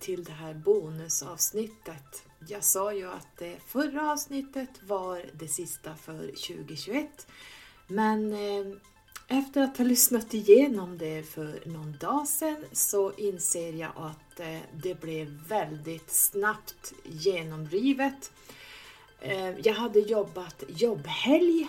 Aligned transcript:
till 0.00 0.24
det 0.24 0.32
här 0.32 0.54
bonusavsnittet. 0.54 2.22
Jag 2.48 2.64
sa 2.64 2.92
ju 2.92 3.10
att 3.10 3.36
det 3.38 3.56
förra 3.66 4.12
avsnittet 4.12 4.70
var 4.82 5.22
det 5.32 5.48
sista 5.48 5.94
för 5.94 6.26
2021. 6.26 7.26
Men 7.86 8.32
eh, 8.32 8.76
efter 9.28 9.62
att 9.62 9.78
ha 9.78 9.84
lyssnat 9.84 10.34
igenom 10.34 10.98
det 10.98 11.22
för 11.22 11.62
någon 11.66 11.96
dag 12.00 12.28
sedan 12.28 12.64
så 12.72 13.12
inser 13.12 13.72
jag 13.72 13.92
att 13.96 14.40
eh, 14.40 14.58
det 14.72 15.00
blev 15.00 15.26
väldigt 15.48 16.10
snabbt 16.10 16.92
genomdrivet. 17.04 18.32
Eh, 19.20 19.58
jag 19.58 19.74
hade 19.74 20.00
jobbat 20.00 20.64
jobbhelg 20.68 21.68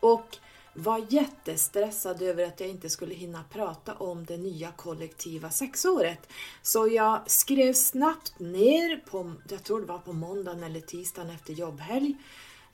och 0.00 0.38
var 0.76 1.06
jättestressad 1.08 2.22
över 2.22 2.44
att 2.44 2.60
jag 2.60 2.68
inte 2.68 2.90
skulle 2.90 3.14
hinna 3.14 3.44
prata 3.52 3.94
om 3.94 4.24
det 4.24 4.36
nya 4.36 4.72
kollektiva 4.72 5.50
sexåret. 5.50 6.28
Så 6.62 6.88
jag 6.88 7.30
skrev 7.30 7.72
snabbt 7.72 8.38
ner, 8.38 8.96
på, 8.96 9.32
jag 9.48 9.64
tror 9.64 9.80
det 9.80 9.86
var 9.86 9.98
på 9.98 10.12
måndagen 10.12 10.62
eller 10.62 10.80
tisdagen 10.80 11.30
efter 11.30 11.52
jobbhelg, 11.52 12.16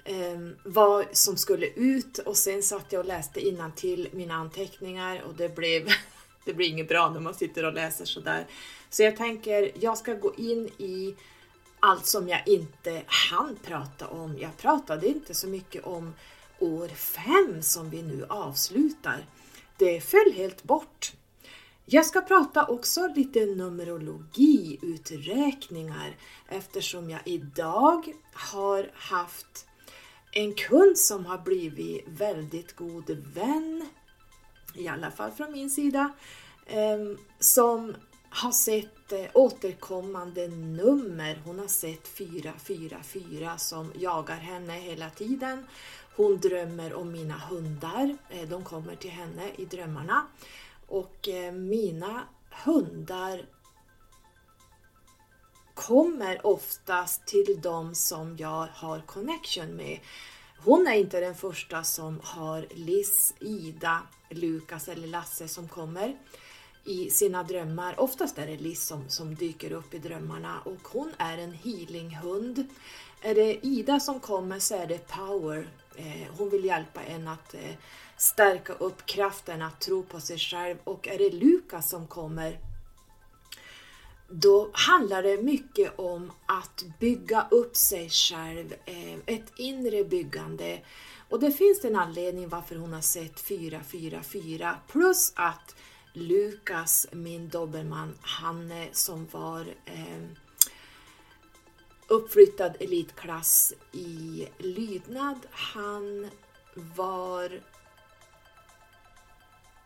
ehm, 0.05 0.57
vad 0.65 1.05
som 1.13 1.37
skulle 1.37 1.67
ut 1.67 2.19
och 2.19 2.37
sen 2.37 2.63
satt 2.63 2.93
jag 2.93 3.01
och 3.01 3.07
läste 3.07 3.41
till 3.77 4.09
mina 4.13 4.35
anteckningar 4.35 5.23
och 5.23 5.35
det 5.35 5.57
blev, 5.57 5.89
det 6.45 6.55
blir 6.55 6.69
inget 6.69 6.89
bra 6.89 7.11
när 7.11 7.21
man 7.21 7.35
sitter 7.35 7.65
och 7.65 7.73
läser 7.73 8.05
sådär. 8.05 8.47
Så 8.91 9.03
jag 9.03 9.17
tänker, 9.17 9.71
jag 9.81 9.98
ska 9.98 10.15
gå 10.15 10.35
in 10.37 10.69
i 10.79 11.15
allt 11.81 12.07
som 12.07 12.29
jag 12.29 12.48
inte 12.48 13.03
hann 13.07 13.59
prata 13.65 14.07
om. 14.07 14.39
Jag 14.39 14.57
pratade 14.57 15.07
inte 15.09 15.35
så 15.35 15.47
mycket 15.48 15.85
om 15.85 16.15
år 16.63 16.89
fem 16.89 17.63
som 17.63 17.91
vi 17.91 18.03
nu 18.03 18.27
avslutar. 18.29 19.27
Det 19.79 20.01
föll 20.01 20.33
helt 20.35 20.63
bort. 20.63 21.13
Jag 21.85 22.07
ska 22.07 22.21
prata 22.21 22.67
också 22.67 23.09
lite 23.17 23.47
numerologi, 23.47 24.79
uträkningar 24.83 26.17
eftersom 26.49 27.11
jag 27.11 27.21
idag 27.25 28.13
har 28.33 28.91
haft 28.95 29.67
en 30.33 30.55
kund 30.55 30.99
som 30.99 31.27
har 31.27 31.39
blivit 31.39 32.05
väldigt 32.09 32.77
god 32.77 33.11
vän, 33.35 33.87
i 34.75 34.89
alla 34.89 35.11
fall 35.11 35.31
från 35.31 35.53
min 35.53 35.71
sida, 35.71 36.13
ehm, 36.67 37.19
som 37.39 37.95
har 38.31 38.53
sett 38.53 39.02
återkommande 39.35 40.49
nummer. 40.49 41.43
Hon 41.45 41.59
har 41.59 41.67
sett 41.67 42.09
444 42.09 43.59
som 43.59 43.93
jagar 43.97 44.37
henne 44.37 44.73
hela 44.73 45.11
tiden. 45.11 45.67
Hon 46.17 46.41
drömmer 46.41 46.95
om 46.95 47.13
mina 47.13 47.39
hundar. 47.39 48.17
Eh, 48.31 48.49
de 48.49 48.65
kommer 48.65 48.97
till 48.97 49.11
henne 49.11 49.51
i 49.57 49.65
drömmarna. 49.65 50.27
Och 50.87 51.29
eh, 51.29 51.53
mina 51.53 52.23
hundar 52.65 53.45
kommer 55.75 56.47
oftast 56.47 57.27
till 57.27 57.61
de 57.63 57.95
som 57.95 58.37
jag 58.37 58.69
har 58.73 59.01
connection 59.01 59.77
med. 59.77 59.99
Hon 60.65 60.87
är 60.87 60.95
inte 60.95 61.21
den 61.21 61.35
första 61.35 61.85
som 61.85 62.20
har 62.23 62.67
Liz, 62.70 63.35
Ida, 63.41 64.03
Lukas 64.31 64.89
eller 64.89 65.07
Lasse 65.07 65.48
som 65.48 65.69
kommer 65.69 66.17
i 66.85 67.11
sina 67.11 67.43
drömmar. 67.43 68.01
Oftast 68.01 68.39
är 68.39 68.47
det 68.47 68.57
Liz 68.57 68.87
som, 68.87 69.09
som 69.09 69.35
dyker 69.35 69.73
upp 69.73 69.95
i 69.95 69.98
drömmarna 69.98 70.61
och 70.65 70.89
hon 70.93 71.13
är 71.19 71.39
en 71.39 71.53
healinghund. 71.53 72.67
Är 73.20 73.35
det 73.35 73.67
Ida 73.67 74.01
som 74.01 74.20
kommer 74.20 74.59
så 74.59 74.75
är 74.75 74.87
det 74.87 75.09
power. 75.09 75.69
Eh, 75.97 76.35
hon 76.39 76.51
vill 76.51 76.65
hjälpa 76.65 77.03
en 77.03 77.29
att 77.29 77.55
eh, 77.55 77.75
stärka 78.17 78.73
upp 78.73 79.07
kraften 79.07 79.63
att 79.63 79.81
tro 79.81 80.03
på 80.03 80.21
sig 80.21 80.39
själv 80.39 80.77
och 80.85 81.09
är 81.09 81.19
det 81.19 81.31
Lukas 81.31 81.91
som 81.91 82.07
kommer 82.07 82.59
då 84.33 84.71
handlar 84.73 85.23
det 85.23 85.42
mycket 85.42 85.98
om 85.98 86.33
att 86.47 86.85
bygga 87.01 87.47
upp 87.51 87.77
sig 87.77 88.11
själv, 88.11 88.75
eh, 88.85 89.15
ett 89.27 89.53
inre 89.57 90.05
byggande. 90.05 90.81
Och 91.29 91.41
det 91.41 91.53
finns 91.53 91.85
en 91.85 91.97
anledning 91.97 92.48
varför 92.48 92.77
hon 92.77 92.92
har 92.92 93.01
sett 93.01 93.41
444 93.41 94.77
plus 94.89 95.33
att 95.37 95.75
Lukas, 96.12 97.06
min 97.12 97.48
dobermann, 97.48 98.18
Hanne 98.20 98.83
eh, 98.83 98.92
som 98.92 99.27
var 99.30 99.61
eh, 99.84 100.23
uppflyttad 102.08 102.77
elitklass 102.80 103.73
i 103.92 104.48
lydnad. 104.58 105.39
Han 105.50 106.30
var 106.74 107.61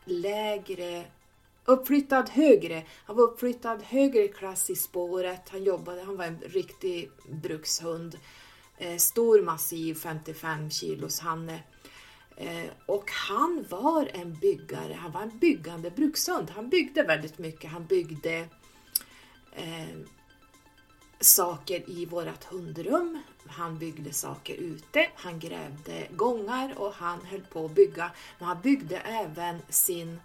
lägre, 0.04 1.04
uppflyttad 1.64 2.28
högre. 2.28 2.82
Han 3.04 3.16
var 3.16 3.24
uppflyttad 3.24 3.82
högre 3.82 4.28
klass 4.28 4.70
i 4.70 4.76
spåret. 4.76 5.48
Han 5.48 5.64
jobbade, 5.64 6.02
han 6.02 6.16
var 6.16 6.24
en 6.24 6.40
riktig 6.40 7.10
brukshund. 7.28 8.18
Eh, 8.78 8.96
stor, 8.96 9.42
massiv, 9.42 9.94
55 9.94 10.70
kilos 10.70 11.20
Hanne. 11.20 11.54
Eh, 11.54 11.60
Eh, 12.36 12.70
och 12.86 13.10
han 13.10 13.64
var 13.68 14.10
en 14.14 14.34
byggare, 14.34 14.94
han 14.94 15.12
var 15.12 15.22
en 15.22 15.38
byggande 15.38 15.90
brukshund. 15.90 16.50
Han 16.50 16.68
byggde 16.68 17.02
väldigt 17.02 17.38
mycket. 17.38 17.70
Han 17.70 17.86
byggde 17.86 18.48
eh, 19.52 19.96
saker 21.20 21.90
i 21.90 22.06
vårt 22.06 22.44
hundrum. 22.44 23.22
Han 23.48 23.78
byggde 23.78 24.12
saker 24.12 24.54
ute, 24.54 25.10
han 25.14 25.38
grävde 25.38 26.08
gångar 26.10 26.78
och 26.78 26.92
han 26.92 27.24
höll 27.24 27.40
på 27.40 27.64
att 27.64 27.74
bygga. 27.74 28.10
Men 28.38 28.48
han 28.48 28.60
byggde 28.60 28.96
även 28.96 29.58
sin, 29.68 30.20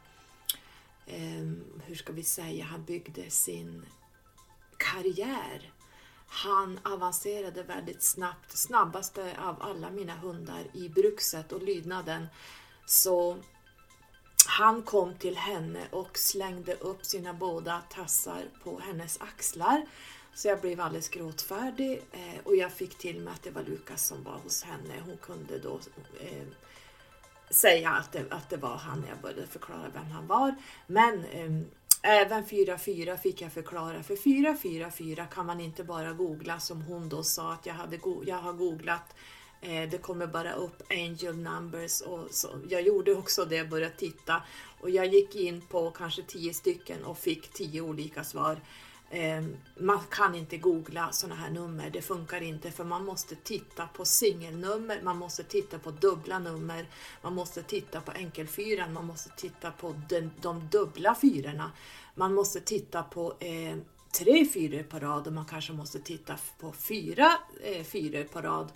eh, 1.06 1.52
hur 1.86 1.96
ska 1.96 2.14
vi 2.14 2.24
säga, 2.24 2.66
han 2.66 2.84
byggde 2.84 3.30
sin 3.30 3.86
karriär. 4.78 5.71
Han 6.34 6.80
avancerade 6.84 7.64
väldigt 7.64 8.04
snabbt, 8.04 8.58
snabbaste 8.58 9.38
av 9.40 9.62
alla 9.62 9.90
mina 9.90 10.16
hundar 10.16 10.64
i 10.74 10.90
brukset 10.90 11.52
och 11.52 11.64
lydnaden. 11.64 12.28
Så 12.86 13.38
han 14.48 14.84
kom 14.84 15.16
till 15.16 15.38
henne 15.38 15.88
och 15.92 16.18
slängde 16.18 16.74
upp 16.74 17.06
sina 17.06 17.34
båda 17.34 17.82
tassar 17.90 18.42
på 18.64 18.80
hennes 18.80 19.22
axlar 19.22 19.86
så 20.34 20.48
jag 20.48 20.62
blev 20.62 20.82
alldeles 20.82 21.10
gråtfärdig 21.10 22.04
eh, 22.12 22.40
och 22.44 22.56
jag 22.56 22.72
fick 22.72 22.98
till 22.98 23.22
mig 23.22 23.34
att 23.34 23.44
det 23.44 23.52
var 23.52 23.64
Lukas 23.64 24.08
som 24.08 24.24
var 24.24 24.38
hos 24.38 24.64
henne. 24.64 25.02
Hon 25.06 25.18
kunde 25.18 25.60
då 25.60 25.80
eh, 26.20 26.48
säga 27.50 27.90
att 27.90 28.12
det, 28.12 28.26
att 28.30 28.50
det 28.50 28.58
var 28.58 28.76
han 28.76 29.00
när 29.00 29.10
jag 29.10 29.22
började 29.22 29.48
förklara 29.48 29.90
vem 29.94 30.12
han 30.12 30.28
var. 30.28 30.56
Men 30.88 31.26
eh, 31.26 31.62
även 32.02 32.46
4-4 32.46 33.18
fick 33.18 33.42
jag 33.42 33.52
förklara, 33.52 34.04
för 34.04 34.16
4-4-4 34.16 35.28
kan 35.28 35.46
man 35.46 35.62
inte 35.62 35.84
bara 35.84 36.14
googla 36.14 36.60
som 36.60 36.82
hon 36.82 37.10
då 37.10 37.24
sa 37.24 37.54
att 37.54 37.66
jag, 37.66 37.74
hade 37.74 37.98
go 37.98 38.24
jag 38.26 38.38
har 38.38 38.54
googlat 38.54 39.16
eh, 39.62 39.90
det 39.90 40.02
kommer 40.02 40.28
bara 40.28 40.54
upp 40.54 40.84
angel 40.90 41.38
numbers 41.38 42.02
och 42.02 42.28
så. 42.32 42.50
Jag 42.70 42.82
gjorde 42.82 43.16
också 43.16 43.46
det, 43.46 43.70
började 43.70 43.96
titta 43.96 44.44
och 44.80 44.90
jag 44.90 45.06
gick 45.06 45.36
in 45.36 45.62
på 45.62 45.92
kanske 45.92 46.22
10 46.22 46.54
stycken 46.54 47.04
och 47.04 47.18
fick 47.18 47.54
10 47.54 47.82
olika 47.82 48.24
svar. 48.24 48.58
Eh, 49.14 49.44
man 49.78 50.00
kan 50.10 50.36
inte 50.36 50.58
googla 50.58 51.12
sådana 51.12 51.36
här 51.36 51.50
nummer, 51.50 51.90
det 51.90 52.02
funkar 52.02 52.42
inte 52.42 52.72
för 52.72 52.84
man 52.84 53.06
måste 53.06 53.36
titta 53.36 53.88
på 53.88 54.06
singelnummer, 54.06 55.02
man 55.02 55.18
måste 55.18 55.44
titta 55.44 55.80
på 55.80 55.92
dubbla 55.92 56.40
nummer, 56.40 56.86
man 57.22 57.34
måste 57.34 57.64
titta 57.64 58.02
på 58.02 58.12
enkelfyran, 58.12 58.94
man 58.94 59.06
måste 59.06 59.30
titta 59.30 59.72
på 59.72 59.96
de, 60.10 60.32
de 60.42 60.68
dubbla 60.72 61.16
fyrorna, 61.16 61.72
man 62.16 62.34
måste 62.34 62.60
titta 62.60 63.04
på 63.04 63.34
eh, 63.40 63.78
tre 64.12 64.46
fyror 64.46 64.84
på 64.84 65.00
rad 65.00 65.28
och 65.28 65.34
man 65.34 65.46
kanske 65.46 65.74
måste 65.74 66.00
titta 66.00 66.36
på 66.60 66.72
fyra 66.72 67.32
eh, 67.64 67.84
fyror 67.84 68.24
på 68.24 68.42
rad. 68.42 68.72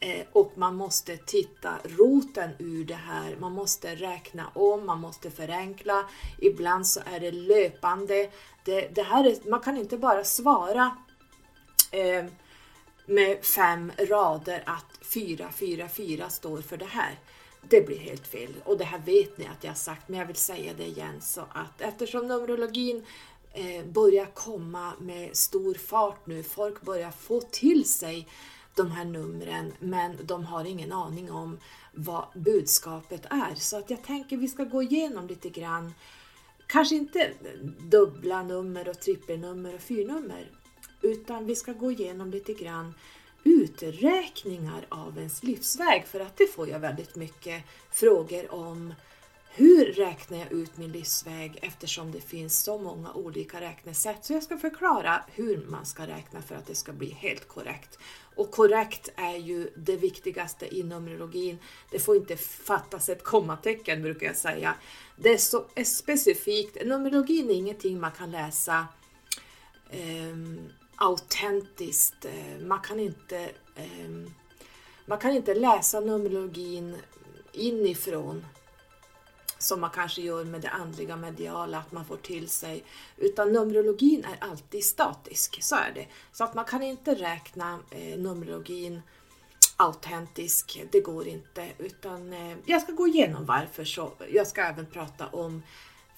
Eh, 0.00 0.26
och 0.32 0.52
man 0.54 0.76
måste 0.76 1.16
titta 1.16 1.74
roten 1.84 2.50
ur 2.58 2.84
det 2.84 2.94
här, 2.94 3.36
man 3.40 3.52
måste 3.52 3.94
räkna 3.94 4.50
om, 4.54 4.86
man 4.86 5.00
måste 5.00 5.30
förenkla. 5.30 6.08
Ibland 6.38 6.86
så 6.86 7.00
är 7.14 7.20
det 7.20 7.30
löpande. 7.30 8.30
Det, 8.64 8.88
det 8.94 9.02
här 9.02 9.24
är, 9.24 9.50
man 9.50 9.60
kan 9.60 9.76
inte 9.76 9.96
bara 9.98 10.24
svara 10.24 10.96
eh, 11.90 12.24
med 13.06 13.44
fem 13.44 13.92
rader 13.98 14.62
att 14.66 14.98
444 15.00 16.28
står 16.28 16.60
för 16.60 16.76
det 16.76 16.84
här. 16.84 17.18
Det 17.68 17.86
blir 17.86 17.98
helt 17.98 18.26
fel 18.26 18.54
och 18.64 18.78
det 18.78 18.84
här 18.84 18.98
vet 18.98 19.38
ni 19.38 19.46
att 19.46 19.64
jag 19.64 19.70
har 19.70 19.76
sagt 19.76 20.08
men 20.08 20.18
jag 20.18 20.26
vill 20.26 20.36
säga 20.36 20.72
det 20.76 20.86
igen 20.86 21.20
så 21.20 21.40
att 21.40 21.80
eftersom 21.80 22.28
numerologin 22.28 23.06
eh, 23.52 23.84
börjar 23.84 24.26
komma 24.26 24.92
med 25.00 25.36
stor 25.36 25.74
fart 25.74 26.26
nu, 26.26 26.42
folk 26.42 26.82
börjar 26.82 27.10
få 27.10 27.40
till 27.40 27.88
sig 27.88 28.28
de 28.78 28.90
här 28.90 29.04
numren 29.04 29.72
men 29.78 30.16
de 30.22 30.44
har 30.44 30.64
ingen 30.64 30.92
aning 30.92 31.30
om 31.32 31.58
vad 31.92 32.26
budskapet 32.34 33.26
är. 33.30 33.54
Så 33.54 33.78
att 33.78 33.90
jag 33.90 34.04
tänker 34.04 34.36
vi 34.36 34.48
ska 34.48 34.64
gå 34.64 34.82
igenom 34.82 35.26
lite 35.26 35.48
grann, 35.48 35.94
kanske 36.66 36.94
inte 36.94 37.32
dubbla 37.78 38.42
nummer 38.42 38.88
och 38.88 39.00
trippelnummer 39.00 39.74
och 39.74 39.80
fyrnummer, 39.80 40.50
utan 41.02 41.46
vi 41.46 41.56
ska 41.56 41.72
gå 41.72 41.90
igenom 41.90 42.30
lite 42.30 42.52
grann 42.52 42.94
uträkningar 43.44 44.86
av 44.88 45.18
ens 45.18 45.42
livsväg 45.42 46.04
för 46.06 46.20
att 46.20 46.36
det 46.36 46.46
får 46.46 46.68
jag 46.68 46.80
väldigt 46.80 47.16
mycket 47.16 47.64
frågor 47.90 48.54
om 48.54 48.94
hur 49.58 49.84
räknar 49.84 50.38
jag 50.38 50.52
ut 50.52 50.76
min 50.76 50.92
livsväg 50.92 51.58
eftersom 51.62 52.12
det 52.12 52.20
finns 52.20 52.62
så 52.62 52.78
många 52.78 53.12
olika 53.12 53.60
räknesätt. 53.60 54.24
Så 54.24 54.32
jag 54.32 54.42
ska 54.42 54.58
förklara 54.58 55.24
hur 55.32 55.66
man 55.68 55.86
ska 55.86 56.06
räkna 56.06 56.42
för 56.42 56.54
att 56.54 56.66
det 56.66 56.74
ska 56.74 56.92
bli 56.92 57.10
helt 57.10 57.48
korrekt. 57.48 57.98
Och 58.36 58.50
korrekt 58.50 59.08
är 59.16 59.36
ju 59.36 59.70
det 59.76 59.96
viktigaste 59.96 60.76
i 60.76 60.82
numerologin. 60.82 61.58
Det 61.90 61.98
får 61.98 62.16
inte 62.16 62.36
fattas 62.36 63.08
ett 63.08 63.24
kommatecken 63.24 64.02
brukar 64.02 64.26
jag 64.26 64.36
säga. 64.36 64.74
Det 65.16 65.28
är 65.28 65.38
så 65.38 65.64
är 65.74 65.84
specifikt. 65.84 66.86
Numerologin 66.86 67.50
är 67.50 67.54
ingenting 67.54 68.00
man 68.00 68.12
kan 68.12 68.30
läsa 68.30 68.86
um, 69.92 70.68
autentiskt. 70.96 72.26
Man 72.60 72.80
kan 72.80 73.00
inte 73.00 73.50
um, 74.04 74.34
man 75.06 75.18
kan 75.18 75.30
inte 75.30 75.54
läsa 75.54 76.00
numerologin 76.00 76.96
inifrån 77.52 78.44
som 79.58 79.80
man 79.80 79.90
kanske 79.90 80.22
gör 80.22 80.44
med 80.44 80.60
det 80.60 80.68
andliga 80.68 81.16
mediala, 81.16 81.78
att 81.78 81.92
man 81.92 82.04
får 82.04 82.16
till 82.16 82.48
sig. 82.48 82.84
Utan 83.16 83.52
Numerologin 83.52 84.24
är 84.24 84.48
alltid 84.48 84.84
statisk, 84.84 85.62
så 85.62 85.76
är 85.76 85.92
det. 85.94 86.06
Så 86.32 86.44
att 86.44 86.54
man 86.54 86.64
kan 86.64 86.82
inte 86.82 87.14
räkna 87.14 87.78
eh, 87.90 88.18
Numerologin 88.18 89.02
autentisk, 89.76 90.82
det 90.90 91.00
går 91.00 91.28
inte. 91.28 91.68
Utan 91.78 92.32
eh, 92.32 92.56
jag 92.66 92.82
ska 92.82 92.92
gå 92.92 93.06
igenom 93.06 93.46
varför, 93.46 93.84
så 93.84 94.12
jag 94.32 94.46
ska 94.46 94.62
även 94.62 94.86
prata 94.86 95.26
om 95.26 95.62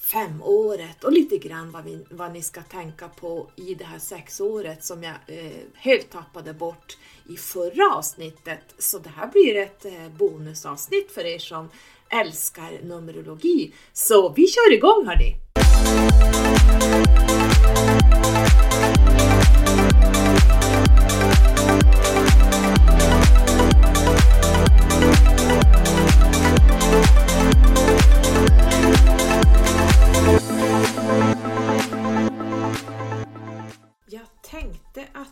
femåret 0.00 1.04
och 1.04 1.12
lite 1.12 1.38
grann 1.38 1.70
vad, 1.70 1.84
vi, 1.84 2.06
vad 2.10 2.32
ni 2.32 2.42
ska 2.42 2.62
tänka 2.62 3.08
på 3.08 3.50
i 3.56 3.74
det 3.74 3.84
här 3.84 3.98
sexåret 3.98 4.84
som 4.84 5.02
jag 5.02 5.14
eh, 5.26 5.62
helt 5.74 6.10
tappade 6.10 6.54
bort 6.54 6.98
i 7.28 7.36
förra 7.36 7.94
avsnittet. 7.94 8.74
Så 8.78 8.98
det 8.98 9.10
här 9.10 9.26
blir 9.26 9.56
ett 9.56 9.84
eh, 9.84 10.08
bonusavsnitt 10.08 11.12
för 11.12 11.26
er 11.26 11.38
som 11.38 11.68
älskar 12.10 12.82
Numerologi. 12.82 13.72
Så 13.92 14.28
vi 14.28 14.46
kör 14.46 14.72
igång 14.72 15.06
hörni! 15.06 15.36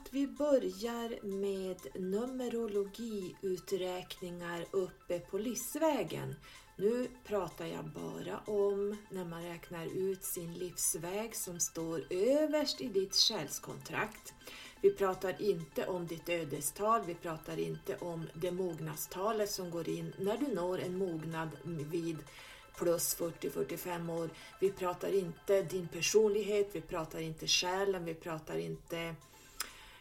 att 0.09 0.11
vi 0.11 0.27
börjar 0.27 1.27
med 1.27 1.77
numerologiuträkningar 1.95 4.65
uppe 4.71 5.19
på 5.19 5.39
Lissvägen. 5.39 6.35
Nu 6.81 7.09
pratar 7.25 7.67
jag 7.67 7.85
bara 7.85 8.39
om 8.39 8.97
när 9.11 9.25
man 9.25 9.43
räknar 9.43 9.87
ut 9.87 10.25
sin 10.25 10.55
livsväg 10.55 11.37
som 11.37 11.61
står 11.61 12.05
överst 12.11 12.81
i 12.81 12.89
ditt 12.89 13.15
själskontrakt. 13.15 14.35
Vi 14.81 14.91
pratar 14.91 15.43
inte 15.43 15.87
om 15.87 16.07
ditt 16.07 16.29
ödestal, 16.29 17.01
vi 17.07 17.15
pratar 17.15 17.59
inte 17.59 17.97
om 17.97 18.27
det 18.35 18.51
mognadstalet 18.51 19.51
som 19.51 19.71
går 19.71 19.89
in 19.89 20.15
när 20.19 20.37
du 20.37 20.55
når 20.55 20.79
en 20.79 20.99
mognad 20.99 21.49
vid 21.65 22.19
plus 22.77 23.19
40-45 23.19 24.13
år. 24.21 24.31
Vi 24.61 24.71
pratar 24.71 25.15
inte 25.15 25.63
din 25.63 25.89
personlighet, 25.89 26.69
vi 26.73 26.81
pratar 26.81 27.21
inte 27.21 27.47
själen, 27.47 28.05
vi 28.05 28.15
pratar 28.15 28.59
inte 28.59 29.15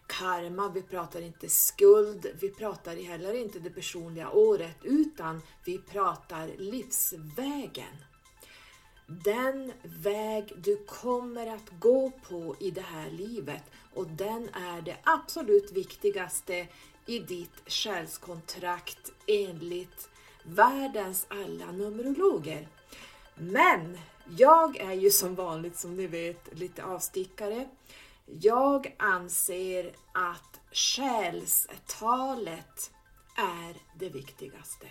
karma, 0.07 0.69
vi 0.69 0.81
pratar 0.81 1.21
inte 1.21 1.49
skuld, 1.49 2.27
vi 2.39 2.49
pratar 2.49 2.95
heller 2.95 3.33
inte 3.33 3.59
det 3.59 3.69
personliga 3.69 4.29
året 4.29 4.77
utan 4.83 5.41
vi 5.65 5.77
pratar 5.77 6.47
livsvägen. 6.57 7.95
Den 9.07 9.73
väg 9.83 10.53
du 10.57 10.77
kommer 10.85 11.47
att 11.47 11.79
gå 11.79 12.11
på 12.29 12.55
i 12.59 12.71
det 12.71 12.81
här 12.81 13.11
livet 13.11 13.63
och 13.93 14.07
den 14.07 14.49
är 14.49 14.81
det 14.81 14.97
absolut 15.03 15.71
viktigaste 15.71 16.67
i 17.05 17.19
ditt 17.19 17.61
själskontrakt 17.65 19.11
enligt 19.27 20.09
världens 20.43 21.25
alla 21.29 21.71
numerologer. 21.71 22.67
Men 23.35 23.97
jag 24.37 24.77
är 24.77 24.93
ju 24.93 25.11
som 25.11 25.35
vanligt 25.35 25.77
som 25.77 25.95
ni 25.95 26.07
vet 26.07 26.57
lite 26.59 26.83
avstickare. 26.83 27.67
Jag 28.29 28.95
anser 28.99 29.95
att 30.13 30.59
själstalet 30.71 31.71
är 33.37 33.99
det 33.99 34.09
viktigaste. 34.09 34.87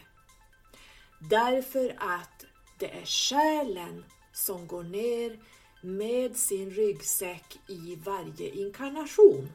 Därför 1.31 1.97
att 1.99 2.45
det 2.79 2.91
är 2.91 3.05
själen 3.05 4.05
som 4.33 4.67
går 4.67 4.83
ner 4.83 5.39
med 5.81 6.37
sin 6.37 6.71
ryggsäck 6.71 7.59
i 7.69 7.97
varje 8.05 8.51
inkarnation. 8.51 9.53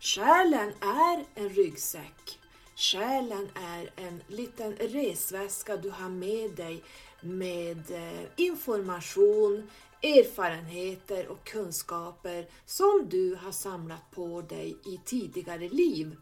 Själen 0.00 0.72
är 0.80 1.24
en 1.34 1.48
ryggsäck. 1.48 2.38
Själen 2.76 3.48
är 3.54 3.90
en 3.96 4.22
liten 4.26 4.76
resväska 4.76 5.76
du 5.76 5.90
har 5.90 6.08
med 6.08 6.50
dig 6.50 6.82
med 7.20 7.90
eh, 7.90 8.22
information, 8.36 9.70
erfarenheter 10.02 11.28
och 11.28 11.44
kunskaper 11.44 12.46
som 12.66 13.06
du 13.10 13.34
har 13.34 13.52
samlat 13.52 14.10
på 14.10 14.42
dig 14.42 14.76
i 14.86 15.00
tidigare 15.04 15.68
liv. 15.68 16.16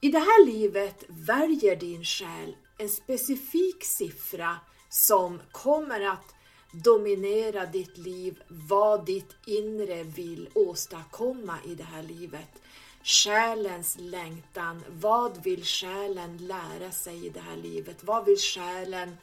I 0.00 0.08
det 0.08 0.18
här 0.18 0.46
livet 0.46 1.04
väljer 1.08 1.76
din 1.76 2.04
själ 2.04 2.56
en 2.78 2.88
specifik 2.88 3.84
siffra 3.84 4.56
som 4.88 5.40
kommer 5.52 6.00
att 6.00 6.34
dominera 6.72 7.66
ditt 7.66 7.98
liv, 7.98 8.42
vad 8.48 9.06
ditt 9.06 9.36
inre 9.46 10.02
vill 10.02 10.48
åstadkomma 10.54 11.58
i 11.66 11.74
det 11.74 11.84
här 11.84 12.02
livet. 12.02 12.62
Själens 13.02 13.96
längtan, 13.98 14.82
vad 14.88 15.42
vill 15.42 15.64
själen 15.64 16.36
lära 16.36 16.90
sig 16.90 17.26
i 17.26 17.28
det 17.28 17.40
här 17.40 17.56
livet? 17.56 17.96
Vad 18.00 18.24
vill 18.24 18.38
själen 18.38 19.16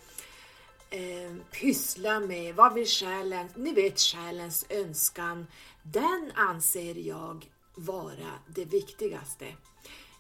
eh, 0.90 1.36
pyssla 1.52 2.20
med, 2.20 2.56
vad 2.56 2.74
vill 2.74 2.88
själen, 2.88 3.50
ni 3.56 3.74
vet 3.74 4.00
själens 4.00 4.66
önskan, 4.70 5.48
den 5.84 6.32
anser 6.36 6.96
jag 6.96 7.50
vara 7.76 8.32
det 8.48 8.66
viktigaste. 8.66 9.46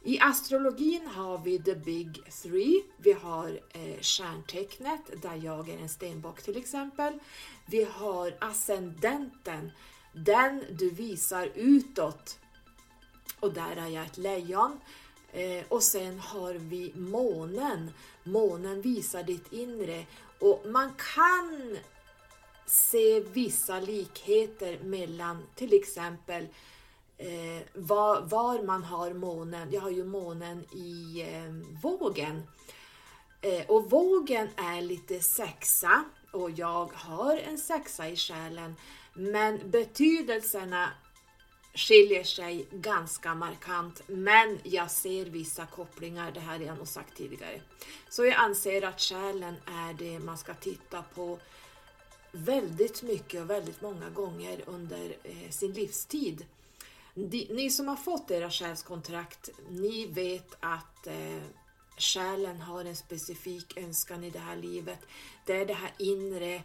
I 0.04 0.20
astrologin 0.20 1.08
har 1.08 1.38
vi 1.38 1.60
the 1.60 1.76
big 1.76 2.32
three. 2.42 2.84
Vi 2.98 3.14
har 3.14 3.60
eh, 3.74 4.02
stjärntecknet 4.02 5.22
där 5.22 5.36
jag 5.36 5.70
är 5.70 5.78
en 5.78 5.90
stenbock 5.90 6.42
till 6.42 6.58
exempel. 6.58 7.20
Vi 7.66 7.84
har 7.84 8.38
ascendenten, 8.40 9.72
den 10.14 10.64
du 10.72 10.90
visar 10.90 11.52
utåt 11.56 12.40
och 13.40 13.54
där 13.54 13.76
är 13.76 13.88
jag 13.88 14.06
ett 14.06 14.18
lejon. 14.18 14.80
Eh, 15.32 15.64
och 15.70 15.84
sen 15.84 16.20
har 16.20 16.54
vi 16.54 16.94
månen. 16.96 17.92
Månen 18.24 18.82
visar 18.82 19.24
ditt 19.24 19.54
inre 19.54 20.06
och 20.39 20.65
man 20.65 20.94
kan 21.15 21.77
se 22.65 23.20
vissa 23.20 23.79
likheter 23.79 24.79
mellan 24.84 25.44
till 25.56 25.74
exempel 25.74 26.48
eh, 27.17 27.67
var, 27.74 28.22
var, 28.22 28.63
man 28.63 28.84
har 28.84 29.13
månen. 29.13 29.72
Jag 29.72 29.82
har 29.82 29.89
ju 29.89 30.03
månen 30.03 30.65
i 30.72 31.22
eh, 31.22 31.82
vågen. 31.82 32.44
Eh, 33.41 33.65
och 33.67 33.89
vågen 33.89 34.48
är 34.58 34.82
lite 34.82 35.20
sexa 35.20 36.03
och 36.32 36.51
jag 36.51 36.91
har 36.94 37.38
en 37.38 37.58
sexa 37.58 38.10
i 38.10 38.15
själen. 38.15 38.75
Men 39.13 39.72
betydelserna 39.72 40.89
skiljer 41.77 42.24
sig 42.24 42.65
ganska 42.72 43.36
markant, 43.36 44.01
men 44.07 44.60
jag 44.63 44.91
ser 44.91 45.25
vissa 45.25 45.65
kopplingar, 45.65 46.31
det 46.31 46.39
här 46.39 46.60
har 46.60 46.65
jag 46.65 46.77
nog 46.77 46.88
sagt 46.88 47.17
tidigare. 47.17 47.62
Så 48.10 48.25
jag 48.25 48.34
anser 48.34 48.81
att 48.81 49.01
själen 49.01 49.55
är 49.65 49.93
det 49.93 50.19
man 50.19 50.38
ska 50.38 50.53
titta 50.53 51.03
på 51.15 51.39
väldigt 52.31 53.03
mycket 53.03 53.41
och 53.41 53.50
väldigt 53.50 53.81
många 53.81 54.10
gånger 54.10 54.62
under 54.65 55.15
eh, 55.24 55.50
sin 55.50 55.72
livstid. 55.72 56.46
Ni 57.50 57.69
som 57.69 57.88
har 57.88 57.96
fått 57.96 58.31
era 58.31 58.51
själskontrakt, 58.51 59.50
ni 59.69 60.05
vet 60.05 60.57
att 60.60 61.07
eh, 61.07 61.41
själen 61.98 62.62
har 62.62 62.86
en 62.86 62.96
specifik 62.96 63.77
önskan 63.77 64.24
i 64.24 64.29
det 64.29 64.39
här 64.39 64.55
livet. 64.55 65.00
Det 65.46 65.53
är 65.53 65.65
det 65.65 65.74
här 65.74 65.91
inre 65.98 66.63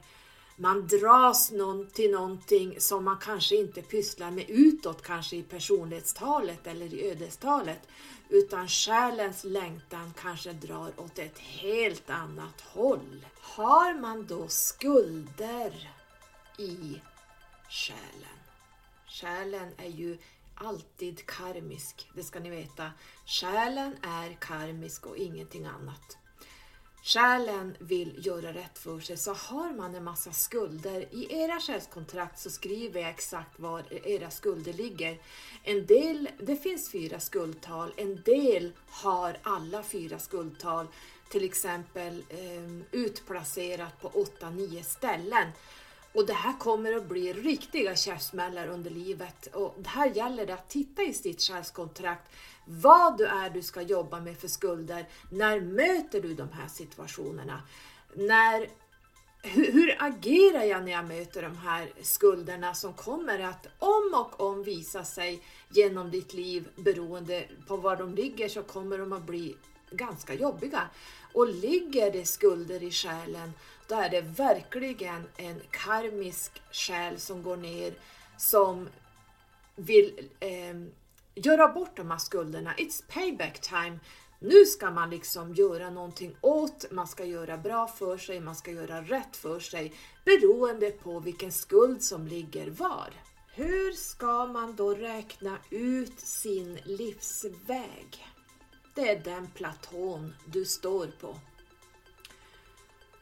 man 0.57 0.87
dras 0.87 1.51
någon 1.51 1.87
till 1.87 2.11
någonting 2.11 2.81
som 2.81 3.05
man 3.05 3.19
kanske 3.19 3.57
inte 3.57 3.83
pysslar 3.83 4.31
med 4.31 4.51
utåt, 4.51 5.03
kanske 5.03 5.37
i 5.37 5.43
personlighetstalet 5.43 6.67
eller 6.67 6.95
i 6.95 7.11
ödestalet, 7.11 7.89
utan 8.29 8.69
själens 8.69 9.45
längtan 9.45 10.15
kanske 10.17 10.53
drar 10.53 10.93
åt 10.97 11.19
ett 11.19 11.39
helt 11.39 12.11
annat 12.11 12.61
håll. 12.61 13.27
Har 13.41 13.95
man 13.95 14.27
då 14.27 14.49
skulder 14.49 15.93
i 16.59 17.01
själen? 17.69 18.39
Själen 19.07 19.73
är 19.77 19.89
ju 19.89 20.19
alltid 20.55 21.27
karmisk, 21.27 22.11
det 22.15 22.23
ska 22.23 22.41
ni 22.41 22.51
veta. 22.51 22.91
Själen 23.27 23.97
är 24.03 24.37
karmisk 24.41 25.07
och 25.07 25.17
ingenting 25.17 25.67
annat 25.67 26.17
själen 27.03 27.77
vill 27.79 28.27
göra 28.27 28.53
rätt 28.53 28.79
för 28.79 29.01
sig 29.01 29.17
så 29.17 29.33
har 29.33 29.73
man 29.73 29.95
en 29.95 30.05
massa 30.05 30.33
skulder. 30.33 31.09
I 31.11 31.43
era 31.43 31.61
själskontrakt 31.61 32.39
så 32.39 32.51
skriver 32.51 33.01
jag 33.01 33.11
exakt 33.11 33.59
var 33.59 34.07
era 34.09 34.31
skulder 34.31 34.73
ligger. 34.73 35.19
En 35.63 35.87
del, 35.87 36.29
det 36.39 36.57
finns 36.57 36.91
fyra 36.91 37.21
skuldtal, 37.21 37.93
en 37.97 38.23
del 38.23 38.73
har 38.89 39.39
alla 39.43 39.83
fyra 39.83 40.19
skuldtal, 40.19 40.87
till 41.29 41.45
exempel 41.45 42.25
eh, 42.29 42.99
utplacerat 43.01 44.01
på 44.01 44.09
8-9 44.41 44.83
ställen. 44.83 45.49
Och 46.15 46.27
det 46.27 46.33
här 46.33 46.59
kommer 46.59 46.97
att 46.97 47.09
bli 47.09 47.33
riktiga 47.33 47.97
käftsmällar 47.97 48.69
under 48.69 48.91
livet. 48.91 49.47
Och 49.47 49.77
här 49.87 50.11
gäller 50.17 50.47
det 50.47 50.55
att 50.55 50.69
titta 50.69 51.03
i 51.03 51.13
sitt 51.13 51.43
själskontrakt 51.43 52.31
vad 52.65 53.19
du 53.19 53.27
är 53.27 53.51
du 53.51 53.63
ska 53.63 53.83
jobba 53.83 54.21
med 54.21 54.39
för 54.39 54.49
skulder. 54.49 55.09
När 55.31 55.61
möter 55.61 56.21
du 56.21 56.35
de 56.35 56.49
här 56.53 56.69
situationerna? 56.69 57.63
När, 58.15 58.69
hur, 59.43 59.73
hur 59.73 59.97
agerar 59.99 60.63
jag 60.63 60.85
när 60.85 60.93
jag 60.93 61.05
möter 61.05 61.43
de 61.43 61.57
här 61.57 61.93
skulderna 62.03 62.75
som 62.75 62.93
kommer 62.93 63.39
att 63.39 63.67
om 63.79 64.15
och 64.15 64.41
om 64.41 64.63
visa 64.63 65.05
sig 65.05 65.43
genom 65.69 66.11
ditt 66.11 66.35
liv 66.35 66.69
beroende 66.77 67.45
på 67.67 67.77
var 67.77 67.97
de 67.97 68.15
ligger 68.15 68.49
så 68.49 68.63
kommer 68.63 68.99
de 68.99 69.13
att 69.13 69.27
bli 69.27 69.57
ganska 69.93 70.35
jobbiga. 70.35 70.89
Och 71.33 71.49
ligger 71.49 72.13
det 72.13 72.27
skulder 72.27 72.83
i 72.83 72.91
själen 72.91 73.53
då 73.93 73.99
är 73.99 74.09
det 74.09 74.21
verkligen 74.21 75.29
en 75.37 75.61
karmisk 75.71 76.63
själ 76.71 77.19
som 77.19 77.43
går 77.43 77.57
ner 77.57 77.95
som 78.37 78.89
vill 79.77 80.31
eh, 80.41 80.77
göra 81.35 81.69
bort 81.69 81.97
de 81.97 82.11
här 82.11 82.19
skulderna. 82.19 82.75
It's 82.75 83.03
payback 83.09 83.61
time. 83.61 83.99
Nu 84.39 84.65
ska 84.65 84.91
man 84.91 85.11
liksom 85.11 85.55
göra 85.55 85.91
någonting 85.91 86.37
åt, 86.41 86.91
man 86.91 87.07
ska 87.07 87.25
göra 87.25 87.57
bra 87.57 87.87
för 87.87 88.19
sig, 88.19 88.41
man 88.41 88.57
ska 88.57 88.71
göra 88.71 89.03
rätt 89.03 89.37
för 89.37 89.61
sig 89.61 89.93
beroende 90.25 90.91
på 90.91 91.21
vilken 91.21 91.53
skuld 91.53 92.03
som 92.03 92.27
ligger 92.27 92.71
var. 92.71 93.11
Hur 93.55 93.93
ska 93.93 94.47
man 94.47 94.77
då 94.77 94.95
räkna 94.95 95.59
ut 95.71 96.21
sin 96.21 96.79
livsväg? 96.85 98.32
Det 98.95 99.11
är 99.11 99.21
den 99.21 99.47
platån 99.47 100.35
du 100.47 100.65
står 100.65 101.07
på. 101.07 101.37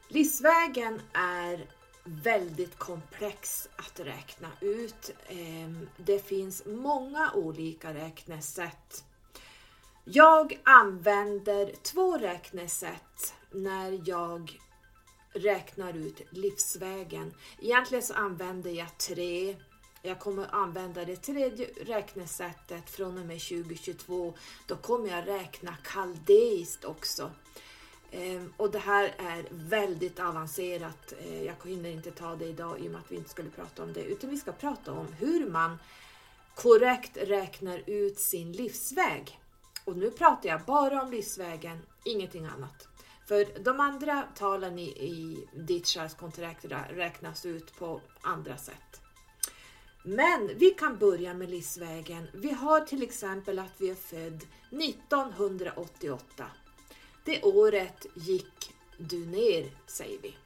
Livsvägen 0.09 1.03
är 1.13 1.67
väldigt 2.05 2.79
komplex 2.79 3.69
att 3.77 4.01
räkna 4.01 4.49
ut. 4.61 5.11
Ehm, 5.29 5.89
det 5.97 6.27
finns 6.27 6.63
många 6.67 7.33
olika 7.35 7.95
räknesätt. 7.95 9.05
Jag 10.05 10.61
använder 10.65 11.73
två 11.83 12.19
räknesätt 12.19 13.35
när 13.51 14.09
jag 14.09 14.59
räknar 15.33 15.97
ut 15.97 16.21
livsvägen. 16.31 17.35
Egentligen 17.61 18.03
så 18.03 18.15
använder 18.15 18.71
jag 18.71 18.99
tre. 18.99 19.57
Jag 20.03 20.19
kommer 20.19 20.55
använda 20.55 21.05
det 21.05 21.17
tredje 21.17 21.67
räknesättet 21.67 22.91
från 22.91 23.19
och 23.19 23.27
med 23.27 23.41
2022. 23.41 24.35
Då 24.67 24.77
kommer 24.77 25.09
jag 25.09 25.29
räkna 25.29 25.77
kaldeiskt 25.83 26.85
också. 26.85 27.31
Ehm, 28.11 28.53
och 28.57 28.71
det 28.71 28.79
här 28.79 29.15
är 29.19 29.47
väldigt 29.51 30.21
avancerat. 30.21 31.13
Eh, 31.19 31.43
jag 31.43 31.55
hinner 31.65 31.91
inte 31.91 32.11
ta 32.11 32.37
det 32.37 32.45
idag 32.45 32.81
i 32.81 32.89
och 32.89 32.93
med 32.93 33.01
att 33.01 33.13
vi 33.13 33.17
inte 33.17 33.31
skulle 33.31 33.51
prata 33.51 33.83
om 33.83 33.93
det, 33.93 34.03
utan 34.03 34.31
vi 34.31 34.37
ska 34.37 34.53
prata 34.53 34.93
om 34.93 35.07
hur 35.19 35.51
man 35.51 35.79
korrekt 36.55 37.17
räknar 37.17 37.83
ut 37.87 38.19
sin 38.19 38.53
livsväg. 38.53 39.41
Och 39.85 39.97
nu 39.97 40.11
pratar 40.11 40.49
jag 40.49 40.61
bara 40.65 41.03
om 41.03 41.11
livsvägen, 41.11 41.79
ingenting 42.05 42.45
annat. 42.45 42.89
För 43.29 43.63
de 43.65 43.81
andra 43.81 44.23
talen 44.35 44.79
i, 44.79 44.89
i 44.89 45.49
ditt 45.55 45.87
själskontrakt 45.87 46.65
räknas 46.89 47.47
ut 47.47 47.79
på 47.79 48.01
andra 48.21 48.57
sätt. 48.57 49.00
Men 50.03 50.59
vi 50.59 50.71
kan 50.71 50.99
börja 50.99 51.35
med 51.35 51.51
livsvägen. 51.51 52.29
Vi 52.35 52.53
har 52.53 52.81
till 52.81 53.03
exempel 53.03 53.59
att 53.59 53.81
vi 53.81 53.91
är 53.91 53.95
född 53.95 54.47
1988. 54.71 56.47
Det 57.25 57.43
året 57.43 58.07
gick 58.15 58.75
du 58.99 59.27
ner, 59.27 59.71
säger 59.87 60.19
vi. 60.23 60.37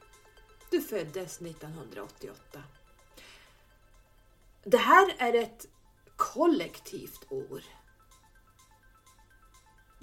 Du 0.70 0.80
föddes 0.80 1.40
1988. 1.40 2.62
Det 4.64 4.78
här 4.78 5.14
är 5.18 5.34
ett 5.34 5.66
kollektivt 6.16 7.32
år. 7.32 7.62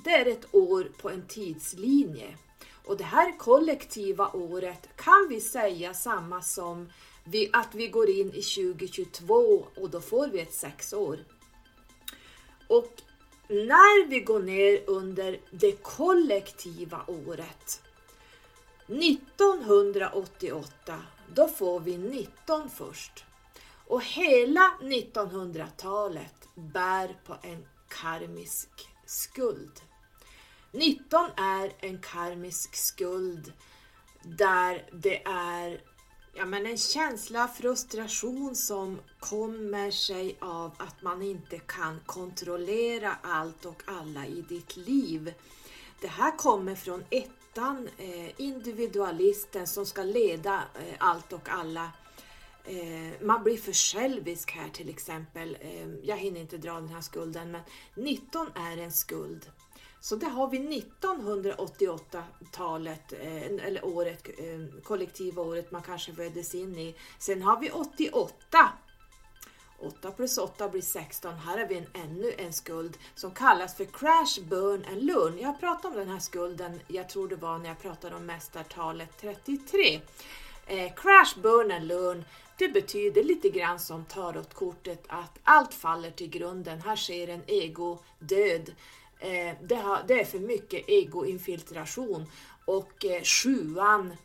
Det 0.03 0.11
är 0.11 0.25
ett 0.25 0.55
år 0.55 0.91
på 1.01 1.09
en 1.09 1.27
tidslinje. 1.27 2.37
Och 2.85 2.97
det 2.97 3.03
här 3.03 3.37
kollektiva 3.37 4.31
året 4.31 4.89
kan 4.95 5.27
vi 5.29 5.41
säga 5.41 5.93
samma 5.93 6.41
som 6.41 6.89
vi, 7.23 7.49
att 7.53 7.75
vi 7.75 7.87
går 7.87 8.09
in 8.09 8.33
i 8.33 8.41
2022 8.41 9.65
och 9.75 9.89
då 9.89 10.01
får 10.01 10.27
vi 10.27 10.39
ett 10.39 10.53
sexår. 10.53 11.19
Och 12.67 13.01
när 13.47 14.07
vi 14.07 14.19
går 14.19 14.39
ner 14.39 14.83
under 14.87 15.39
det 15.51 15.83
kollektiva 15.83 17.05
året 17.07 17.81
1988, 18.87 20.99
då 21.33 21.47
får 21.47 21.79
vi 21.79 21.97
19 21.97 22.69
först. 22.69 23.25
Och 23.87 24.03
hela 24.03 24.77
1900-talet 24.81 26.49
bär 26.55 27.15
på 27.25 27.35
en 27.43 27.67
karmisk 27.87 28.69
skuld. 29.05 29.81
19 30.71 31.29
är 31.37 31.73
en 31.79 31.99
karmisk 31.99 32.75
skuld 32.75 33.53
där 34.23 34.89
det 34.91 35.27
är 35.27 35.81
ja, 36.33 36.45
men 36.45 36.65
en 36.65 36.77
känsla 36.77 37.43
av 37.43 37.47
frustration 37.47 38.55
som 38.55 38.99
kommer 39.19 39.91
sig 39.91 40.37
av 40.39 40.71
att 40.77 41.01
man 41.01 41.21
inte 41.21 41.59
kan 41.59 41.99
kontrollera 42.05 43.15
allt 43.21 43.65
och 43.65 43.83
alla 43.85 44.25
i 44.25 44.41
ditt 44.41 44.77
liv. 44.77 45.33
Det 46.01 46.07
här 46.07 46.37
kommer 46.37 46.75
från 46.75 47.03
ettan, 47.09 47.89
eh, 47.97 48.41
individualisten 48.41 49.67
som 49.67 49.85
ska 49.85 50.03
leda 50.03 50.55
eh, 50.55 50.95
allt 50.97 51.33
och 51.33 51.49
alla. 51.49 51.91
Eh, 52.65 53.21
man 53.21 53.43
blir 53.43 53.57
för 53.57 53.73
självisk 53.73 54.51
här 54.51 54.69
till 54.69 54.89
exempel. 54.89 55.57
Jag 56.03 56.17
hinner 56.17 56.41
inte 56.41 56.57
dra 56.57 56.73
den 56.73 56.89
här 56.89 57.01
skulden 57.01 57.51
men 57.51 57.61
19 57.95 58.47
är 58.55 58.77
en 58.77 58.91
skuld. 58.91 59.49
Så 60.03 60.15
där 60.15 60.29
har 60.29 60.47
vi 60.47 60.59
1988-talet, 60.59 63.13
eh, 63.13 63.43
eller 63.43 63.85
året, 63.85 64.27
eh, 64.37 64.59
kollektiva 64.83 65.41
året 65.41 65.71
man 65.71 65.81
kanske 65.81 66.13
föddes 66.13 66.55
in 66.55 66.77
i. 66.77 66.95
Sen 67.19 67.41
har 67.41 67.59
vi 67.59 67.71
88. 67.71 68.69
8 69.79 70.11
plus 70.11 70.37
8 70.37 70.69
blir 70.69 70.81
16. 70.81 71.33
Här 71.33 71.57
har 71.57 71.67
vi 71.67 71.77
en, 71.77 71.87
ännu 71.93 72.33
en 72.37 72.53
skuld 72.53 72.97
som 73.15 73.31
kallas 73.31 73.75
för 73.75 73.85
crash, 73.85 74.41
burn 74.43 74.85
and 74.85 75.03
learn. 75.03 75.39
Jag 75.39 75.59
pratade 75.59 75.87
om 75.87 75.95
den 75.99 76.09
här 76.09 76.19
skulden, 76.19 76.79
jag 76.87 77.09
tror 77.09 77.27
det 77.27 77.35
var 77.35 77.57
när 77.57 77.67
jag 77.67 77.79
pratade 77.79 78.15
om 78.15 78.25
mästartalet 78.25 79.17
33. 79.21 80.01
Eh, 80.67 80.93
crash, 80.95 81.39
burn 81.41 81.71
and 81.71 81.87
learn, 81.87 82.25
det 82.57 82.69
betyder 82.69 83.23
lite 83.23 83.49
grann 83.49 83.79
som 83.79 84.05
tarotkortet 84.05 85.03
att 85.07 85.39
allt 85.43 85.73
faller 85.73 86.11
till 86.11 86.29
grunden. 86.29 86.81
Här 86.81 86.95
sker 86.95 87.27
en 87.27 87.43
ego-död 87.47 88.71
Eh, 89.21 89.55
det, 89.61 89.75
har, 89.75 90.03
det, 90.07 90.21
är 90.21 90.25
för 90.25 90.39
mycket 90.39 90.87
egoinfiltration 90.87 92.25
och 92.65 93.05
eh, 93.05 93.23
sjuan, 93.23 94.15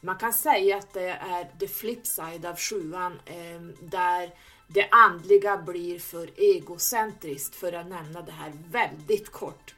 man 0.00 0.16
kan 0.16 0.32
säga 0.32 0.76
att 0.76 0.92
det 0.92 1.08
är 1.08 1.58
the 1.58 1.68
flip 1.68 2.06
side 2.06 2.46
av 2.46 2.56
sjuan 2.56 3.20
eh, 3.26 3.60
där 3.80 4.30
det 4.66 4.88
andliga 4.90 5.56
blir 5.56 5.98
för 5.98 6.30
egocentriskt 6.36 7.54
för 7.54 7.72
att 7.72 7.86
nämna 7.86 8.22
det 8.22 8.32
här 8.32 8.52
väldigt 8.70 9.32
kort. 9.32 9.74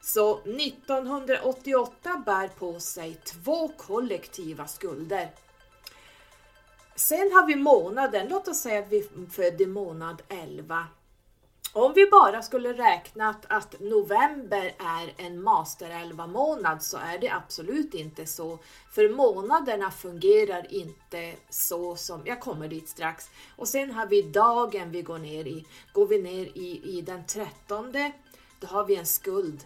Så 0.00 0.38
1988 0.38 2.22
bär 2.26 2.48
på 2.48 2.80
sig 2.80 3.14
två 3.14 3.68
kollektiva 3.68 4.66
skulder. 4.66 5.30
Sen 6.96 7.32
har 7.32 7.46
vi 7.46 7.56
månaden, 7.56 8.28
låt 8.28 8.48
oss 8.48 8.58
säga 8.58 8.78
att 8.78 8.92
vi 8.92 9.08
är 9.38 9.62
i 9.62 9.66
månad 9.66 10.22
11. 10.28 10.86
Om 11.74 11.92
vi 11.94 12.06
bara 12.06 12.42
skulle 12.42 12.72
räknat 12.72 13.46
att 13.48 13.80
november 13.80 14.74
är 14.78 15.26
en 15.26 15.42
master 15.42 15.90
11 15.90 16.26
månad 16.26 16.82
så 16.82 16.96
är 16.96 17.18
det 17.18 17.28
absolut 17.28 17.94
inte 17.94 18.26
så. 18.26 18.58
För 18.90 19.08
månaderna 19.08 19.90
fungerar 19.90 20.72
inte 20.72 21.32
så 21.50 21.96
som, 21.96 22.22
jag 22.24 22.40
kommer 22.40 22.68
dit 22.68 22.88
strax. 22.88 23.30
Och 23.56 23.68
sen 23.68 23.90
har 23.90 24.06
vi 24.06 24.22
dagen 24.22 24.90
vi 24.90 25.02
går 25.02 25.18
ner 25.18 25.46
i. 25.46 25.64
Går 25.92 26.06
vi 26.06 26.22
ner 26.22 26.44
i, 26.44 26.98
i 26.98 27.02
den 27.02 27.26
13 27.26 27.92
då 28.60 28.66
har 28.66 28.84
vi 28.84 28.96
en 28.96 29.06
skuld. 29.06 29.64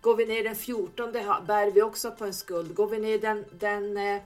Går 0.00 0.16
vi 0.16 0.26
ner 0.26 0.44
den 0.44 0.56
14 0.56 1.12
bär 1.46 1.70
vi 1.70 1.82
också 1.82 2.10
på 2.10 2.24
en 2.24 2.34
skuld. 2.34 2.74
Går 2.74 2.86
vi 2.86 2.98
ner 2.98 3.18
den, 3.18 3.44
den 3.52 3.96
eh, 3.96 4.22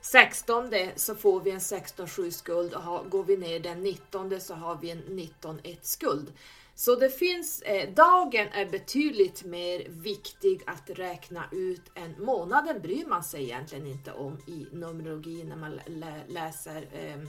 16 0.00 0.70
så 0.96 1.14
får 1.14 1.40
vi 1.40 1.50
en 1.50 1.58
16-7 1.58 2.30
skuld 2.30 2.74
och 2.74 3.10
går 3.10 3.24
vi 3.24 3.36
ner 3.36 3.60
den 3.60 3.82
19 3.82 4.40
så 4.40 4.54
har 4.54 4.78
vi 4.80 4.90
en 4.90 5.02
19-1 5.02 5.78
skuld. 5.82 6.32
Så 6.78 6.94
det 6.94 7.10
finns, 7.10 7.62
eh, 7.62 7.90
dagen 7.94 8.48
är 8.52 8.66
betydligt 8.66 9.44
mer 9.44 9.88
viktig 9.88 10.62
att 10.66 10.90
räkna 10.90 11.44
ut 11.52 11.82
än 11.94 12.24
månaden 12.24 12.80
bryr 12.80 13.06
man 13.06 13.24
sig 13.24 13.44
egentligen 13.44 13.86
inte 13.86 14.12
om 14.12 14.38
i 14.46 14.66
numerologi 14.72 15.44
när 15.44 15.56
man 15.56 15.80
lä 15.86 16.20
läser 16.28 16.88
eh, 16.92 17.20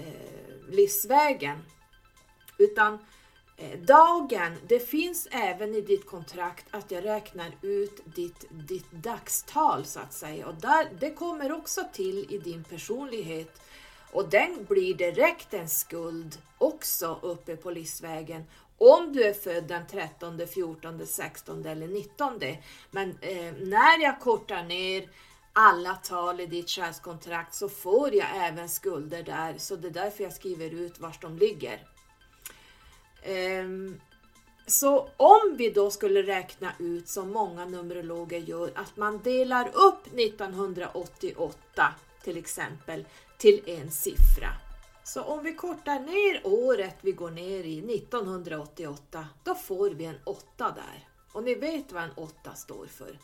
eh, 0.00 0.70
livsvägen. 0.70 1.58
Utan 2.58 2.98
eh, 3.56 3.80
dagen, 3.80 4.56
det 4.68 4.78
finns 4.78 5.28
även 5.30 5.74
i 5.74 5.80
ditt 5.80 6.06
kontrakt 6.06 6.66
att 6.70 6.90
jag 6.90 7.04
räknar 7.04 7.52
ut 7.62 8.00
ditt, 8.04 8.46
ditt 8.50 8.90
dagstal 8.90 9.84
så 9.84 10.00
att 10.00 10.12
säga 10.12 10.46
och 10.46 10.54
där, 10.54 10.88
det 11.00 11.10
kommer 11.10 11.52
också 11.52 11.80
till 11.92 12.26
i 12.30 12.38
din 12.38 12.64
personlighet 12.64 13.60
och 14.14 14.28
den 14.28 14.64
blir 14.68 14.94
direkt 14.94 15.54
en 15.54 15.68
skuld 15.68 16.38
också 16.58 17.18
uppe 17.22 17.56
på 17.56 17.70
livsvägen 17.70 18.44
om 18.78 19.12
du 19.12 19.24
är 19.24 19.32
född 19.32 19.64
den 19.64 19.86
13, 19.86 20.40
14, 20.54 21.06
16 21.06 21.66
eller 21.66 21.88
19. 21.88 22.40
Men 22.90 23.10
eh, 23.20 23.54
när 23.60 24.02
jag 24.02 24.20
kortar 24.20 24.62
ner 24.62 25.08
alla 25.52 25.94
tal 25.94 26.40
i 26.40 26.46
ditt 26.46 26.70
själskontrakt 26.70 27.54
så 27.54 27.68
får 27.68 28.14
jag 28.14 28.28
även 28.36 28.68
skulder 28.68 29.22
där, 29.22 29.54
så 29.58 29.76
det 29.76 29.88
är 29.88 29.92
därför 29.92 30.24
jag 30.24 30.32
skriver 30.32 30.70
ut 30.70 31.00
var 31.00 31.16
de 31.20 31.38
ligger. 31.38 31.80
Um, 33.62 34.00
så 34.66 35.08
om 35.16 35.54
vi 35.56 35.70
då 35.70 35.90
skulle 35.90 36.22
räkna 36.22 36.72
ut 36.78 37.08
som 37.08 37.30
många 37.30 37.64
numerologer 37.64 38.38
gör 38.38 38.72
att 38.74 38.96
man 38.96 39.22
delar 39.22 39.68
upp 39.74 40.06
1988 40.18 41.94
till 42.24 42.36
exempel 42.36 43.04
till 43.44 43.62
en 43.66 43.90
siffra. 43.90 44.48
Så 45.02 45.22
om 45.22 45.44
vi 45.44 45.54
kortar 45.54 46.00
ner 46.00 46.40
året 46.44 46.96
vi 47.00 47.12
går 47.12 47.30
ner 47.30 47.64
i, 47.64 47.96
1988, 47.96 49.26
då 49.44 49.54
får 49.54 49.90
vi 49.90 50.04
en 50.04 50.18
8 50.24 50.44
där. 50.58 51.08
Och 51.32 51.44
ni 51.44 51.54
vet 51.54 51.92
vad 51.92 52.02
en 52.02 52.12
8 52.16 52.54
står 52.54 52.86
för. 52.86 53.18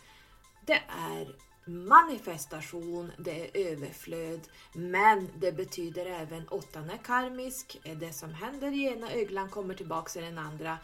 Det 0.67 0.83
är 0.89 1.37
manifestation, 1.65 3.13
det 3.19 3.41
är 3.41 3.73
överflöd, 3.73 4.41
men 4.73 5.29
det 5.37 5.53
betyder 5.53 6.07
även 6.07 6.49
åttan 6.49 6.91
är 6.91 6.97
karmisk, 6.97 7.81
det 7.97 8.13
som 8.13 8.35
händer 8.35 8.73
i 8.73 8.85
ena 8.85 9.13
öglan 9.13 9.51
kommer 9.51 9.75
tillbaka 9.75 10.21
i 10.21 10.23
den 10.23 10.39
andra. 10.39 10.79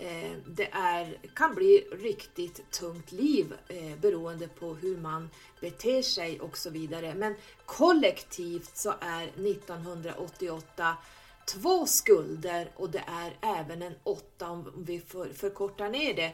Eh, 0.00 0.32
det 0.46 0.68
är, 0.72 1.18
kan 1.34 1.54
bli 1.54 1.86
riktigt 1.92 2.70
tungt 2.70 3.12
liv 3.12 3.54
eh, 3.68 3.98
beroende 4.00 4.48
på 4.48 4.74
hur 4.74 4.96
man 4.96 5.30
beter 5.60 6.02
sig 6.02 6.40
och 6.40 6.58
så 6.58 6.70
vidare. 6.70 7.14
Men 7.14 7.34
kollektivt 7.66 8.76
så 8.76 8.94
är 9.00 9.22
1988 9.22 10.96
två 11.44 11.86
skulder 11.86 12.70
och 12.76 12.90
det 12.90 13.04
är 13.06 13.58
även 13.60 13.82
en 13.82 13.94
åtta 14.02 14.50
om 14.50 14.72
vi 14.76 15.00
förkortar 15.34 15.88
ner 15.88 16.14
det. 16.14 16.32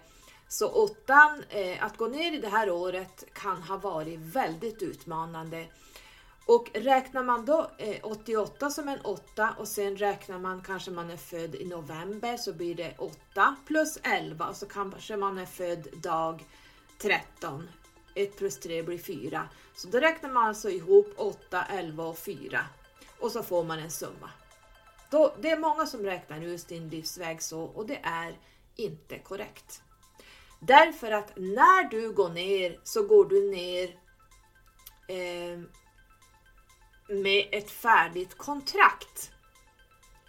Så 0.48 0.68
åttan, 0.68 1.42
eh, 1.48 1.84
att 1.84 1.96
gå 1.96 2.06
ner 2.06 2.32
i 2.32 2.40
det 2.40 2.48
här 2.48 2.70
året 2.70 3.24
kan 3.32 3.62
ha 3.62 3.76
varit 3.76 4.18
väldigt 4.18 4.82
utmanande. 4.82 5.66
Och 6.46 6.70
räknar 6.74 7.22
man 7.22 7.44
då 7.44 7.70
eh, 7.78 7.96
88 8.02 8.70
som 8.70 8.88
en 8.88 9.00
8 9.00 9.54
och 9.58 9.68
sen 9.68 9.96
räknar 9.96 10.38
man 10.38 10.62
kanske 10.62 10.90
man 10.90 11.10
är 11.10 11.16
född 11.16 11.54
i 11.54 11.64
november 11.64 12.36
så 12.36 12.52
blir 12.52 12.74
det 12.74 12.94
8 12.98 13.56
plus 13.66 13.98
11 14.02 14.48
och 14.48 14.56
så 14.56 14.66
kanske 14.66 15.16
man 15.16 15.38
är 15.38 15.46
född 15.46 15.88
dag 16.02 16.44
13. 16.98 17.68
1 18.14 18.36
plus 18.36 18.58
3 18.58 18.82
blir 18.82 18.98
4. 18.98 19.48
Så 19.74 19.88
då 19.88 19.98
räknar 19.98 20.30
man 20.30 20.46
alltså 20.46 20.70
ihop 20.70 21.14
8, 21.16 21.64
11 21.64 22.04
och 22.04 22.18
4 22.18 22.60
och 23.20 23.32
så 23.32 23.42
får 23.42 23.64
man 23.64 23.78
en 23.78 23.90
summa. 23.90 24.30
Då, 25.10 25.34
det 25.40 25.50
är 25.50 25.58
många 25.58 25.86
som 25.86 26.02
räknar 26.02 26.40
ut 26.40 26.68
din 26.68 26.88
livsväg 26.88 27.42
så 27.42 27.62
och 27.62 27.86
det 27.86 28.00
är 28.02 28.38
inte 28.76 29.18
korrekt. 29.18 29.82
Därför 30.60 31.10
att 31.12 31.32
när 31.36 31.90
du 31.90 32.12
går 32.12 32.28
ner 32.28 32.80
så 32.82 33.02
går 33.02 33.24
du 33.24 33.50
ner 33.50 33.88
eh, 35.08 35.60
med 37.08 37.48
ett 37.52 37.70
färdigt 37.70 38.38
kontrakt 38.38 39.30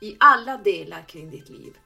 i 0.01 0.17
alla 0.19 0.57
delar 0.57 1.01
kring 1.01 1.29
ditt 1.29 1.49
liv. 1.49 1.77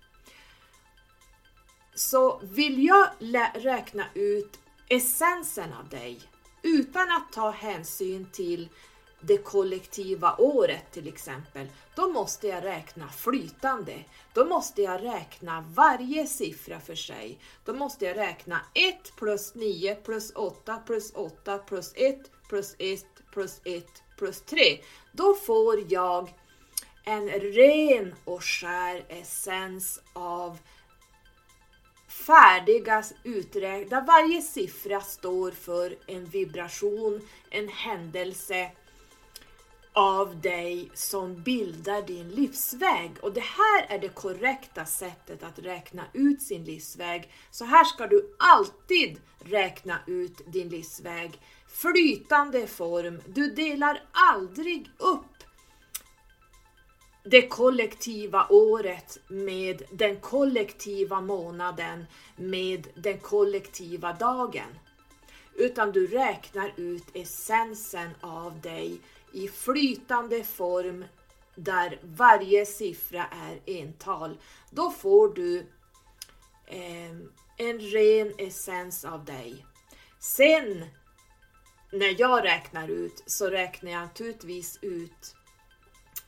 Så 1.95 2.39
vill 2.43 2.85
jag 2.85 3.07
räkna 3.53 4.05
ut 4.13 4.59
essensen 4.89 5.73
av 5.73 5.89
dig 5.89 6.21
utan 6.61 7.11
att 7.11 7.31
ta 7.31 7.51
hänsyn 7.51 8.27
till 8.31 8.69
det 9.21 9.37
kollektiva 9.37 10.35
året 10.37 10.91
till 10.91 11.07
exempel, 11.07 11.67
då 11.95 12.09
måste 12.09 12.47
jag 12.47 12.63
räkna 12.63 13.09
flytande. 13.09 14.03
Då 14.33 14.45
måste 14.45 14.81
jag 14.81 15.03
räkna 15.03 15.65
varje 15.69 16.27
siffra 16.27 16.79
för 16.79 16.95
sig. 16.95 17.39
Då 17.65 17.73
måste 17.73 18.05
jag 18.05 18.17
räkna 18.17 18.61
1 18.73 19.15
plus 19.15 19.55
9 19.55 19.95
plus 19.95 20.31
8 20.35 20.77
plus 20.85 21.11
8 21.15 21.57
plus 21.57 21.93
1 21.95 22.17
plus 22.49 22.75
1 22.79 23.05
plus 23.31 23.61
1 23.63 23.85
plus 24.21 24.41
3. 24.41 24.79
Då 25.11 25.33
får 25.33 25.93
jag 25.93 26.33
en 27.05 27.29
ren 27.29 28.15
och 28.25 28.43
skär 28.43 29.05
essens 29.09 30.01
av 30.13 30.57
färdiga 32.07 33.03
uträkningar 33.23 33.89
där 33.89 34.01
varje 34.01 34.41
siffra 34.41 35.01
står 35.01 35.51
för 35.51 35.97
en 36.07 36.25
vibration, 36.25 37.21
en 37.49 37.67
händelse, 37.67 38.71
av 39.93 40.41
dig 40.41 40.89
som 40.93 41.43
bildar 41.43 42.01
din 42.01 42.29
livsväg. 42.29 43.11
Och 43.21 43.33
det 43.33 43.43
här 43.43 43.85
är 43.89 43.99
det 43.99 44.09
korrekta 44.09 44.85
sättet 44.85 45.43
att 45.43 45.59
räkna 45.59 46.03
ut 46.13 46.41
sin 46.41 46.63
livsväg. 46.63 47.31
Så 47.51 47.65
här 47.65 47.83
ska 47.83 48.07
du 48.07 48.35
alltid 48.39 49.21
räkna 49.39 49.99
ut 50.07 50.41
din 50.45 50.69
livsväg. 50.69 51.41
Flytande 51.71 52.67
form. 52.67 53.21
Du 53.27 53.49
delar 53.51 54.03
aldrig 54.11 54.89
upp 54.97 55.25
det 57.23 57.41
kollektiva 57.41 58.47
året 58.49 59.17
med 59.27 59.83
den 59.91 60.19
kollektiva 60.19 61.21
månaden 61.21 62.05
med 62.35 62.87
den 62.95 63.19
kollektiva 63.19 64.13
dagen. 64.13 64.79
Utan 65.55 65.91
du 65.91 66.07
räknar 66.07 66.73
ut 66.77 67.05
essensen 67.13 68.09
av 68.21 68.61
dig 68.61 69.01
i 69.33 69.47
flytande 69.47 70.43
form 70.43 71.05
där 71.55 71.99
varje 72.03 72.65
siffra 72.65 73.25
är 73.25 73.79
ental, 73.81 74.37
då 74.69 74.91
får 74.91 75.33
du 75.33 75.59
eh, 76.67 77.11
en 77.57 77.79
ren 77.79 78.33
essens 78.37 79.05
av 79.05 79.25
dig. 79.25 79.65
Sen 80.19 80.85
när 81.91 82.21
jag 82.21 82.43
räknar 82.43 82.87
ut 82.87 83.23
så 83.25 83.49
räknar 83.49 83.91
jag 83.91 84.01
naturligtvis 84.01 84.79
ut, 84.81 85.35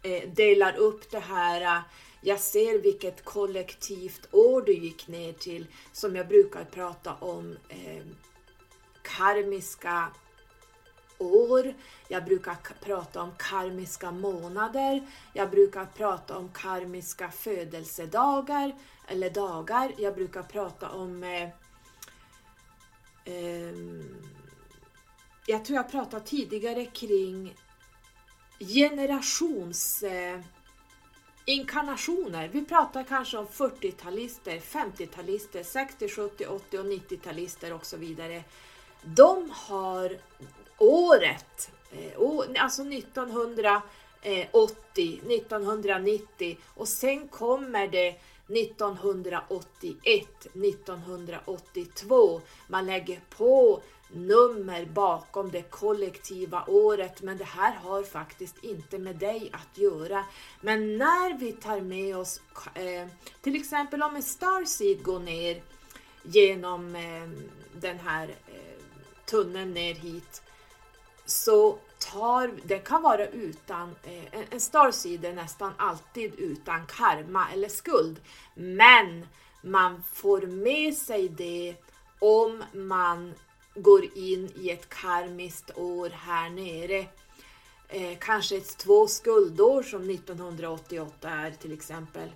eh, 0.04 0.30
delar 0.30 0.76
upp 0.76 1.12
det 1.12 1.20
här 1.20 1.62
eh, 1.62 1.82
jag 2.26 2.40
ser 2.40 2.82
vilket 2.82 3.26
kollektivt 3.26 4.28
år 4.32 4.62
du 4.62 4.74
gick 4.74 5.08
ner 5.08 5.34
till, 5.34 5.68
som 5.92 6.16
jag 6.16 6.28
brukar 6.28 6.64
prata 6.66 7.14
om, 7.14 7.58
eh, 7.70 8.04
karmiska 9.02 10.08
år, 11.18 11.74
jag 12.08 12.26
brukar 12.26 12.56
prata 12.82 13.22
om 13.22 13.32
karmiska 13.38 14.12
månader, 14.12 15.08
jag 15.34 15.50
brukar 15.50 15.86
prata 15.86 16.38
om 16.38 16.50
karmiska 16.50 17.32
födelsedagar 17.32 18.76
eller 19.08 19.30
dagar, 19.30 19.92
jag 19.98 20.16
brukar 20.16 20.44
prata 20.44 20.90
om 20.90 21.24
eh, 21.24 21.50
eh, 23.26 23.74
jag 25.46 25.66
tror 25.66 25.76
jag 25.76 25.92
pratade 25.92 26.26
tidigare 26.26 26.86
kring 26.86 27.56
generations 28.60 30.04
eh, 30.04 30.40
inkarnationer. 31.46 32.48
Vi 32.48 32.66
pratar 32.66 33.04
kanske 33.04 33.38
om 33.38 33.48
40-talister, 33.48 34.60
50-talister, 34.60 35.64
60, 35.64 36.10
70, 36.10 36.46
80 36.46 36.78
och 36.78 36.86
90-talister 36.86 37.74
och 37.74 37.86
så 37.86 37.98
vidare. 37.98 38.44
De 39.04 39.52
har 39.54 40.18
året, 40.78 41.72
eh, 41.92 42.20
alltså 42.64 42.84
1980, 42.84 45.22
1990 45.28 46.58
och 46.76 46.88
sen 46.88 47.28
kommer 47.28 47.88
det 47.88 48.16
1981, 48.48 50.48
1982. 50.54 52.42
Man 52.68 52.86
lägger 52.86 53.20
på 53.30 53.82
nummer 54.14 54.86
bakom 54.86 55.52
det 55.52 55.62
kollektiva 55.62 56.64
året, 56.68 57.22
men 57.22 57.38
det 57.38 57.44
här 57.44 57.76
har 57.76 58.04
faktiskt 58.04 58.64
inte 58.64 58.98
med 59.00 59.16
dig 59.16 59.50
att 59.54 59.78
göra. 59.78 60.26
Men 60.62 60.98
när 60.98 61.38
vi 61.38 61.52
tar 61.52 61.82
med 61.82 62.18
oss, 62.18 62.42
eh, 62.76 63.08
till 63.42 63.56
exempel 63.56 64.04
om 64.04 64.16
en 64.16 64.24
starseed 64.24 65.04
går 65.04 65.20
ner 65.20 65.62
genom 66.24 66.96
eh, 66.96 67.30
den 67.80 68.00
här 68.00 68.28
eh, 68.28 68.84
tunneln 69.26 69.74
ner 69.74 69.94
hit, 69.94 70.42
så 71.26 71.78
tar, 72.00 72.52
det 72.64 72.80
kan 72.80 73.02
vara 73.02 73.28
utan, 73.28 73.96
eh, 74.04 74.44
en 74.50 74.60
starseed 74.60 75.26
är 75.26 75.34
nästan 75.34 75.74
alltid 75.78 76.34
utan 76.38 76.86
karma 76.86 77.48
eller 77.54 77.70
skuld. 77.70 78.20
Men 78.54 79.28
man 79.62 80.04
får 80.14 80.42
med 80.42 80.94
sig 80.94 81.30
det 81.30 81.76
om 82.20 82.64
man 82.74 83.34
går 83.76 84.18
in 84.18 84.52
i 84.56 84.70
ett 84.70 84.90
karmiskt 84.90 85.78
år 85.78 86.10
här 86.10 86.50
nere. 86.50 87.06
Eh, 87.88 88.18
kanske 88.20 88.58
ett 88.58 88.78
två 88.78 89.08
skuldår 89.08 89.84
som 89.84 90.10
1988 90.10 91.30
är 91.30 91.52
till 91.52 91.74
exempel. 91.74 92.30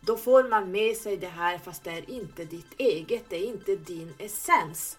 Då 0.00 0.16
får 0.16 0.48
man 0.48 0.70
med 0.70 0.96
sig 0.96 1.16
det 1.16 1.28
här 1.28 1.58
fast 1.58 1.84
det 1.84 1.90
är 1.90 2.10
inte 2.10 2.44
ditt 2.44 2.74
eget, 2.78 3.24
det 3.28 3.36
är 3.36 3.46
inte 3.46 3.76
din 3.76 4.14
essens. 4.18 4.98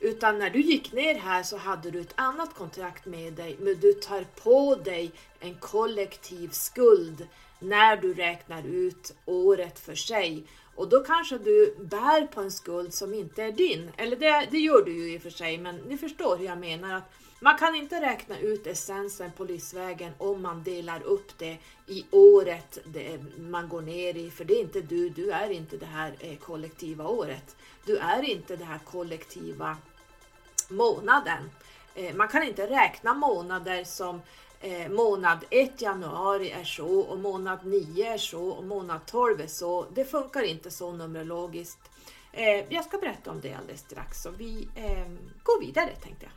Utan 0.00 0.38
när 0.38 0.50
du 0.50 0.60
gick 0.60 0.92
ner 0.92 1.14
här 1.14 1.42
så 1.42 1.56
hade 1.56 1.90
du 1.90 2.00
ett 2.00 2.14
annat 2.14 2.54
kontrakt 2.54 3.06
med 3.06 3.32
dig, 3.32 3.56
men 3.60 3.80
du 3.80 3.92
tar 3.92 4.24
på 4.42 4.74
dig 4.74 5.10
en 5.40 5.54
kollektiv 5.54 6.48
skuld 6.48 7.26
när 7.58 7.96
du 7.96 8.14
räknar 8.14 8.62
ut 8.66 9.14
året 9.24 9.78
för 9.78 9.94
sig. 9.94 10.44
Och 10.76 10.88
då 10.88 11.00
kanske 11.00 11.38
du 11.38 11.74
bär 11.80 12.26
på 12.26 12.40
en 12.40 12.50
skuld 12.50 12.94
som 12.94 13.14
inte 13.14 13.42
är 13.42 13.52
din. 13.52 13.90
Eller 13.96 14.16
det, 14.16 14.48
det 14.50 14.58
gör 14.58 14.84
du 14.84 14.92
ju 14.92 15.14
i 15.14 15.18
och 15.18 15.22
för 15.22 15.30
sig, 15.30 15.58
men 15.58 15.76
ni 15.76 15.98
förstår 15.98 16.36
hur 16.36 16.44
jag 16.44 16.58
menar. 16.58 16.94
att 16.94 17.12
Man 17.40 17.58
kan 17.58 17.74
inte 17.74 18.00
räkna 18.00 18.38
ut 18.38 18.66
essensen 18.66 19.32
på 19.32 19.44
livsvägen 19.44 20.12
om 20.18 20.42
man 20.42 20.62
delar 20.62 21.02
upp 21.02 21.38
det 21.38 21.58
i 21.86 22.06
året 22.10 22.78
det 22.84 23.24
man 23.38 23.68
går 23.68 23.82
ner 23.82 24.14
i. 24.16 24.30
För 24.30 24.44
det 24.44 24.54
är 24.54 24.60
inte 24.60 24.80
du, 24.80 25.08
du 25.08 25.30
är 25.30 25.50
inte 25.50 25.76
det 25.76 25.86
här 25.86 26.12
eh, 26.18 26.36
kollektiva 26.38 27.08
året. 27.08 27.56
Du 27.84 27.96
är 27.96 28.22
inte 28.22 28.56
den 28.56 28.66
här 28.66 28.80
kollektiva 28.84 29.76
månaden. 30.68 31.50
Eh, 31.94 32.14
man 32.14 32.28
kan 32.28 32.42
inte 32.42 32.66
räkna 32.66 33.14
månader 33.14 33.84
som 33.84 34.20
eh, 34.60 34.88
månad 34.88 35.38
1 35.50 35.80
januari 35.82 36.50
är 36.50 36.64
så 36.64 37.00
och 37.00 37.18
månad 37.18 37.58
9 37.64 38.12
är 38.12 38.18
så 38.18 38.48
och 38.48 38.64
månad 38.64 39.00
12 39.06 39.40
är 39.40 39.46
så. 39.46 39.86
Det 39.94 40.04
funkar 40.04 40.42
inte 40.42 40.70
så 40.70 40.92
numerologiskt. 40.92 41.90
Eh, 42.32 42.64
jag 42.68 42.84
ska 42.84 42.98
berätta 42.98 43.30
om 43.30 43.40
det 43.40 43.54
alldeles 43.54 43.80
strax 43.80 44.22
så 44.22 44.30
vi 44.30 44.68
eh, 44.74 45.08
går 45.42 45.60
vidare 45.60 45.90
tänkte 46.02 46.26
jag. 46.26 46.36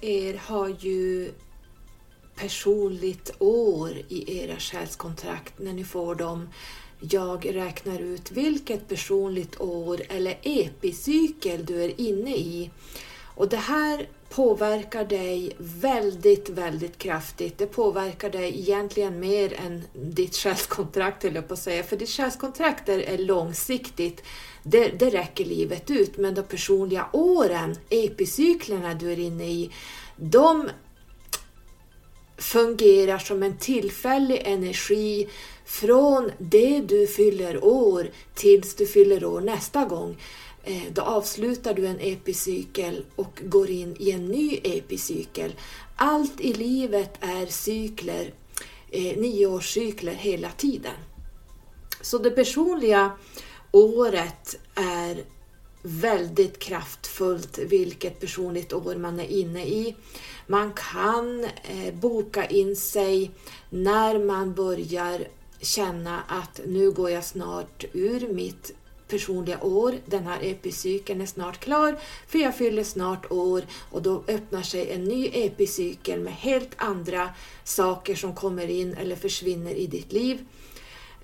Er 0.00 0.34
har 0.34 0.68
ju 0.80 1.32
personligt 2.36 3.30
år 3.38 3.90
i 4.08 4.38
era 4.38 4.56
själskontrakt 4.56 5.58
när 5.58 5.72
ni 5.72 5.84
får 5.84 6.14
dem. 6.14 6.48
Jag 7.00 7.54
räknar 7.54 7.98
ut 7.98 8.30
vilket 8.30 8.88
personligt 8.88 9.60
år 9.60 10.00
eller 10.08 10.38
epicykel 10.42 11.66
du 11.66 11.84
är 11.84 12.00
inne 12.00 12.36
i. 12.36 12.70
Och 13.34 13.48
det 13.48 13.56
här 13.56 14.08
påverkar 14.28 15.04
dig 15.04 15.52
väldigt, 15.58 16.48
väldigt 16.48 16.98
kraftigt. 16.98 17.58
Det 17.58 17.66
påverkar 17.66 18.30
dig 18.30 18.60
egentligen 18.60 19.20
mer 19.20 19.60
än 19.66 19.82
ditt 19.92 20.36
själskontrakt, 20.36 21.22
höll 21.22 21.34
jag 21.34 21.48
på 21.48 21.54
att 21.54 21.60
säga. 21.60 21.82
För 21.82 21.96
ditt 21.96 22.08
själskontrakt 22.08 22.88
är 22.88 23.18
långsiktigt. 23.18 24.22
Det, 24.62 24.88
det 24.88 25.10
räcker 25.10 25.44
livet 25.44 25.90
ut. 25.90 26.16
Men 26.16 26.34
de 26.34 26.42
personliga 26.42 27.06
åren, 27.12 27.76
epicyklerna 27.90 28.94
du 28.94 29.12
är 29.12 29.18
inne 29.18 29.48
i, 29.48 29.70
de 30.16 30.70
fungerar 32.38 33.18
som 33.18 33.42
en 33.42 33.56
tillfällig 33.56 34.42
energi 34.44 35.28
från 35.64 36.30
det 36.38 36.80
du 36.80 37.06
fyller 37.06 37.64
år 37.64 38.10
tills 38.34 38.74
du 38.74 38.86
fyller 38.86 39.24
år 39.24 39.40
nästa 39.40 39.84
gång. 39.84 40.16
Eh, 40.64 40.82
då 40.92 41.02
avslutar 41.02 41.74
du 41.74 41.86
en 41.86 42.00
epicykel 42.00 43.04
och 43.16 43.42
går 43.44 43.70
in 43.70 43.96
i 43.98 44.10
en 44.10 44.26
ny 44.26 44.60
epicykel. 44.64 45.54
Allt 45.96 46.40
i 46.40 46.52
livet 46.52 47.10
är 47.20 47.46
cykler, 47.46 48.32
eh, 48.90 49.16
nioårscykler 49.16 50.14
hela 50.14 50.50
tiden. 50.50 50.94
Så 52.00 52.18
det 52.18 52.30
personliga 52.30 53.12
året 53.70 54.58
är 54.74 55.24
väldigt 55.82 56.58
kraftfullt 56.58 57.58
vilket 57.58 58.20
personligt 58.20 58.72
år 58.72 58.96
man 58.96 59.20
är 59.20 59.26
inne 59.26 59.64
i. 59.64 59.96
Man 60.46 60.72
kan 60.92 61.44
eh, 61.44 61.94
boka 61.94 62.46
in 62.46 62.76
sig 62.76 63.30
när 63.70 64.18
man 64.18 64.54
börjar 64.54 65.28
känna 65.60 66.22
att 66.28 66.60
nu 66.66 66.90
går 66.90 67.10
jag 67.10 67.24
snart 67.24 67.84
ur 67.92 68.28
mitt 68.32 68.72
personliga 69.08 69.62
år. 69.62 69.94
Den 70.06 70.26
här 70.26 70.38
epicykeln 70.42 71.20
är 71.20 71.26
snart 71.26 71.60
klar 71.60 71.98
för 72.28 72.38
jag 72.38 72.56
fyller 72.56 72.84
snart 72.84 73.32
år 73.32 73.62
och 73.90 74.02
då 74.02 74.24
öppnar 74.28 74.62
sig 74.62 74.90
en 74.90 75.04
ny 75.04 75.30
epicykel 75.32 76.20
med 76.20 76.32
helt 76.32 76.70
andra 76.76 77.30
saker 77.64 78.14
som 78.14 78.34
kommer 78.34 78.70
in 78.70 78.94
eller 78.94 79.16
försvinner 79.16 79.74
i 79.74 79.86
ditt 79.86 80.12
liv. 80.12 80.44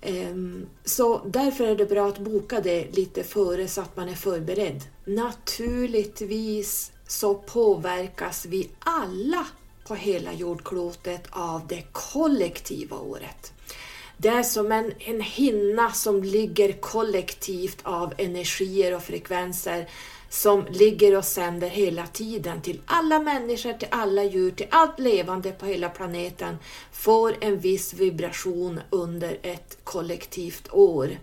Ehm, 0.04 0.66
så 0.84 1.20
därför 1.26 1.64
är 1.64 1.76
det 1.76 1.86
bra 1.86 2.08
att 2.08 2.18
boka 2.18 2.60
det 2.60 2.96
lite 2.96 3.24
före 3.24 3.68
så 3.68 3.80
att 3.80 3.96
man 3.96 4.08
är 4.08 4.14
förberedd. 4.14 4.82
Naturligtvis 5.04 6.92
så 7.06 7.34
påverkas 7.34 8.46
vi 8.46 8.70
alla 8.78 9.46
på 9.88 9.94
hela 9.94 10.32
jordklotet 10.32 11.22
av 11.30 11.66
det 11.66 11.82
kollektiva 11.92 12.98
året. 12.98 13.52
Det 14.16 14.28
är 14.28 14.42
som 14.42 14.72
en, 14.72 14.92
en 14.98 15.20
hinna 15.20 15.92
som 15.92 16.24
ligger 16.24 16.72
kollektivt 16.72 17.78
av 17.82 18.14
energier 18.18 18.96
och 18.96 19.02
frekvenser 19.02 19.88
som 20.34 20.66
ligger 20.70 21.16
och 21.16 21.24
sänder 21.24 21.68
hela 21.68 22.06
tiden 22.06 22.62
till 22.62 22.80
alla 22.86 23.18
människor, 23.20 23.72
till 23.72 23.88
alla 23.90 24.24
djur, 24.24 24.50
till 24.50 24.66
allt 24.70 24.98
levande 24.98 25.50
på 25.52 25.66
hela 25.66 25.88
planeten 25.88 26.56
får 26.92 27.36
en 27.40 27.58
viss 27.58 27.94
vibration 27.94 28.80
under 28.90 29.38
ett 29.42 29.78
kollektivt 29.84 30.68
år. 30.72 31.18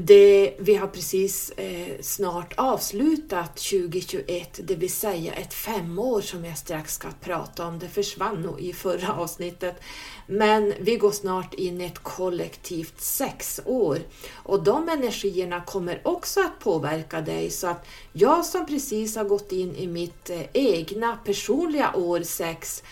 Det, 0.00 0.54
vi 0.58 0.74
har 0.74 0.86
precis 0.86 1.50
eh, 1.50 2.00
snart 2.00 2.54
avslutat 2.56 3.56
2021, 3.56 4.60
det 4.62 4.74
vill 4.74 4.92
säga 4.92 5.32
ett 5.34 5.54
femår 5.54 6.20
som 6.20 6.44
jag 6.44 6.58
strax 6.58 6.94
ska 6.94 7.08
prata 7.20 7.66
om. 7.66 7.78
Det 7.78 7.88
försvann 7.88 8.42
nog 8.42 8.60
i 8.60 8.72
förra 8.72 9.12
avsnittet. 9.12 9.80
Men 10.26 10.74
vi 10.80 10.96
går 10.96 11.10
snart 11.10 11.54
in 11.54 11.80
i 11.80 11.84
ett 11.84 11.98
kollektivt 11.98 13.00
sexår 13.00 13.98
och 14.32 14.62
de 14.62 14.88
energierna 14.88 15.60
kommer 15.60 16.00
också 16.04 16.40
att 16.40 16.58
påverka 16.58 17.20
dig 17.20 17.50
så 17.50 17.66
att 17.66 17.86
jag 18.12 18.44
som 18.44 18.66
precis 18.66 19.16
har 19.16 19.24
gått 19.24 19.52
in 19.52 19.76
i 19.76 19.86
mitt 19.86 20.30
eh, 20.30 20.42
egna 20.52 21.16
personliga 21.16 21.94
år 21.94 22.20
sex 22.22 22.82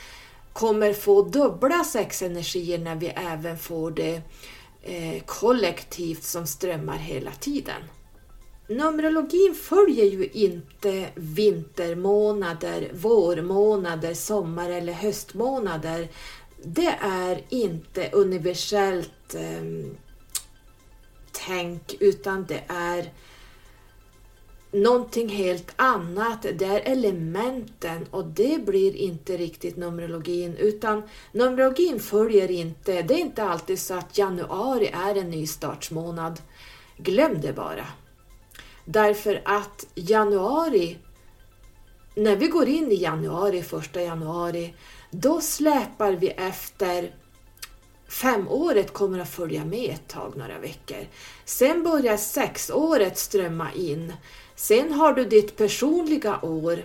kommer 0.53 0.92
få 0.92 1.23
dubbla 1.23 1.85
sexenergier 1.85 2.79
när 2.79 2.97
vi 2.97 3.07
även 3.07 3.59
får 3.59 3.90
det 3.90 4.23
eh, 4.87 5.22
kollektivt 5.27 6.22
som 6.22 6.46
strömmar 6.46 6.96
hela 6.96 7.31
tiden. 7.31 7.83
Numerologin 8.68 9.55
följer 9.55 10.05
ju 10.05 10.29
inte 10.33 11.09
vintermånader, 11.14 12.90
vårmånader, 12.94 14.14
sommar 14.14 14.70
eller 14.70 14.92
höstmånader. 14.92 16.09
Det 16.62 16.99
är 17.01 17.44
inte 17.49 18.11
universellt 18.12 19.35
eh, 19.35 19.92
tänk 21.33 21.96
utan 22.01 22.44
det 22.44 22.62
är 22.66 23.12
någonting 24.70 25.29
helt 25.29 25.72
annat. 25.76 26.42
Det 26.42 26.64
är 26.64 26.92
elementen 26.92 28.07
och 28.11 28.24
det 28.24 28.66
blir 28.66 28.96
inte 28.96 29.37
riktigt 29.37 29.76
Numerologin 29.76 30.57
utan 30.57 31.02
Numerologin 31.33 32.00
följer 32.00 32.50
inte, 32.50 33.02
det 33.02 33.14
är 33.14 33.18
inte 33.18 33.44
alltid 33.44 33.79
så 33.79 33.94
att 33.94 34.18
januari 34.18 34.90
är 34.92 35.14
en 35.14 35.31
nystartsmånad. 35.31 36.40
Glöm 36.96 37.40
det 37.40 37.52
bara. 37.52 37.87
Därför 38.85 39.42
att 39.44 39.87
januari, 39.94 40.98
när 42.14 42.37
vi 42.37 42.46
går 42.46 42.68
in 42.68 42.92
i 42.92 42.94
januari, 42.94 43.62
första 43.62 44.02
januari, 44.02 44.74
då 45.11 45.40
släpar 45.40 46.12
vi 46.12 46.29
efter 46.29 47.14
Femåret 48.09 48.92
kommer 48.92 49.18
att 49.18 49.31
följa 49.31 49.64
med 49.64 49.90
ett 49.90 50.09
tag, 50.09 50.37
några 50.37 50.59
veckor. 50.59 51.07
Sen 51.44 51.83
börjar 51.83 52.16
sexåret 52.16 53.18
strömma 53.18 53.72
in 53.72 54.12
Sen 54.57 54.92
har 54.92 55.12
du 55.12 55.25
ditt 55.25 55.57
personliga 55.57 56.38
år 56.42 56.79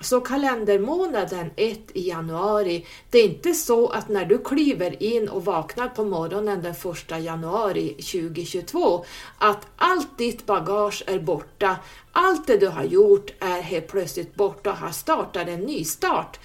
Så 0.00 0.20
kalendermånaden 0.20 1.50
1 1.56 1.80
i 1.92 2.08
januari, 2.08 2.86
det 3.10 3.18
är 3.18 3.24
inte 3.24 3.54
så 3.54 3.88
att 3.88 4.08
när 4.08 4.24
du 4.24 4.38
kliver 4.38 5.02
in 5.02 5.28
och 5.28 5.44
vaknar 5.44 5.88
på 5.88 6.04
morgonen 6.04 6.62
den 6.62 6.72
1 6.72 7.24
januari 7.24 7.88
2022 7.88 9.04
att 9.38 9.66
allt 9.76 10.18
ditt 10.18 10.46
bagage 10.46 11.04
är 11.06 11.18
borta, 11.18 11.76
allt 12.12 12.46
det 12.46 12.56
du 12.56 12.68
har 12.68 12.84
gjort 12.84 13.30
är 13.40 13.62
helt 13.62 13.88
plötsligt 13.88 14.34
borta 14.34 14.70
och 14.70 14.76
har 14.76 14.90
startat 14.90 15.48
en 15.48 15.60
ny 15.60 15.84
start. 15.84 16.40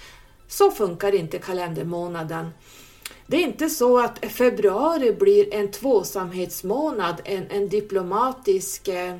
Så 0.48 0.70
funkar 0.70 1.14
inte 1.14 1.38
kalendermånaden. 1.38 2.50
Det 3.26 3.36
är 3.36 3.42
inte 3.42 3.68
så 3.68 3.98
att 3.98 4.18
februari 4.32 5.12
blir 5.12 5.54
en 5.54 5.70
tvåsamhetsmånad, 5.70 7.20
en, 7.24 7.50
en 7.50 7.68
diplomatisk 7.68 8.88
eh, 8.88 9.16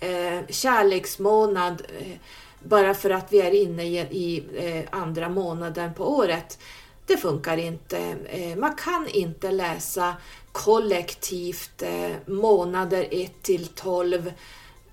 eh, 0.00 0.46
kärleksmånad 0.48 1.82
eh, 1.98 2.16
bara 2.58 2.94
för 2.94 3.10
att 3.10 3.32
vi 3.32 3.40
är 3.40 3.54
inne 3.54 3.84
i, 3.84 3.98
i 3.98 4.44
eh, 4.56 4.98
andra 5.00 5.28
månaden 5.28 5.94
på 5.94 6.16
året. 6.16 6.58
Det 7.06 7.16
funkar 7.16 7.56
inte. 7.56 7.98
Eh, 8.26 8.56
man 8.56 8.74
kan 8.74 9.08
inte 9.08 9.50
läsa 9.50 10.14
kollektivt 10.52 11.82
eh, 11.82 12.10
månader 12.26 13.08
1 13.10 13.42
till 13.42 13.66
12 13.66 14.32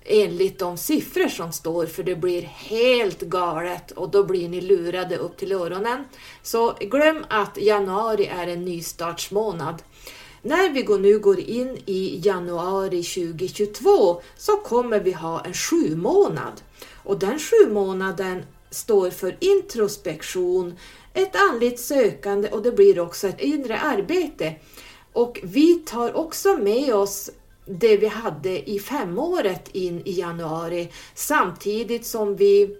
enligt 0.04 0.58
de 0.58 0.76
siffror 0.76 1.28
som 1.28 1.52
står 1.52 1.86
för 1.86 2.02
det 2.02 2.16
blir 2.16 2.42
helt 2.42 3.20
galet 3.20 3.90
och 3.90 4.10
då 4.10 4.24
blir 4.24 4.48
ni 4.48 4.60
lurade 4.60 5.16
upp 5.16 5.36
till 5.36 5.52
öronen. 5.52 6.04
Så 6.42 6.72
glöm 6.80 7.24
att 7.28 7.56
januari 7.56 8.26
är 8.26 8.46
en 8.46 8.64
nystartsmånad. 8.64 9.82
När 10.46 10.70
vi 10.70 10.98
nu 10.98 11.18
går 11.18 11.40
in 11.40 11.78
i 11.86 12.20
januari 12.24 13.02
2022 13.02 14.22
så 14.36 14.56
kommer 14.56 15.00
vi 15.00 15.12
ha 15.12 15.44
en 15.44 15.54
sju 15.54 15.96
månad. 15.96 16.62
Och 17.04 17.18
den 17.18 17.38
sju 17.38 17.72
månaden 17.72 18.42
står 18.70 19.10
för 19.10 19.36
introspektion, 19.40 20.78
ett 21.14 21.36
andligt 21.36 21.80
sökande 21.80 22.48
och 22.48 22.62
det 22.62 22.72
blir 22.72 23.00
också 23.00 23.28
ett 23.28 23.40
inre 23.40 23.78
arbete. 23.78 24.54
Och 25.12 25.40
vi 25.42 25.74
tar 25.74 26.16
också 26.16 26.56
med 26.56 26.94
oss 26.94 27.30
det 27.66 27.96
vi 27.96 28.06
hade 28.06 28.70
i 28.70 28.78
femåret 28.78 29.68
in 29.72 30.02
i 30.04 30.12
januari 30.12 30.92
samtidigt 31.14 32.06
som 32.06 32.36
vi 32.36 32.76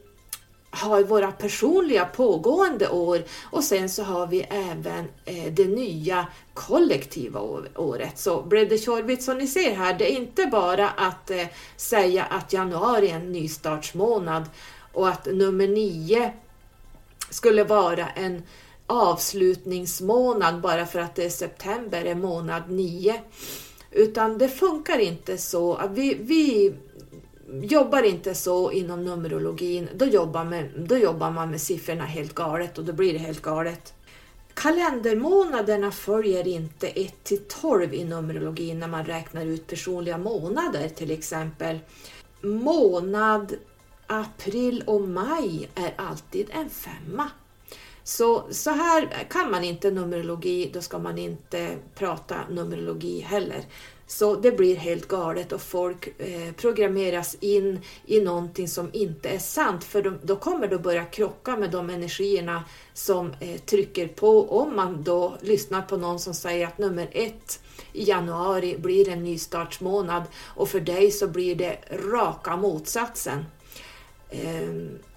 har 0.75 1.03
våra 1.03 1.33
personliga 1.33 2.05
pågående 2.05 2.89
år 2.89 3.23
och 3.51 3.65
sen 3.65 3.89
så 3.89 4.03
har 4.03 4.27
vi 4.27 4.47
även 4.51 5.05
eh, 5.25 5.53
det 5.53 5.69
nya 5.69 6.27
kollektiva 6.55 7.41
året. 7.75 8.19
Så 8.19 8.43
blev 8.43 8.69
det 8.69 8.79
tjorvigt 8.79 9.23
som 9.23 9.39
ni 9.39 9.47
ser 9.47 9.75
här, 9.75 9.95
det 9.95 10.13
är 10.13 10.17
inte 10.17 10.47
bara 10.47 10.89
att 10.89 11.31
eh, 11.31 11.47
säga 11.77 12.25
att 12.25 12.53
januari 12.53 13.11
är 13.11 13.17
en 13.17 13.33
nystartsmånad 13.33 14.45
och 14.93 15.09
att 15.09 15.27
nummer 15.27 15.69
nio 15.69 16.33
skulle 17.31 17.65
vara 17.65 18.09
en 18.09 18.43
avslutningsmånad 18.87 20.61
bara 20.61 20.87
för 20.87 20.99
att 20.99 21.15
det 21.15 21.25
är 21.25 21.31
september 21.31 22.05
är 22.05 22.15
månad 22.15 22.71
nio. 22.71 23.21
Utan 23.91 24.39
det 24.39 24.49
funkar 24.49 24.99
inte 24.99 25.39
så. 25.39 25.81
Vi, 25.91 26.15
vi 26.15 26.75
jobbar 27.63 28.03
inte 28.03 28.35
så 28.35 28.73
inom 28.73 29.05
Numerologin, 29.05 29.89
då 29.95 30.05
jobbar, 30.05 30.45
med, 30.45 30.71
då 30.77 30.97
jobbar 30.97 31.31
man 31.31 31.51
med 31.51 31.61
siffrorna 31.61 32.05
helt 32.05 32.35
galet 32.35 32.79
och 32.79 32.85
då 32.85 32.93
blir 32.93 33.13
det 33.13 33.19
helt 33.19 33.43
galet. 33.43 33.95
Kalendermånaderna 34.55 35.91
följer 35.91 36.49
inte 36.49 36.87
1 36.87 37.25
till 37.25 37.41
12 37.49 37.95
i 37.95 38.05
Numerologin 38.05 38.79
när 38.79 38.89
man 38.89 39.05
räknar 39.05 39.47
ut 39.47 39.67
personliga 39.67 40.19
månader 40.19 40.89
till 40.89 41.11
exempel. 41.11 41.79
Månad 42.41 43.55
april 44.07 44.83
och 44.87 45.01
maj 45.01 45.69
är 45.75 45.95
alltid 45.97 46.51
en 46.51 46.71
femma. 46.71 47.31
Så, 48.05 48.45
så 48.51 48.71
här 48.71 49.27
kan 49.31 49.51
man 49.51 49.65
inte 49.65 49.91
Numerologi, 49.91 50.71
då 50.75 50.83
ska 50.83 50.99
man 50.99 51.19
inte 51.19 51.77
prata 51.95 52.37
Numerologi 52.51 53.21
heller. 53.21 53.65
Så 54.15 54.35
det 54.35 54.53
blir 54.53 54.77
helt 54.77 55.09
galet 55.09 55.53
och 55.53 55.63
folk 55.63 56.21
eh, 56.21 56.53
programmeras 56.57 57.37
in 57.41 57.81
i 58.07 58.21
någonting 58.21 58.69
som 58.69 58.91
inte 58.93 59.29
är 59.29 59.39
sant 59.39 59.85
för 59.85 60.03
de, 60.03 60.19
då 60.23 60.37
kommer 60.37 60.69
det 60.69 60.75
att 60.75 60.83
börja 60.83 61.05
krocka 61.05 61.57
med 61.57 61.71
de 61.71 61.91
energierna 61.91 62.65
som 62.93 63.33
eh, 63.41 63.61
trycker 63.61 64.09
på 64.09 64.61
om 64.61 64.77
man 64.77 65.03
då 65.03 65.37
lyssnar 65.41 65.83
på 65.83 65.97
någon 65.97 66.19
som 66.19 66.35
säger 66.35 66.67
att 66.67 66.79
nummer 66.79 67.09
ett 67.13 67.61
i 67.93 68.05
januari 68.05 68.77
blir 68.79 69.09
en 69.09 69.25
nystartsmånad 69.25 70.23
och 70.37 70.69
för 70.69 70.81
dig 70.81 71.11
så 71.11 71.29
blir 71.29 71.55
det 71.55 71.79
raka 72.13 72.57
motsatsen. 72.57 73.45
Eh, 74.31 74.69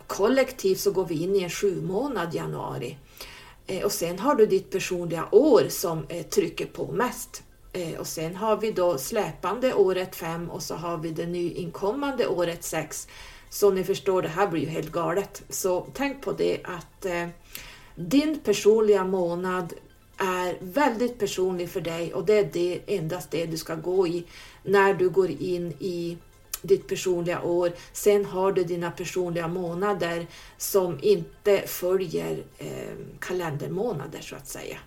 kollektivt 0.07 0.79
så 0.79 0.91
går 0.91 1.05
vi 1.05 1.23
in 1.23 1.35
i 1.35 1.43
en 1.43 1.49
sju 1.49 1.81
månad 1.81 2.33
januari 2.33 2.97
eh, 3.67 3.83
och 3.83 3.91
sen 3.91 4.19
har 4.19 4.35
du 4.35 4.45
ditt 4.45 4.71
personliga 4.71 5.27
år 5.31 5.63
som 5.69 6.05
eh, 6.09 6.25
trycker 6.25 6.65
på 6.65 6.91
mest. 6.91 7.43
Eh, 7.77 7.99
och 7.99 8.07
sen 8.07 8.35
har 8.35 8.57
vi 8.57 8.71
då 8.71 8.97
släpande 8.97 9.73
året 9.73 10.15
5 10.15 10.49
och 10.49 10.63
så 10.63 10.75
har 10.75 10.97
vi 10.97 11.11
det 11.11 11.25
nyinkommande 11.25 12.27
året 12.27 12.63
6. 12.63 13.07
Så 13.49 13.71
ni 13.71 13.83
förstår, 13.83 14.21
det 14.21 14.27
här 14.27 14.47
blir 14.47 14.61
ju 14.61 14.67
helt 14.67 14.91
galet. 14.91 15.43
Så 15.49 15.87
tänk 15.93 16.21
på 16.21 16.31
det 16.31 16.59
att 16.63 17.05
eh, 17.05 17.27
din 17.95 18.39
personliga 18.39 19.03
månad 19.03 19.73
är 20.17 20.57
väldigt 20.59 21.19
personlig 21.19 21.69
för 21.69 21.81
dig 21.81 22.13
och 22.13 22.25
det 22.25 22.37
är 22.37 22.49
det, 22.53 22.81
endast 22.87 23.31
det 23.31 23.45
du 23.45 23.57
ska 23.57 23.75
gå 23.75 24.07
i 24.07 24.25
när 24.63 24.93
du 24.93 25.09
går 25.09 25.29
in 25.29 25.73
i 25.79 26.17
ditt 26.61 26.87
personliga 26.87 27.41
år. 27.41 27.71
Sen 27.93 28.25
har 28.25 28.51
du 28.51 28.63
dina 28.63 28.91
personliga 28.91 29.47
månader 29.47 30.27
som 30.57 30.99
inte 31.01 31.63
följer 31.67 32.43
eh, 32.57 32.95
kalendermånader 33.19 34.21
så 34.21 34.35
att 34.35 34.47
säga. 34.47 34.77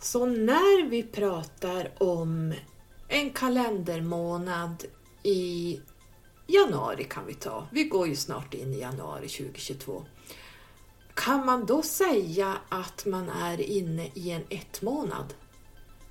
Så 0.00 0.26
när 0.26 0.88
vi 0.88 1.02
pratar 1.02 2.02
om 2.02 2.54
en 3.08 3.30
kalendermånad 3.30 4.84
i 5.22 5.80
januari 6.46 7.04
kan 7.04 7.26
vi 7.26 7.34
ta, 7.34 7.66
vi 7.70 7.84
går 7.84 8.08
ju 8.08 8.16
snart 8.16 8.54
in 8.54 8.74
i 8.74 8.80
januari 8.80 9.28
2022. 9.28 10.04
Kan 11.14 11.46
man 11.46 11.66
då 11.66 11.82
säga 11.82 12.54
att 12.68 13.06
man 13.06 13.28
är 13.28 13.60
inne 13.60 14.10
i 14.14 14.30
en 14.30 14.44
ett 14.48 14.82
månad? 14.82 15.34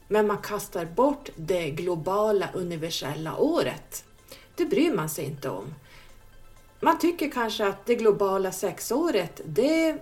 Men 0.08 0.28
man 0.28 0.38
kastar 0.38 0.86
bort 0.86 1.30
det 1.36 1.70
globala 1.70 2.50
universella 2.54 3.38
året. 3.38 4.06
Det 4.56 4.66
bryr 4.66 4.94
man 4.94 5.10
sig 5.10 5.26
inte 5.26 5.50
om. 5.50 5.74
Man 6.80 7.00
tycker 7.00 7.32
kanske 7.32 7.68
att 7.68 7.86
det 7.86 7.96
globala 7.96 8.52
sexåret, 8.52 9.42
det 9.46 9.98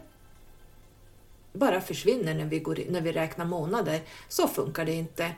bara 1.55 1.81
försvinner 1.81 2.33
när 2.33 2.45
vi, 2.45 2.59
går, 2.59 2.79
när 2.89 3.01
vi 3.01 3.11
räknar 3.11 3.45
månader. 3.45 4.01
Så 4.27 4.47
funkar 4.47 4.85
det 4.85 4.93
inte. 4.93 5.31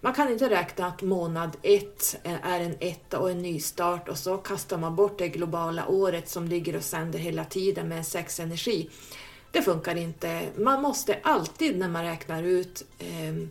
Man 0.00 0.12
kan 0.12 0.32
inte 0.32 0.50
räkna 0.50 0.86
att 0.86 1.02
månad 1.02 1.56
ett 1.62 2.16
är 2.22 2.60
en 2.60 2.76
etta 2.80 3.18
och 3.18 3.30
en 3.30 3.42
nystart 3.42 4.08
och 4.08 4.18
så 4.18 4.36
kastar 4.36 4.78
man 4.78 4.96
bort 4.96 5.18
det 5.18 5.28
globala 5.28 5.88
året 5.88 6.28
som 6.28 6.48
ligger 6.48 6.76
och 6.76 6.82
sänder 6.82 7.18
hela 7.18 7.44
tiden 7.44 7.88
med 7.88 7.98
en 7.98 8.04
sexenergi. 8.04 8.90
Det 9.50 9.62
funkar 9.62 9.96
inte. 9.96 10.42
Man 10.56 10.82
måste 10.82 11.18
alltid 11.22 11.78
när 11.78 11.88
man 11.88 12.04
räknar 12.04 12.42
ut 12.42 12.84
eh, 12.98 13.48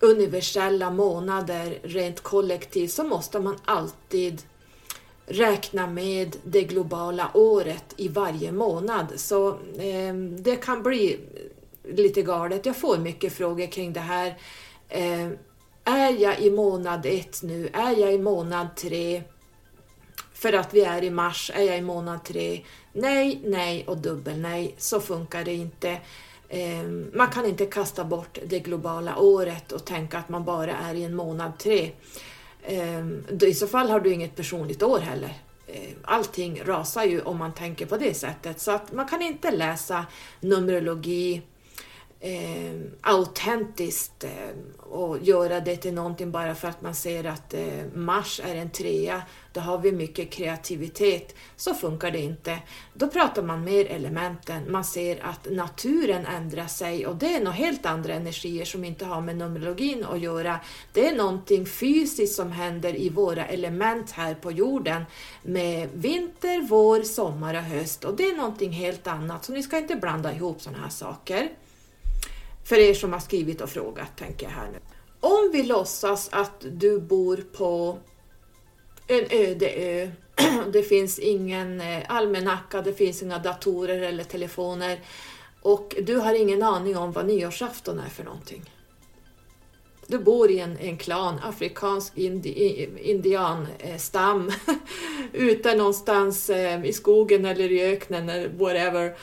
universella 0.00 0.90
månader 0.90 1.78
rent 1.82 2.20
kollektivt 2.20 2.92
så 2.92 3.04
måste 3.04 3.40
man 3.40 3.56
alltid 3.64 4.42
räkna 5.26 5.86
med 5.86 6.36
det 6.44 6.62
globala 6.62 7.30
året 7.34 7.94
i 7.96 8.08
varje 8.08 8.52
månad. 8.52 9.06
Så 9.16 9.48
eh, 9.78 10.14
det 10.38 10.56
kan 10.56 10.82
bli 10.82 11.18
lite 11.84 12.22
galet. 12.22 12.66
Jag 12.66 12.76
får 12.76 12.98
mycket 12.98 13.32
frågor 13.32 13.66
kring 13.66 13.92
det 13.92 14.00
här. 14.00 14.38
Eh, 14.88 15.28
är 15.84 16.22
jag 16.22 16.40
i 16.40 16.50
månad 16.50 17.06
ett 17.06 17.42
nu? 17.42 17.68
Är 17.72 17.96
jag 17.96 18.14
i 18.14 18.18
månad 18.18 18.76
tre? 18.76 19.22
För 20.32 20.52
att 20.52 20.74
vi 20.74 20.80
är 20.80 21.04
i 21.04 21.10
mars, 21.10 21.50
är 21.54 21.62
jag 21.62 21.78
i 21.78 21.80
månad 21.80 22.24
tre? 22.24 22.64
Nej, 22.92 23.40
nej 23.44 23.84
och 23.86 23.98
dubbel 23.98 24.40
nej. 24.40 24.74
Så 24.78 25.00
funkar 25.00 25.44
det 25.44 25.54
inte. 25.54 25.98
Eh, 26.48 26.82
man 27.12 27.28
kan 27.28 27.46
inte 27.46 27.66
kasta 27.66 28.04
bort 28.04 28.38
det 28.46 28.58
globala 28.58 29.16
året 29.16 29.72
och 29.72 29.84
tänka 29.84 30.18
att 30.18 30.28
man 30.28 30.44
bara 30.44 30.76
är 30.76 30.94
i 30.94 31.04
en 31.04 31.16
månad 31.16 31.58
tre. 31.58 31.90
Ehm, 32.66 33.24
I 33.42 33.54
så 33.54 33.66
fall 33.66 33.90
har 33.90 34.00
du 34.00 34.12
inget 34.12 34.36
personligt 34.36 34.82
år 34.82 34.98
heller. 34.98 35.38
Ehm, 35.66 35.94
allting 36.04 36.62
rasar 36.64 37.04
ju 37.04 37.20
om 37.20 37.36
man 37.36 37.54
tänker 37.54 37.86
på 37.86 37.96
det 37.96 38.14
sättet. 38.14 38.60
Så 38.60 38.70
att 38.70 38.92
man 38.92 39.08
kan 39.08 39.22
inte 39.22 39.50
läsa 39.50 40.06
Numerologi 40.40 41.42
eh, 42.20 42.80
autentiskt 43.00 44.24
eh, 44.24 44.30
och 44.78 45.18
göra 45.22 45.60
det 45.60 45.76
till 45.76 45.94
någonting 45.94 46.30
bara 46.30 46.54
för 46.54 46.68
att 46.68 46.82
man 46.82 46.94
ser 46.94 47.24
att 47.24 47.54
eh, 47.54 47.84
Mars 47.94 48.40
är 48.44 48.54
en 48.54 48.70
trea, 48.70 49.22
då 49.52 49.60
har 49.60 49.78
vi 49.78 49.92
mycket 49.92 50.30
kreativitet. 50.30 51.34
Så 51.56 51.74
funkar 51.74 52.10
det 52.10 52.18
inte. 52.18 52.58
Då 52.94 53.08
pratar 53.08 53.42
man 53.42 53.64
mer 53.64 53.86
elementen, 53.86 54.72
man 54.72 54.84
ser 54.84 55.24
att 55.24 55.50
naturen 55.50 56.26
ändrar 56.26 56.66
sig 56.66 57.06
och 57.06 57.16
det 57.16 57.34
är 57.34 57.40
något 57.40 57.54
helt 57.54 57.86
andra 57.86 58.14
energier 58.14 58.64
som 58.64 58.84
inte 58.84 59.04
har 59.04 59.20
med 59.20 59.36
numerologin 59.36 60.04
att 60.04 60.20
göra. 60.20 60.60
Det 60.92 61.08
är 61.08 61.16
någonting 61.16 61.66
fysiskt 61.66 62.34
som 62.34 62.52
händer 62.52 62.96
i 62.96 63.08
våra 63.08 63.46
element 63.46 64.10
här 64.10 64.34
på 64.34 64.52
jorden 64.52 65.04
med 65.42 65.88
vinter, 65.94 66.60
vår, 66.68 67.02
sommar 67.02 67.54
och 67.54 67.62
höst 67.62 68.04
och 68.04 68.16
det 68.16 68.24
är 68.24 68.36
någonting 68.36 68.72
helt 68.72 69.06
annat 69.06 69.44
så 69.44 69.52
ni 69.52 69.62
ska 69.62 69.78
inte 69.78 69.96
blanda 69.96 70.32
ihop 70.32 70.62
sådana 70.62 70.82
här 70.82 70.90
saker. 70.90 71.48
För 72.64 72.76
er 72.76 72.94
som 72.94 73.12
har 73.12 73.20
skrivit 73.20 73.60
och 73.60 73.70
frågat 73.70 74.16
tänker 74.16 74.46
jag 74.46 74.52
här 74.52 74.68
nu. 74.72 74.78
Om 75.20 75.50
vi 75.52 75.62
låtsas 75.62 76.28
att 76.32 76.64
du 76.72 77.00
bor 77.00 77.36
på 77.36 77.98
en 79.10 79.26
öde 79.30 79.70
ö, 79.70 80.10
det 80.72 80.82
finns 80.82 81.18
ingen 81.18 81.80
eh, 81.80 82.02
almanacka, 82.08 82.82
det 82.82 82.92
finns 82.92 83.22
inga 83.22 83.38
datorer 83.38 84.02
eller 84.02 84.24
telefoner. 84.24 85.00
Och 85.62 85.96
du 86.02 86.16
har 86.16 86.34
ingen 86.34 86.62
aning 86.62 86.96
om 86.96 87.12
vad 87.12 87.26
nyårsafton 87.26 87.98
är 87.98 88.08
för 88.08 88.24
någonting. 88.24 88.70
Du 90.06 90.18
bor 90.18 90.50
i 90.50 90.58
en, 90.58 90.78
en 90.78 90.96
klan, 90.96 91.40
afrikansk 91.42 92.18
indi, 92.18 92.88
indianstam, 93.02 94.48
eh, 94.48 94.74
ute 95.32 95.74
någonstans 95.74 96.50
eh, 96.50 96.84
i 96.84 96.92
skogen 96.92 97.44
eller 97.44 97.72
i 97.72 97.82
öknen 97.82 98.28
eller 98.28 98.48
whatever. 98.48 99.16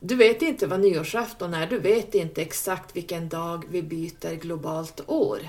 Du 0.00 0.14
vet 0.14 0.42
inte 0.42 0.66
vad 0.66 0.80
nyårsafton 0.80 1.54
är, 1.54 1.66
du 1.66 1.78
vet 1.78 2.14
inte 2.14 2.42
exakt 2.42 2.96
vilken 2.96 3.28
dag 3.28 3.64
vi 3.70 3.82
byter 3.82 4.34
globalt 4.34 5.00
år. 5.06 5.40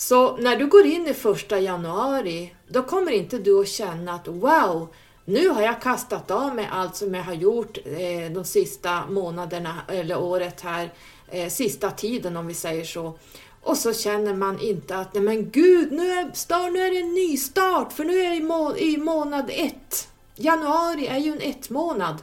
Så 0.00 0.36
när 0.36 0.56
du 0.56 0.66
går 0.66 0.86
in 0.86 1.06
i 1.06 1.14
första 1.14 1.60
januari, 1.60 2.54
då 2.68 2.82
kommer 2.82 3.12
inte 3.12 3.38
du 3.38 3.60
att 3.60 3.68
känna 3.68 4.12
att 4.12 4.28
wow, 4.28 4.88
nu 5.24 5.48
har 5.48 5.62
jag 5.62 5.82
kastat 5.82 6.30
av 6.30 6.54
mig 6.54 6.68
allt 6.72 6.96
som 6.96 7.14
jag 7.14 7.22
har 7.22 7.34
gjort 7.34 7.78
eh, 7.84 8.32
de 8.32 8.44
sista 8.44 9.06
månaderna 9.06 9.74
eller 9.88 10.18
året 10.18 10.60
här, 10.60 10.92
eh, 11.28 11.48
sista 11.48 11.90
tiden 11.90 12.36
om 12.36 12.46
vi 12.46 12.54
säger 12.54 12.84
så. 12.84 13.18
Och 13.62 13.76
så 13.76 13.92
känner 13.92 14.34
man 14.34 14.60
inte 14.60 14.96
att 14.96 15.14
nej 15.14 15.22
men 15.22 15.50
gud, 15.50 15.92
nu 15.92 16.10
är, 16.10 16.30
start, 16.34 16.72
nu 16.72 16.78
är 16.80 16.90
det 16.90 17.00
en 17.00 17.14
ny 17.14 17.36
start 17.36 17.92
för 17.92 18.04
nu 18.04 18.20
är 18.20 18.24
jag 18.24 18.36
i, 18.36 18.40
må, 18.40 18.76
i 18.76 18.96
månad 18.96 19.50
ett. 19.52 20.08
Januari 20.36 21.06
är 21.06 21.18
ju 21.18 21.32
en 21.32 21.40
ett 21.40 21.70
månad. 21.70 22.16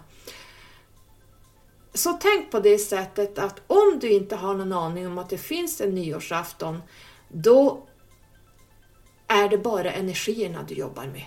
Så 1.93 2.13
tänk 2.13 2.51
på 2.51 2.59
det 2.59 2.77
sättet 2.77 3.39
att 3.39 3.61
om 3.67 3.99
du 4.01 4.09
inte 4.09 4.35
har 4.35 4.53
någon 4.53 4.73
aning 4.73 5.07
om 5.07 5.17
att 5.17 5.29
det 5.29 5.37
finns 5.37 5.81
en 5.81 5.95
nyårsafton, 5.95 6.81
då 7.35 7.87
är 9.27 9.49
det 9.49 9.57
bara 9.57 9.91
energierna 9.91 10.63
du 10.63 10.75
jobbar 10.75 11.05
med. 11.05 11.25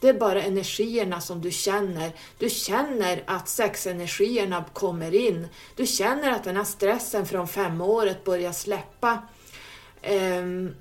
Det 0.00 0.08
är 0.08 0.14
bara 0.14 0.42
energierna 0.42 1.20
som 1.20 1.40
du 1.40 1.50
känner. 1.50 2.12
Du 2.38 2.50
känner 2.50 3.22
att 3.26 3.48
sexenergierna 3.48 4.64
kommer 4.72 5.14
in. 5.14 5.48
Du 5.76 5.86
känner 5.86 6.30
att 6.30 6.44
den 6.44 6.56
här 6.56 6.64
stressen 6.64 7.26
från 7.26 7.48
femåret 7.48 8.24
börjar 8.24 8.52
släppa. 8.52 9.22
Um, 10.10 10.74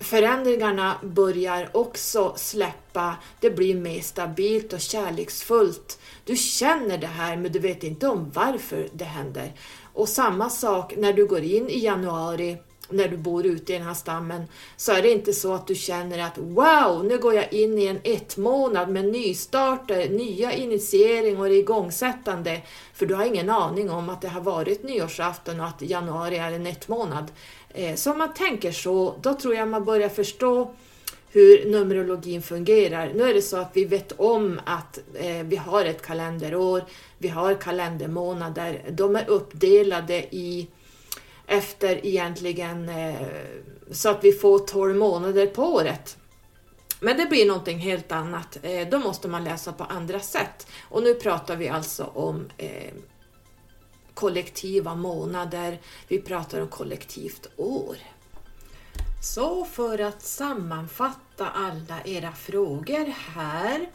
förändringarna 0.00 0.94
börjar 1.02 1.70
också 1.72 2.32
släppa. 2.36 3.16
Det 3.40 3.50
blir 3.50 3.74
mer 3.74 4.00
stabilt 4.00 4.72
och 4.72 4.80
kärleksfullt. 4.80 5.98
Du 6.24 6.36
känner 6.36 6.98
det 6.98 7.06
här 7.06 7.36
men 7.36 7.52
du 7.52 7.58
vet 7.58 7.84
inte 7.84 8.08
om 8.08 8.30
varför 8.34 8.88
det 8.92 9.04
händer. 9.04 9.52
Och 9.92 10.08
samma 10.08 10.50
sak 10.50 10.94
när 10.96 11.12
du 11.12 11.26
går 11.26 11.42
in 11.42 11.68
i 11.68 11.78
januari 11.78 12.56
när 12.88 13.08
du 13.08 13.16
bor 13.16 13.46
ute 13.46 13.72
i 13.72 13.78
den 13.78 13.86
här 13.86 13.94
stammen 13.94 14.44
så 14.76 14.92
är 14.92 15.02
det 15.02 15.10
inte 15.10 15.32
så 15.32 15.54
att 15.54 15.66
du 15.66 15.74
känner 15.74 16.18
att 16.18 16.38
wow, 16.38 17.04
nu 17.04 17.18
går 17.18 17.34
jag 17.34 17.52
in 17.52 17.78
i 17.78 17.86
en 17.86 18.00
ett 18.04 18.36
månad 18.36 18.88
med 18.88 19.04
nystarter, 19.04 20.08
nya 20.08 20.52
initiering 20.52 21.38
och 21.38 21.48
igångsättande. 21.48 22.62
För 22.94 23.06
du 23.06 23.14
har 23.14 23.24
ingen 23.24 23.50
aning 23.50 23.90
om 23.90 24.08
att 24.08 24.20
det 24.20 24.28
har 24.28 24.40
varit 24.40 24.82
nyårsafton 24.82 25.60
och 25.60 25.66
att 25.66 25.82
januari 25.82 26.36
är 26.36 26.52
en 26.52 26.66
ett 26.66 26.88
månad. 26.88 27.32
Eh, 27.68 27.94
så 27.94 28.12
om 28.12 28.18
man 28.18 28.34
tänker 28.34 28.72
så, 28.72 29.14
då 29.22 29.34
tror 29.34 29.54
jag 29.54 29.68
man 29.68 29.84
börjar 29.84 30.08
förstå 30.08 30.74
hur 31.30 31.70
Numerologin 31.70 32.42
fungerar. 32.42 33.12
Nu 33.14 33.22
är 33.22 33.34
det 33.34 33.42
så 33.42 33.56
att 33.56 33.70
vi 33.72 33.84
vet 33.84 34.12
om 34.12 34.60
att 34.64 34.98
eh, 35.14 35.42
vi 35.44 35.56
har 35.56 35.84
ett 35.84 36.02
kalenderår, 36.02 36.84
vi 37.18 37.28
har 37.28 37.54
kalendermånader. 37.54 38.84
De 38.90 39.16
är 39.16 39.28
uppdelade 39.28 40.14
i 40.14 40.68
efter 41.46 42.06
egentligen 42.06 42.88
eh, 42.88 43.26
så 43.90 44.08
att 44.08 44.24
vi 44.24 44.32
får 44.32 44.58
12 44.58 44.96
månader 44.96 45.46
på 45.46 45.62
året. 45.62 46.16
Men 47.00 47.16
det 47.16 47.26
blir 47.26 47.46
någonting 47.46 47.78
helt 47.78 48.12
annat. 48.12 48.58
Eh, 48.62 48.88
då 48.88 48.98
måste 48.98 49.28
man 49.28 49.44
läsa 49.44 49.72
på 49.72 49.84
andra 49.84 50.20
sätt. 50.20 50.66
Och 50.88 51.02
nu 51.02 51.14
pratar 51.14 51.56
vi 51.56 51.68
alltså 51.68 52.04
om 52.04 52.48
eh, 52.56 52.92
kollektiva 54.14 54.94
månader. 54.94 55.80
Vi 56.08 56.20
pratar 56.20 56.60
om 56.60 56.68
kollektivt 56.68 57.48
år. 57.56 57.96
Så 59.22 59.64
för 59.64 59.98
att 59.98 60.22
sammanfatta 60.22 61.48
alla 61.48 62.02
era 62.04 62.32
frågor 62.32 63.14
här. 63.34 63.86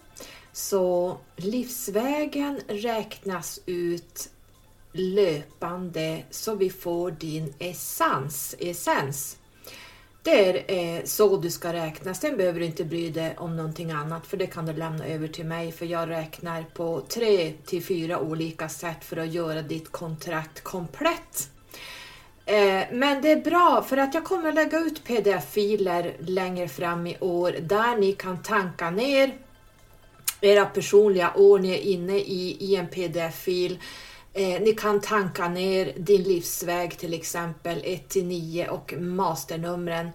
Så 0.54 1.18
livsvägen 1.36 2.60
räknas 2.68 3.60
ut 3.66 4.30
löpande 4.92 6.24
så 6.30 6.56
vi 6.56 6.70
får 6.70 7.12
din 7.12 7.54
essens. 7.60 8.56
essens. 8.60 9.38
Det 10.24 10.50
är 10.50 10.64
eh, 10.68 11.04
så 11.04 11.38
du 11.38 11.52
ska 11.52 11.74
räkna. 11.74 12.14
Sen 12.14 12.38
behöver 12.38 12.60
du 12.60 12.66
inte 12.66 12.86
bry 12.86 13.10
dig 13.10 13.36
om 13.38 13.56
någonting 13.56 13.92
annat 13.92 14.28
för 14.28 14.38
det 14.38 14.48
kan 14.48 14.66
du 14.66 14.74
lämna 14.74 15.06
över 15.06 15.28
till 15.28 15.46
mig 15.46 15.72
för 15.72 15.86
jag 15.86 16.10
räknar 16.10 16.64
på 16.64 17.02
tre 17.08 17.54
till 17.66 17.84
fyra 17.84 18.20
olika 18.20 18.70
sätt 18.70 19.06
för 19.06 19.18
att 19.18 19.34
göra 19.34 19.62
ditt 19.62 19.92
kontrakt 19.92 20.64
komplett. 20.64 21.50
Eh, 22.46 22.84
men 22.92 23.22
det 23.22 23.32
är 23.32 23.42
bra 23.42 23.86
för 23.88 23.98
att 23.98 24.14
jag 24.14 24.24
kommer 24.24 24.52
lägga 24.52 24.80
ut 24.80 25.04
pdf-filer 25.04 26.16
längre 26.20 26.68
fram 26.68 27.08
i 27.08 27.18
år 27.20 27.56
där 27.62 27.98
ni 27.98 28.14
kan 28.14 28.44
tanka 28.44 28.90
ner 28.90 29.38
era 30.42 30.66
personliga 30.66 31.34
år 31.36 31.60
ni 31.60 31.70
är 31.72 31.82
inne 31.82 32.18
i, 32.18 32.58
i 32.60 32.76
en 32.76 32.88
pdf-fil. 32.88 33.80
Eh, 34.34 34.62
ni 34.62 34.74
kan 34.74 35.02
tanka 35.02 35.50
ner 35.50 35.94
din 35.98 36.24
livsväg 36.24 36.98
till 36.98 37.14
exempel 37.14 37.82
1 37.84 38.10
till 38.10 38.26
9 38.26 38.70
och 38.70 38.94
masternumren. 38.98 40.10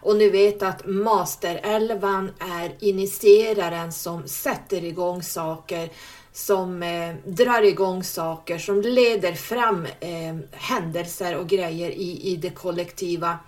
Och 0.00 0.16
ni 0.16 0.28
vet 0.28 0.62
att 0.62 0.86
masterelvan 0.86 2.30
är 2.38 2.72
initieraren 2.78 3.92
som 3.92 4.28
sätter 4.28 4.84
igång 4.84 5.22
saker 5.22 5.90
som 6.32 6.82
eh, 6.82 7.14
drar 7.24 7.62
igång 7.62 8.04
saker, 8.04 8.58
som 8.58 8.80
leder 8.80 9.32
fram 9.32 9.86
eh, 10.00 10.36
händelser 10.52 11.36
och 11.36 11.48
grejer 11.48 11.90
i, 11.90 12.32
i 12.32 12.36
det 12.36 12.50
kollektiva. 12.50 13.38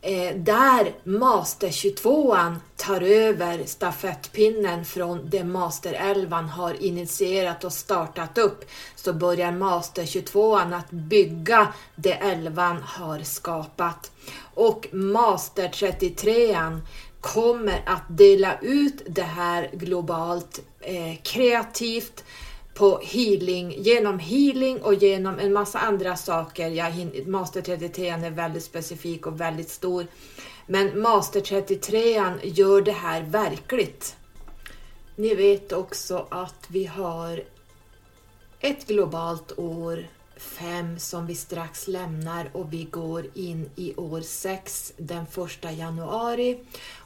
Eh, 0.00 0.36
där 0.36 0.94
Master 1.04 1.68
22an 1.68 2.56
tar 2.76 3.00
över 3.00 3.64
stafettpinnen 3.66 4.84
från 4.84 5.30
det 5.30 5.44
Master 5.44 5.92
11 5.92 6.36
har 6.36 6.82
initierat 6.82 7.64
och 7.64 7.72
startat 7.72 8.38
upp 8.38 8.64
så 8.96 9.12
börjar 9.12 9.52
Master 9.52 10.02
22an 10.02 10.76
att 10.76 10.90
bygga 10.90 11.72
det 11.96 12.12
11 12.12 12.76
har 12.84 13.18
skapat. 13.18 14.10
Och 14.54 14.88
Master 14.92 15.68
33an 15.68 16.80
kommer 17.20 17.82
att 17.86 18.04
dela 18.08 18.58
ut 18.60 19.02
det 19.06 19.22
här 19.22 19.70
globalt 19.72 20.60
eh, 20.80 21.16
kreativt 21.22 22.24
på 22.78 23.00
healing, 23.04 23.74
genom 23.78 24.18
healing 24.18 24.82
och 24.82 24.94
genom 24.94 25.38
en 25.38 25.52
massa 25.52 25.78
andra 25.78 26.16
saker. 26.16 26.68
Jag, 26.68 27.26
Master 27.26 27.62
33 27.62 28.08
är 28.08 28.30
väldigt 28.30 28.64
specifik 28.64 29.26
och 29.26 29.40
väldigt 29.40 29.70
stor. 29.70 30.06
Men 30.66 31.00
Master 31.00 31.40
33 31.40 32.22
gör 32.42 32.80
det 32.80 32.92
här 32.92 33.22
verkligt. 33.22 34.16
Ni 35.16 35.34
vet 35.34 35.72
också 35.72 36.26
att 36.28 36.66
vi 36.68 36.84
har 36.84 37.42
ett 38.60 38.86
globalt 38.86 39.58
år 39.58 40.06
5 40.36 40.98
som 40.98 41.26
vi 41.26 41.34
strax 41.34 41.88
lämnar 41.88 42.50
och 42.52 42.72
vi 42.72 42.84
går 42.84 43.26
in 43.34 43.70
i 43.76 43.94
år 43.96 44.20
6 44.20 44.92
den 44.96 45.26
1 45.62 45.78
januari. 45.78 46.60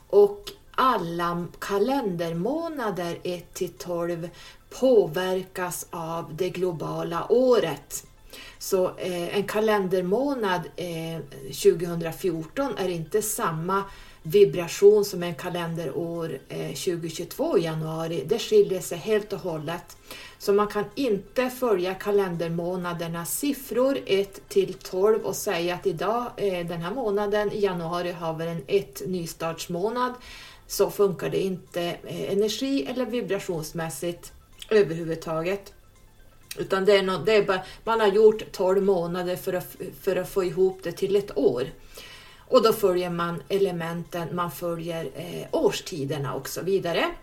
Och 0.08 0.50
alla 0.74 1.46
kalendermånader 1.58 3.18
1 3.22 3.54
till 3.54 3.72
12 3.72 4.28
påverkas 4.80 5.86
av 5.90 6.36
det 6.36 6.50
globala 6.50 7.32
året. 7.32 8.06
Så 8.58 8.86
eh, 8.98 9.36
en 9.36 9.44
kalendermånad 9.44 10.60
eh, 10.76 11.20
2014 11.52 12.74
är 12.78 12.88
inte 12.88 13.22
samma 13.22 13.84
vibration 14.22 15.04
som 15.04 15.22
en 15.22 15.34
kalenderår 15.34 16.38
eh, 16.48 16.68
2022 16.68 17.58
i 17.58 17.62
januari, 17.62 18.24
det 18.26 18.38
skiljer 18.38 18.80
sig 18.80 18.98
helt 18.98 19.32
och 19.32 19.38
hållet. 19.38 19.96
Så 20.38 20.52
man 20.52 20.66
kan 20.66 20.84
inte 20.94 21.50
följa 21.50 21.94
kalendermånadernas 21.94 23.38
siffror 23.38 23.98
1 24.06 24.48
till 24.48 24.74
12 24.74 25.22
och 25.22 25.36
säga 25.36 25.74
att 25.74 25.86
idag, 25.86 26.30
eh, 26.36 26.66
den 26.66 26.82
här 26.82 26.94
månaden 26.94 27.52
i 27.52 27.60
januari 27.60 28.12
har 28.12 28.34
vi 28.34 28.46
en 28.46 28.62
1 28.66 29.02
nystartsmånad. 29.06 30.12
Så 30.66 30.90
funkar 30.90 31.30
det 31.30 31.40
inte 31.40 31.82
eh, 31.82 32.32
energi 32.32 32.86
eller 32.86 33.06
vibrationsmässigt 33.06 34.32
överhuvudtaget. 34.74 35.72
Utan 36.58 36.84
det 36.84 36.96
är, 36.96 37.02
något, 37.02 37.26
det 37.26 37.36
är 37.36 37.44
bara, 37.44 37.62
man 37.84 38.00
har 38.00 38.06
gjort 38.06 38.52
12 38.52 38.82
månader 38.82 39.36
för 39.36 39.52
att, 39.52 39.76
för 40.00 40.16
att 40.16 40.30
få 40.30 40.44
ihop 40.44 40.80
det 40.82 40.92
till 40.92 41.16
ett 41.16 41.38
år. 41.38 41.66
Och 42.48 42.62
då 42.62 42.72
följer 42.72 43.10
man 43.10 43.42
elementen, 43.48 44.36
man 44.36 44.50
följer 44.50 45.10
eh, 45.14 45.46
årstiderna 45.50 46.34
och 46.34 46.48
så 46.48 46.62
vidare. 46.62 47.14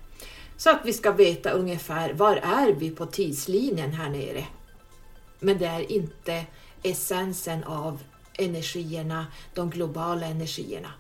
Så 0.58 0.70
att 0.70 0.82
vi 0.86 0.94
ska 0.94 1.12
veta 1.12 1.50
ungefär 1.50 2.14
var 2.14 2.36
är 2.36 2.72
vi 2.74 2.90
på 2.92 3.06
tidslinjen 3.06 3.94
här 3.94 4.10
nere. 4.10 4.46
Men 5.40 5.58
det 5.58 5.66
är 5.66 5.92
inte 5.92 6.46
essensen 6.84 7.64
av 7.64 8.00
energierna, 8.34 9.28
de 9.54 9.70
globala 9.70 10.26
energierna 10.26 10.92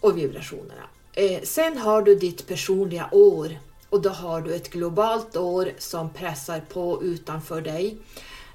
och 0.00 0.18
vibrationerna. 0.18 0.82
Eh, 1.12 1.42
sen 1.42 1.78
har 1.78 2.02
du 2.02 2.14
ditt 2.14 2.46
personliga 2.46 3.08
år 3.12 3.58
och 3.94 4.02
då 4.02 4.10
har 4.10 4.40
du 4.40 4.54
ett 4.54 4.70
globalt 4.70 5.36
år 5.36 5.72
som 5.78 6.10
pressar 6.10 6.60
på 6.60 7.02
utanför 7.02 7.60
dig. 7.60 7.96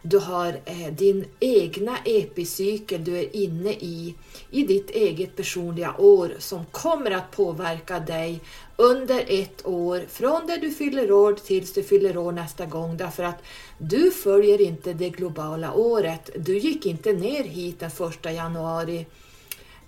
Du 0.01 0.17
har 0.17 0.59
eh, 0.65 0.93
din 0.93 1.25
egna 1.39 1.97
epicykel 2.05 3.03
du 3.03 3.17
är 3.17 3.35
inne 3.35 3.71
i, 3.71 4.15
i 4.49 4.63
ditt 4.63 4.89
eget 4.89 5.35
personliga 5.35 5.95
år 5.97 6.31
som 6.39 6.65
kommer 6.65 7.11
att 7.11 7.31
påverka 7.31 7.99
dig 7.99 8.41
under 8.75 9.23
ett 9.27 9.67
år 9.67 10.05
från 10.09 10.47
det 10.47 10.57
du 10.57 10.71
fyller 10.71 11.11
år 11.11 11.33
tills 11.33 11.73
du 11.73 11.83
fyller 11.83 12.17
år 12.17 12.31
nästa 12.31 12.65
gång 12.65 12.97
därför 12.97 13.23
att 13.23 13.43
du 13.77 14.11
följer 14.11 14.61
inte 14.61 14.93
det 14.93 15.09
globala 15.09 15.73
året. 15.73 16.29
Du 16.35 16.57
gick 16.57 16.85
inte 16.85 17.13
ner 17.13 17.43
hit 17.43 17.79
den 17.79 17.91
första 17.91 18.31
januari. 18.31 19.05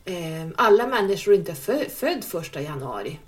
Eh, 0.06 0.48
alla 0.56 0.88
människor 0.88 1.34
är 1.34 1.38
inte 1.38 1.56
född 1.90 2.24
första 2.24 2.62
januari. 2.62 3.20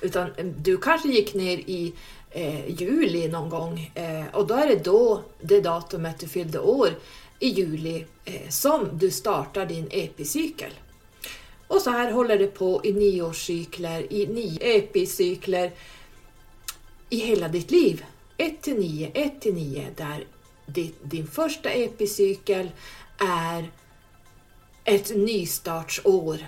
Utan 0.00 0.30
eh, 0.36 0.46
du 0.46 0.76
kanske 0.76 1.08
gick 1.08 1.34
ner 1.34 1.58
i 1.58 1.92
eh, 2.30 2.70
juli 2.70 3.28
någon 3.28 3.50
gång 3.50 3.90
eh, 3.94 4.24
och 4.32 4.46
då 4.46 4.54
är 4.54 4.66
det 4.66 4.84
då 4.84 5.22
det 5.40 5.60
datumet 5.60 6.18
du 6.18 6.28
fyllde 6.28 6.58
år 6.58 6.88
i 7.38 7.48
juli 7.48 8.04
eh, 8.24 8.48
som 8.48 8.88
du 8.92 9.10
startar 9.10 9.66
din 9.66 9.88
epicykel. 9.90 10.70
Och 11.68 11.80
så 11.80 11.90
här 11.90 12.12
håller 12.12 12.38
det 12.38 12.46
på 12.46 12.80
i 12.84 12.92
nioårscykler, 12.92 14.12
i 14.12 14.26
nio 14.26 14.76
epicykler 14.76 15.72
i 17.10 17.16
hela 17.16 17.48
ditt 17.48 17.70
liv. 17.70 18.04
1 18.36 18.62
till 18.62 18.78
9, 18.78 19.10
1 19.14 19.40
till 19.40 19.54
9 19.54 19.88
där 19.96 20.24
din 21.02 21.26
första 21.26 21.70
epicykel 21.70 22.70
är 23.18 23.70
ett 24.84 25.16
nystartsår 25.16 26.38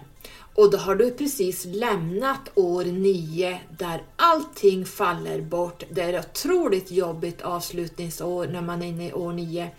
och 0.59 0.71
då 0.71 0.79
har 0.79 0.95
du 0.95 1.11
precis 1.11 1.65
lämnat 1.65 2.51
år 2.55 2.85
9 2.85 3.61
där 3.79 4.03
allting 4.17 4.87
faller 4.87 5.41
bort. 5.41 5.85
Det 5.91 6.03
är 6.03 6.13
ett 6.13 6.29
otroligt 6.31 6.91
jobbigt 6.91 7.43
avslutningsår 7.43 8.47
när 8.47 8.63
man 8.63 8.83
är 8.83 8.87
inne 8.87 9.09
i 9.09 9.13
år 9.13 9.33
9. 9.33 9.71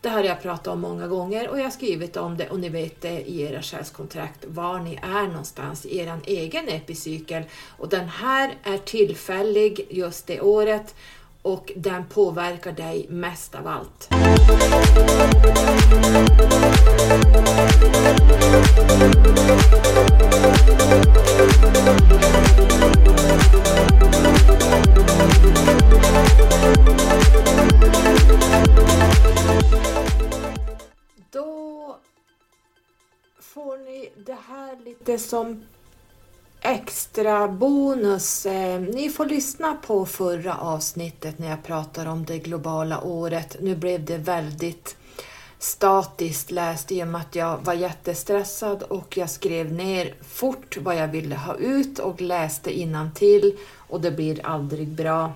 Det 0.00 0.08
här 0.08 0.16
har 0.16 0.24
jag 0.24 0.42
pratat 0.42 0.66
om 0.66 0.80
många 0.80 1.06
gånger 1.06 1.48
och 1.48 1.58
jag 1.58 1.64
har 1.64 1.70
skrivit 1.70 2.16
om 2.16 2.36
det 2.36 2.50
och 2.50 2.60
ni 2.60 2.68
vet 2.68 3.00
det 3.00 3.20
i 3.20 3.42
era 3.42 3.62
själskontrakt 3.62 4.44
var 4.46 4.78
ni 4.78 4.98
är 5.02 5.26
någonstans 5.26 5.86
i 5.86 5.98
er 5.98 6.20
egen 6.24 6.68
epicykel. 6.68 7.42
Och 7.78 7.88
den 7.88 8.08
här 8.08 8.54
är 8.62 8.78
tillfällig 8.78 9.86
just 9.90 10.26
det 10.26 10.40
året 10.40 10.94
och 11.48 11.72
den 11.76 12.04
påverkar 12.06 12.72
dig 12.72 13.06
mest 13.10 13.54
av 13.54 13.66
allt. 13.66 14.08
Då 31.30 31.96
får 33.40 33.78
ni 33.78 34.10
det 34.26 34.38
här 34.48 34.84
lite 34.84 35.18
som 35.18 35.62
extra 36.60 37.48
bonus. 37.48 38.46
Eh, 38.46 38.80
ni 38.80 39.08
får 39.08 39.26
lyssna 39.26 39.76
på 39.86 40.06
förra 40.06 40.54
avsnittet 40.54 41.38
när 41.38 41.50
jag 41.50 41.62
pratar 41.62 42.06
om 42.06 42.24
det 42.24 42.38
globala 42.38 43.00
året. 43.00 43.56
Nu 43.60 43.76
blev 43.76 44.04
det 44.04 44.18
väldigt 44.18 44.96
statiskt 45.58 46.50
läst 46.50 46.92
i 46.92 47.02
och 47.02 47.08
med 47.08 47.20
att 47.20 47.34
jag 47.34 47.58
var 47.64 47.74
jättestressad 47.74 48.82
och 48.82 49.16
jag 49.16 49.30
skrev 49.30 49.72
ner 49.72 50.14
fort 50.28 50.76
vad 50.80 50.96
jag 50.96 51.08
ville 51.08 51.36
ha 51.36 51.54
ut 51.56 51.98
och 51.98 52.20
läste 52.20 52.70
till 53.14 53.56
och 53.76 54.00
det 54.00 54.10
blir 54.10 54.46
aldrig 54.46 54.88
bra. 54.88 55.32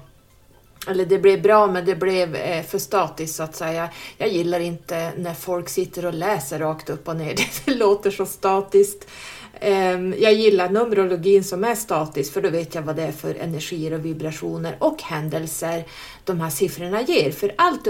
Eller 0.88 1.06
det 1.06 1.18
blev 1.18 1.42
bra 1.42 1.66
men 1.66 1.84
det 1.84 1.94
blev 1.94 2.36
eh, 2.36 2.64
för 2.64 2.78
statiskt 2.78 3.36
så 3.36 3.42
att 3.42 3.56
säga. 3.56 3.88
Jag 4.18 4.28
gillar 4.28 4.60
inte 4.60 5.12
när 5.16 5.34
folk 5.34 5.68
sitter 5.68 6.06
och 6.06 6.14
läser 6.14 6.58
rakt 6.58 6.90
upp 6.90 7.08
och 7.08 7.16
ner. 7.16 7.34
Det 7.64 7.74
låter 7.74 8.10
så 8.10 8.26
statiskt. 8.26 9.08
Ehm, 9.60 10.14
jag 10.18 10.32
gillar 10.32 10.68
Numerologin 10.68 11.44
som 11.44 11.64
är 11.64 11.74
statisk 11.74 12.32
för 12.32 12.42
då 12.42 12.50
vet 12.50 12.74
jag 12.74 12.82
vad 12.82 12.96
det 12.96 13.02
är 13.02 13.12
för 13.12 13.34
energier 13.34 13.92
och 13.92 14.04
vibrationer 14.04 14.76
och 14.78 15.02
händelser 15.02 15.84
de 16.24 16.40
här 16.40 16.50
siffrorna 16.50 17.02
ger. 17.02 17.30
För 17.30 17.54
allt 17.58 17.86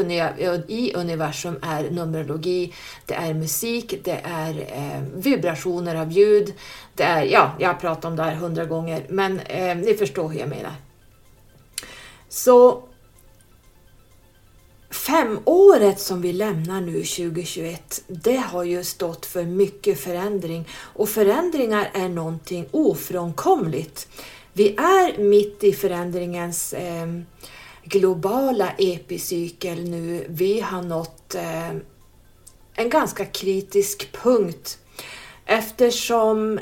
i 0.69 0.93
universum 0.95 1.59
är 1.63 1.91
Numerologi, 1.91 2.75
det 3.07 3.15
är 3.15 3.35
musik, 3.35 3.95
det 4.05 4.21
är 4.25 4.67
ehm, 4.73 5.21
vibrationer 5.21 5.95
av 5.95 6.13
ljud. 6.13 6.53
Det 6.95 7.03
är, 7.05 7.23
ja, 7.23 7.53
jag 7.59 7.69
har 7.69 7.75
pratat 7.75 8.05
om 8.05 8.17
det 8.17 8.23
här 8.23 8.35
hundra 8.35 8.65
gånger 8.65 9.07
men 9.09 9.41
eh, 9.41 9.77
ni 9.77 9.95
förstår 9.95 10.29
hur 10.29 10.41
jag 10.41 10.49
menar. 10.49 10.73
Så 12.29 12.83
Femåret 14.93 16.01
som 16.01 16.23
vi 16.23 16.33
lämnar 16.33 16.81
nu 16.81 16.93
2021, 16.93 18.05
det 18.07 18.37
har 18.37 18.65
ju 18.65 18.85
stått 18.85 19.27
för 19.27 19.45
mycket 19.45 20.01
förändring 20.01 20.69
och 20.73 21.09
förändringar 21.09 21.91
är 21.95 22.09
någonting 22.09 22.69
ofrånkomligt. 22.71 24.09
Vi 24.53 24.77
är 24.77 25.19
mitt 25.19 25.65
i 25.65 25.73
förändringens 25.73 26.73
eh, 26.73 27.07
globala 27.85 28.71
epicykel 28.79 29.91
nu. 29.91 30.27
Vi 30.29 30.61
har 30.61 30.83
nått 30.83 31.35
eh, 31.35 31.71
en 32.75 32.91
ganska 32.91 33.25
kritisk 33.25 34.13
punkt 34.13 34.79
eftersom 35.47 36.61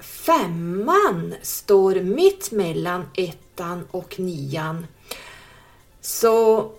femman 0.00 1.34
står 1.42 1.94
mitt 1.94 2.50
mellan 2.50 3.04
ettan 3.16 3.88
och 3.90 4.18
nian. 4.18 4.86
Så 6.00 6.70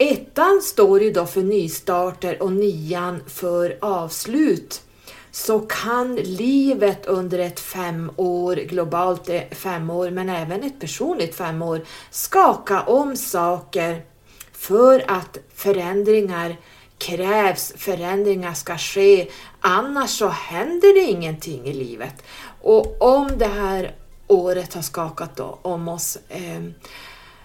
Ettan 0.00 0.62
står 0.62 1.02
ju 1.02 1.10
då 1.10 1.26
för 1.26 1.42
nystarter 1.42 2.42
och 2.42 2.52
nian 2.52 3.20
för 3.26 3.78
avslut. 3.80 4.82
Så 5.30 5.60
kan 5.60 6.16
livet 6.16 7.06
under 7.06 7.38
ett 7.38 7.60
fem 7.60 8.10
år, 8.16 8.56
globalt 8.56 9.28
eh, 9.28 9.42
fem 9.50 9.90
år, 9.90 10.10
men 10.10 10.28
även 10.28 10.62
ett 10.62 10.80
personligt 10.80 11.34
fem 11.34 11.62
år, 11.62 11.80
skaka 12.10 12.82
om 12.82 13.16
saker 13.16 14.02
för 14.52 15.04
att 15.08 15.38
förändringar 15.54 16.56
krävs, 16.98 17.72
förändringar 17.76 18.54
ska 18.54 18.78
ske, 18.78 19.28
annars 19.60 20.10
så 20.10 20.28
händer 20.28 20.94
det 20.94 21.10
ingenting 21.10 21.66
i 21.66 21.72
livet. 21.72 22.14
Och 22.62 23.02
om 23.02 23.28
det 23.38 23.46
här 23.46 23.94
året 24.26 24.74
har 24.74 24.82
skakat 24.82 25.40
om 25.62 25.88
oss 25.88 26.18
eh, 26.28 26.62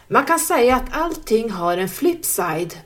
man 0.08 0.26
kan 0.26 0.40
säga 0.40 0.76
att 0.76 0.98
allting 0.98 1.52
har 1.52 1.78
en 1.78 1.90
flipside. 1.90 2.78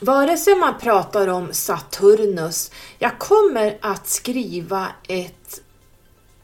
Vare 0.00 0.36
sig 0.36 0.54
man 0.54 0.78
pratar 0.78 1.28
om 1.28 1.52
Saturnus, 1.52 2.70
jag 2.98 3.18
kommer 3.18 3.78
att 3.80 4.08
skriva 4.08 4.88
ett, 5.08 5.60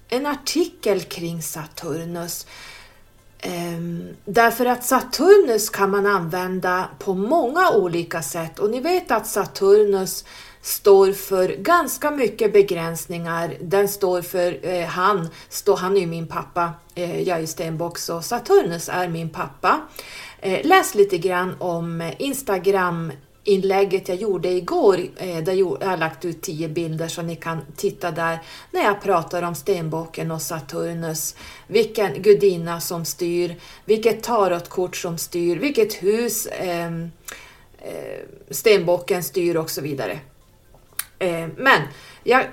en 0.09 0.26
artikel 0.26 1.01
kring 1.01 1.43
Saturnus. 1.43 2.47
Um, 3.47 4.09
därför 4.24 4.66
att 4.66 4.84
Saturnus 4.84 5.70
kan 5.70 5.91
man 5.91 6.07
använda 6.07 6.89
på 6.99 7.14
många 7.14 7.70
olika 7.70 8.22
sätt 8.22 8.59
och 8.59 8.70
ni 8.70 8.80
vet 8.80 9.11
att 9.11 9.26
Saturnus 9.26 10.24
står 10.62 11.12
för 11.12 11.48
ganska 11.48 12.11
mycket 12.11 12.52
begränsningar. 12.52 13.54
Den 13.61 13.88
står 13.88 14.22
för, 14.22 14.66
eh, 14.66 14.86
han, 14.86 15.28
stå, 15.48 15.74
han 15.74 15.96
är 15.96 16.00
ju 16.00 16.06
min 16.06 16.26
pappa, 16.26 16.72
eh, 16.94 17.20
jag 17.22 17.36
är 17.36 17.40
ju 17.40 17.46
stenbock 17.46 17.98
så 17.98 18.22
Saturnus 18.22 18.88
är 18.88 19.09
min 19.09 19.28
pappa. 19.28 19.80
Eh, 20.40 20.66
läs 20.66 20.94
lite 20.94 21.18
grann 21.18 21.54
om 21.59 22.11
Instagram 22.18 23.12
inlägget 23.48 24.09
jag 24.09 24.16
gjorde 24.16 24.48
igår, 24.48 25.00
eh, 25.16 25.44
där 25.44 25.52
jag 25.52 25.84
har 25.84 25.96
lagt 25.96 26.24
ut 26.24 26.42
tio 26.42 26.68
bilder 26.68 27.09
så 27.09 27.22
ni 27.22 27.36
kan 27.36 27.59
titta 27.76 28.11
där, 28.11 28.38
när 28.70 28.84
jag 28.84 29.02
pratar 29.02 29.42
om 29.42 29.54
stenbocken 29.54 30.30
och 30.30 30.42
Saturnus, 30.42 31.34
vilken 31.66 32.22
gudinna 32.22 32.80
som 32.80 33.04
styr, 33.04 33.56
vilket 33.84 34.22
tarotkort 34.22 34.96
som 34.96 35.18
styr, 35.18 35.56
vilket 35.56 35.94
hus 35.94 36.46
eh, 36.46 36.92
eh, 37.78 38.20
stenbocken 38.50 39.22
styr 39.22 39.56
och 39.56 39.70
så 39.70 39.80
vidare. 39.80 40.20
Eh, 41.19 41.49
men 41.57 41.83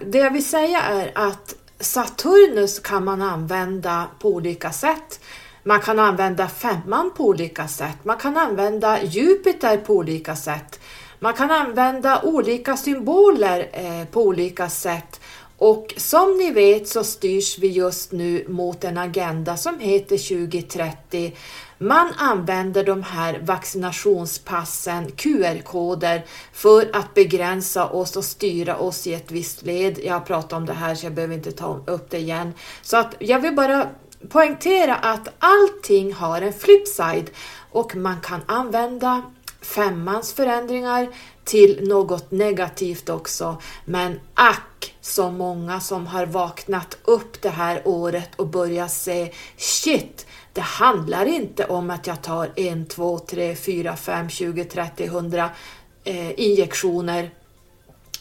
det 0.06 0.18
jag 0.18 0.32
vill 0.32 0.46
säga 0.46 0.82
är 0.82 1.12
att 1.16 1.56
Saturnus 1.80 2.80
kan 2.80 3.06
man 3.06 3.22
använda 3.22 4.08
på 4.20 4.30
olika 4.30 4.72
sätt. 4.72 5.20
Man 5.64 5.82
kan 5.82 6.00
använda 6.00 6.48
femman 6.48 7.12
på 7.18 7.24
olika 7.24 7.68
sätt. 7.68 7.98
Man 8.04 8.18
kan 8.18 8.38
använda 8.38 9.04
Jupiter 9.04 9.78
på 9.78 9.94
olika 9.94 10.36
sätt. 10.36 10.80
Man 11.20 11.34
kan 11.34 11.52
använda 11.52 12.22
olika 12.22 12.78
symboler 12.78 13.70
eh, 13.74 14.08
på 14.08 14.22
olika 14.22 14.70
sätt. 14.70 15.20
Och 15.58 15.94
som 15.98 16.38
ni 16.38 16.52
vet 16.52 16.88
så 16.88 17.04
styrs 17.04 17.58
vi 17.60 17.68
just 17.68 18.12
nu 18.12 18.46
mot 18.48 18.84
en 18.84 18.98
agenda 18.98 19.58
som 19.58 19.80
heter 19.80 20.48
2030. 20.48 21.36
Man 21.78 22.14
använder 22.18 22.84
de 22.84 23.04
här 23.04 23.40
vaccinationspassen, 23.44 25.12
QR-koder, 25.12 26.26
för 26.54 26.90
att 26.94 27.14
begränsa 27.14 27.90
oss 27.90 28.16
och 28.16 28.26
styra 28.26 28.78
oss 28.78 29.08
i 29.08 29.14
ett 29.14 29.32
visst 29.32 29.64
led. 29.64 30.00
Jag 30.04 30.14
har 30.14 30.20
pratat 30.20 30.54
om 30.54 30.66
det 30.66 30.74
här 30.74 30.96
så 30.96 31.06
jag 31.06 31.14
behöver 31.14 31.36
inte 31.36 31.52
ta 31.52 31.80
upp 31.86 32.10
det 32.10 32.20
igen. 32.20 32.54
Så 32.82 32.98
att 32.98 33.16
jag 33.20 33.40
vill 33.40 33.56
bara 33.56 33.90
poängtera 34.30 34.96
att 34.96 35.28
allting 35.40 36.14
har 36.14 36.42
en 36.42 36.54
flipside 36.54 37.30
och 37.72 37.96
man 37.96 38.22
kan 38.22 38.42
använda 38.46 39.22
femmans 39.62 40.34
förändringar 40.34 41.08
till 41.44 41.88
något 41.88 42.32
negativt 42.32 43.10
också. 43.10 43.62
Men 43.86 44.20
ack 44.34 44.96
så 45.02 45.32
många 45.32 45.80
som 45.80 46.08
har 46.08 46.26
vaknat 46.26 46.98
upp 47.04 47.42
det 47.42 47.50
här 47.50 47.82
året 47.86 48.30
och 48.36 48.48
börjat 48.48 48.92
se 48.92 49.34
shit, 49.58 50.25
det 50.56 50.62
handlar 50.62 51.26
inte 51.26 51.66
om 51.66 51.90
att 51.90 52.08
jag 52.08 52.22
tar 52.22 52.52
en, 52.56 52.86
två, 52.86 53.20
tre, 53.20 53.56
fyra, 53.56 53.96
fem, 53.96 54.30
20, 54.30 54.64
30, 54.64 55.08
hundra 55.08 55.50
eh, 56.04 56.40
injektioner 56.40 57.32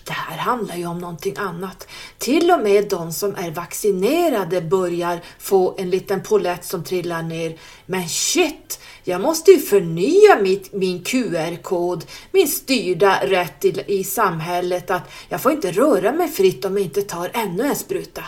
det 0.07 0.13
här 0.13 0.37
handlar 0.39 0.77
ju 0.77 0.87
om 0.87 0.99
någonting 0.99 1.35
annat. 1.39 1.89
Till 2.19 2.51
och 2.51 2.61
med 2.61 2.89
de 2.89 3.13
som 3.13 3.35
är 3.37 3.51
vaccinerade 3.51 4.61
börjar 4.61 5.21
få 5.39 5.75
en 5.79 5.91
liten 5.91 6.23
polett 6.23 6.65
som 6.65 6.85
trillar 6.85 7.23
ner. 7.23 7.59
Men 7.87 8.09
shit, 8.09 8.81
jag 9.05 9.21
måste 9.21 9.51
ju 9.51 9.59
förnya 9.59 10.37
mitt, 10.43 10.73
min 10.73 11.05
QR-kod, 11.05 12.05
min 12.33 12.49
styrda 12.49 13.21
rätt 13.27 13.65
i, 13.65 13.85
i 13.87 14.05
samhället 14.05 14.91
att 14.91 15.11
jag 15.29 15.41
får 15.41 15.53
inte 15.53 15.73
röra 15.73 16.13
mig 16.13 16.29
fritt 16.29 16.65
om 16.65 16.77
jag 16.77 16.87
inte 16.87 17.03
tar 17.03 17.31
ännu 17.35 17.63
en 17.63 17.77
spruta. 17.77 18.25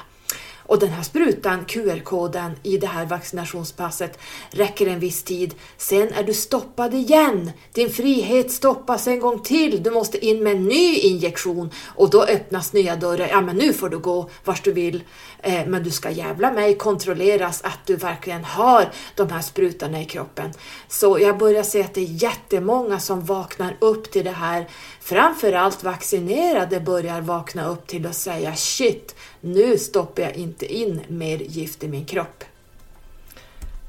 Och 0.67 0.79
den 0.79 0.89
här 0.89 1.03
sprutan, 1.03 1.65
QR-koden 1.65 2.53
i 2.63 2.79
det 2.79 2.87
här 2.87 3.07
vaccinationspasset, 3.07 4.19
räcker 4.51 4.87
en 4.87 5.01
viss 5.01 5.23
tid. 5.23 5.55
Sen 5.77 6.13
är 6.13 6.23
du 6.23 6.35
stoppad 6.35 6.95
igen. 6.95 7.53
Din 7.73 7.91
frihet 7.91 8.53
stoppas 8.53 9.07
en 9.07 9.21
gång 9.21 9.43
till. 9.43 9.83
Du 9.83 9.91
måste 9.91 10.27
in 10.27 10.43
med 10.43 10.57
en 10.57 10.65
ny 10.65 10.99
injektion 10.99 11.71
och 11.85 12.11
då 12.11 12.23
öppnas 12.23 12.73
nya 12.73 12.97
dörrar. 12.97 13.29
Ja, 13.29 13.41
men 13.41 13.57
nu 13.57 13.73
får 13.73 13.89
du 13.89 13.99
gå 13.99 14.31
vart 14.45 14.65
du 14.65 14.73
vill. 14.73 15.05
Eh, 15.43 15.67
men 15.67 15.83
du 15.83 15.91
ska 15.91 16.11
jävla 16.11 16.53
mig 16.53 16.77
kontrolleras 16.77 17.63
att 17.63 17.87
du 17.87 17.97
verkligen 17.97 18.45
har 18.45 18.91
de 19.15 19.31
här 19.31 19.41
sprutorna 19.41 20.01
i 20.01 20.05
kroppen. 20.05 20.53
Så 20.89 21.19
jag 21.21 21.39
börjar 21.39 21.63
se 21.63 21.83
att 21.83 21.95
det 21.95 22.01
är 22.01 22.23
jättemånga 22.23 23.01
som 23.01 23.25
vaknar 23.25 23.77
upp 23.79 24.11
till 24.11 24.25
det 24.25 24.31
här. 24.31 24.69
Framförallt 25.01 25.85
vaccinerade 25.85 26.81
börjar 26.81 27.21
vakna 27.21 27.69
upp 27.69 27.87
till 27.87 28.07
att 28.07 28.17
säga 28.17 28.55
shit, 28.55 29.15
nu 29.47 29.79
stoppar 29.79 30.23
jag 30.23 30.37
inte 30.37 30.75
in 30.75 31.01
mer 31.09 31.39
gift 31.39 31.85
i 31.85 31.89
min 31.89 32.05
kropp. 32.05 32.45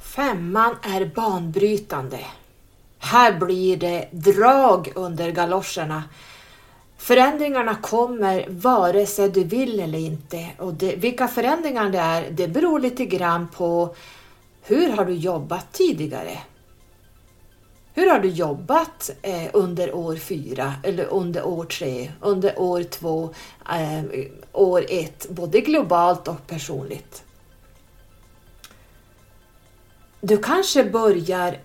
Femman 0.02 0.76
är 0.84 1.06
banbrytande. 1.06 2.20
Här 3.00 3.40
blir 3.40 3.78
det 3.78 4.08
drag 4.12 4.92
under 4.96 5.32
galoscherna. 5.32 6.04
Förändringarna 6.98 7.76
kommer 7.76 8.46
vare 8.50 9.06
sig 9.06 9.30
du 9.30 9.44
vill 9.44 9.80
eller 9.80 10.00
inte. 10.00 10.48
Och 10.58 10.74
det, 10.74 10.96
vilka 10.96 11.28
förändringar 11.28 11.90
det 11.90 11.98
är, 11.98 12.32
det 12.32 12.48
beror 12.48 12.80
lite 12.80 13.06
grann 13.06 13.48
på 13.48 13.96
hur 14.64 14.90
har 14.90 15.06
du 15.06 15.14
jobbat 15.14 15.74
tidigare? 15.74 16.38
Hur 17.98 18.10
har 18.10 18.20
du 18.20 18.30
jobbat 18.30 19.10
eh, 19.22 19.50
under 19.54 19.96
år 19.96 20.16
fyra 20.16 20.74
eller 20.84 21.06
under 21.06 21.44
år 21.46 21.66
tre, 21.66 22.12
under 22.22 22.60
år 22.60 22.84
två, 22.84 23.30
eh, 23.70 24.04
år 24.54 24.86
ett, 24.90 25.30
både 25.30 25.62
globalt 25.62 26.28
och 26.28 26.48
personligt? 26.48 27.24
Du 30.22 30.38
kanske 30.38 30.84
börjar 30.84 31.58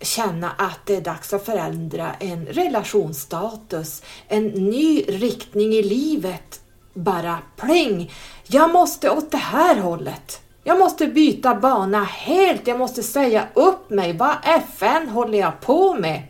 känna 0.00 0.50
att 0.50 0.80
det 0.86 0.96
är 0.96 1.00
dags 1.00 1.32
att 1.32 1.44
förändra 1.44 2.14
en 2.14 2.46
relationsstatus, 2.46 4.02
en 4.28 4.46
ny 4.46 5.04
riktning 5.08 5.72
i 5.72 5.82
livet. 5.82 6.60
Bara 6.94 7.38
pling! 7.56 8.12
Jag 8.46 8.72
måste 8.72 9.10
åt 9.10 9.30
det 9.30 9.36
här 9.36 9.76
hållet. 9.76 10.43
Jag 10.66 10.78
måste 10.78 11.06
byta 11.06 11.54
bana 11.54 12.04
helt, 12.04 12.66
jag 12.66 12.78
måste 12.78 13.02
säga 13.02 13.48
upp 13.54 13.90
mig. 13.90 14.12
Vad 14.12 14.34
FN 14.44 15.08
håller 15.08 15.38
jag 15.38 15.60
på 15.60 15.94
med? 15.94 16.22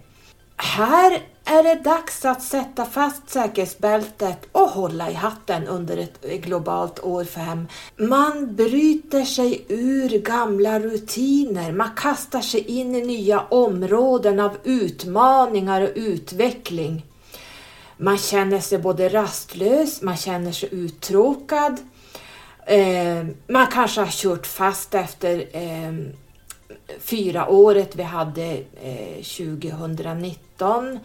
Här 0.56 1.22
är 1.44 1.62
det 1.62 1.74
dags 1.74 2.24
att 2.24 2.42
sätta 2.42 2.84
fast 2.84 3.30
säkerhetsbältet 3.30 4.38
och 4.52 4.68
hålla 4.68 5.10
i 5.10 5.14
hatten 5.14 5.66
under 5.66 5.96
ett 5.96 6.22
globalt 6.22 7.00
år 7.00 7.24
5. 7.24 7.68
Man 7.96 8.54
bryter 8.54 9.24
sig 9.24 9.64
ur 9.68 10.18
gamla 10.18 10.80
rutiner, 10.80 11.72
man 11.72 11.90
kastar 11.96 12.40
sig 12.40 12.60
in 12.60 12.94
i 12.94 13.06
nya 13.06 13.40
områden 13.40 14.40
av 14.40 14.56
utmaningar 14.64 15.82
och 15.82 15.92
utveckling. 15.94 17.06
Man 17.96 18.18
känner 18.18 18.60
sig 18.60 18.78
både 18.78 19.08
rastlös, 19.08 20.02
man 20.02 20.16
känner 20.16 20.52
sig 20.52 20.68
uttråkad, 20.72 21.78
Eh, 22.66 23.24
man 23.46 23.66
kanske 23.66 24.00
har 24.00 24.10
kört 24.10 24.46
fast 24.46 24.94
efter 24.94 25.46
eh, 25.52 25.92
fyra 27.00 27.48
året 27.48 27.96
vi 27.96 28.02
hade 28.02 28.52
eh, 28.82 29.22
2019. 29.22 30.98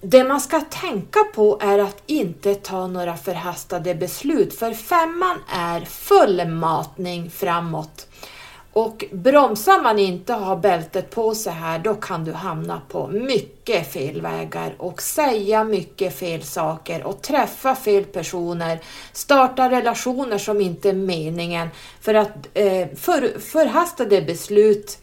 Det 0.00 0.24
man 0.24 0.40
ska 0.40 0.60
tänka 0.60 1.20
på 1.34 1.58
är 1.60 1.78
att 1.78 2.02
inte 2.06 2.54
ta 2.54 2.86
några 2.86 3.16
förhastade 3.16 3.94
beslut 3.94 4.54
för 4.54 4.72
femman 4.72 5.38
är 5.48 5.80
full 5.80 6.48
matning 6.48 7.30
framåt. 7.30 8.06
Och 8.74 9.04
bromsar 9.12 9.82
man 9.82 9.98
inte 9.98 10.34
och 10.34 10.40
har 10.40 10.56
bältet 10.56 11.10
på 11.10 11.34
sig 11.34 11.52
här, 11.52 11.78
då 11.78 11.94
kan 11.94 12.24
du 12.24 12.32
hamna 12.32 12.80
på 12.88 13.08
mycket 13.08 13.92
fel 13.92 14.20
vägar 14.20 14.74
och 14.78 15.02
säga 15.02 15.64
mycket 15.64 16.18
fel 16.18 16.42
saker 16.42 17.04
och 17.04 17.22
träffa 17.22 17.74
fel 17.74 18.04
personer, 18.04 18.80
starta 19.12 19.70
relationer 19.70 20.38
som 20.38 20.60
inte 20.60 20.88
är 20.88 20.94
meningen. 20.94 21.68
För 22.00 22.14
att 22.14 22.48
eh, 22.54 22.88
för, 22.96 23.38
förhastade 23.40 24.22
beslut 24.22 24.98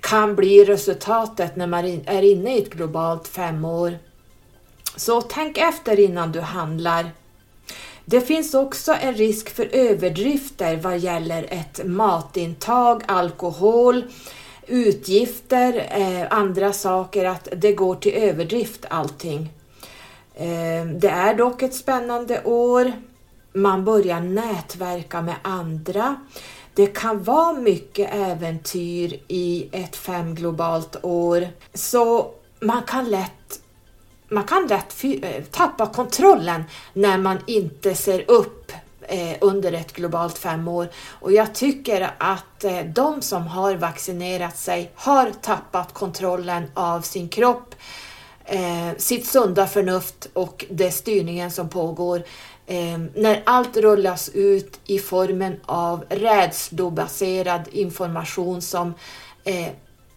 kan 0.00 0.36
bli 0.36 0.64
resultatet 0.64 1.56
när 1.56 1.66
man 1.66 1.84
är 2.06 2.22
inne 2.22 2.56
i 2.56 2.62
ett 2.62 2.72
globalt 2.72 3.28
femår. 3.28 3.98
Så 4.96 5.20
tänk 5.20 5.58
efter 5.58 6.00
innan 6.00 6.32
du 6.32 6.40
handlar. 6.40 7.10
Det 8.04 8.20
finns 8.20 8.54
också 8.54 8.92
en 9.00 9.14
risk 9.14 9.50
för 9.50 9.68
överdrifter 9.72 10.76
vad 10.76 10.98
gäller 10.98 11.46
ett 11.50 11.80
matintag, 11.84 13.02
alkohol, 13.08 14.04
utgifter, 14.66 15.86
eh, 15.90 16.38
andra 16.38 16.72
saker, 16.72 17.24
att 17.24 17.48
det 17.56 17.72
går 17.72 17.94
till 17.94 18.12
överdrift 18.12 18.84
allting. 18.90 19.48
Eh, 20.34 20.86
det 20.86 21.08
är 21.08 21.34
dock 21.34 21.62
ett 21.62 21.74
spännande 21.74 22.44
år. 22.44 22.92
Man 23.52 23.84
börjar 23.84 24.20
nätverka 24.20 25.22
med 25.22 25.34
andra. 25.42 26.16
Det 26.74 26.86
kan 26.86 27.22
vara 27.22 27.52
mycket 27.52 28.14
äventyr 28.14 29.20
i 29.28 29.68
ett 29.72 29.96
femglobalt 29.96 30.96
år, 31.02 31.48
så 31.74 32.30
man 32.60 32.82
kan 32.82 33.10
lätt 33.10 33.41
man 34.32 34.44
kan 34.44 34.66
lätt 34.66 35.04
eh, 35.04 35.44
tappa 35.50 35.86
kontrollen 35.86 36.64
när 36.92 37.18
man 37.18 37.38
inte 37.46 37.94
ser 37.94 38.30
upp 38.30 38.72
eh, 39.02 39.36
under 39.40 39.72
ett 39.72 39.92
globalt 39.92 40.38
femår. 40.38 40.88
Och 41.08 41.32
jag 41.32 41.54
tycker 41.54 42.10
att 42.18 42.64
eh, 42.64 42.80
de 42.94 43.22
som 43.22 43.46
har 43.46 43.74
vaccinerat 43.74 44.58
sig 44.58 44.90
har 44.94 45.30
tappat 45.42 45.94
kontrollen 45.94 46.70
av 46.74 47.00
sin 47.00 47.28
kropp, 47.28 47.74
sitt 48.96 49.26
sunda 49.26 49.66
förnuft 49.66 50.28
och 50.32 50.64
det 50.70 50.90
styrningen 50.90 51.50
som 51.50 51.68
pågår. 51.68 52.22
När 53.14 53.42
allt 53.46 53.76
rullas 53.76 54.28
ut 54.28 54.80
i 54.84 54.98
formen 54.98 55.60
av 55.66 56.04
rädslobaserad 56.08 57.68
information 57.72 58.62
som 58.62 58.94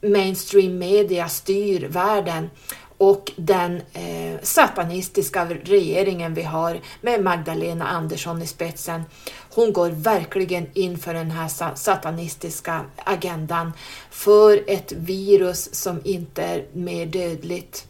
mainstream 0.02 0.78
media 0.78 1.30
styr 1.30 1.88
världen 1.88 2.50
och 2.98 3.32
den 3.36 3.82
eh, 3.94 4.40
satanistiska 4.44 5.46
regeringen 5.46 6.34
vi 6.34 6.44
har 6.44 6.80
med 7.02 7.24
Magdalena 7.24 7.88
Andersson 7.88 8.42
i 8.42 8.48
spetsen. 8.48 9.04
Hon 9.50 9.74
går 9.74 9.90
verkligen 9.90 10.68
in 10.74 10.98
för 10.98 11.14
den 11.14 11.32
här 11.32 11.76
satanistiska 11.76 12.86
agendan 12.98 13.74
för 14.10 14.64
ett 14.68 14.92
virus 14.92 15.76
som 15.76 16.02
inte 16.04 16.44
är 16.44 16.66
mer 16.74 17.06
dödligt 17.06 17.88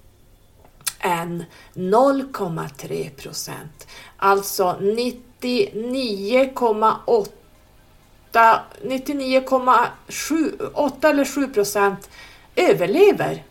än 1.00 1.44
0,3 1.74 3.10
procent. 3.10 3.88
Alltså 4.18 4.78
99,8 4.82 7.28
99,7 8.34 11.06
eller 11.06 11.26
7 11.26 11.48
procent 11.48 12.10
överlever. 12.56 13.44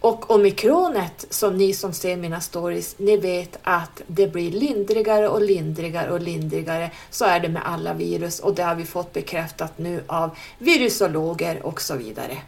Och 0.00 0.30
omikronet, 0.30 1.26
som 1.30 1.56
ni 1.56 1.72
som 1.72 1.92
ser 1.92 2.16
mina 2.16 2.40
stories, 2.40 2.98
ni 2.98 3.16
vet 3.16 3.58
att 3.62 4.02
det 4.06 4.26
blir 4.26 4.50
lindrigare 4.50 5.28
och 5.28 5.42
lindrigare 5.42 6.10
och 6.10 6.20
lindrigare. 6.20 6.90
Så 7.10 7.24
är 7.24 7.40
det 7.40 7.48
med 7.48 7.62
alla 7.64 7.94
virus 7.94 8.40
och 8.40 8.54
det 8.54 8.62
har 8.62 8.74
vi 8.74 8.84
fått 8.84 9.12
bekräftat 9.12 9.78
nu 9.78 10.04
av 10.06 10.30
virusologer 10.58 11.66
och 11.66 11.80
så 11.80 11.96
vidare. 11.96 12.38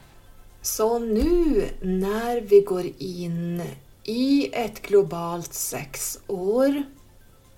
Så 0.63 0.99
nu 0.99 1.69
när 1.83 2.41
vi 2.41 2.61
går 2.61 2.87
in 2.99 3.63
i 4.05 4.51
ett 4.53 4.83
globalt 4.83 5.55
sexår 5.55 6.83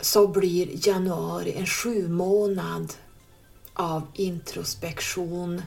så 0.00 0.26
blir 0.28 0.88
januari 0.88 1.54
en 1.56 1.66
sju 1.66 2.08
månad 2.08 2.92
av 3.74 4.02
introspektion, 4.14 5.62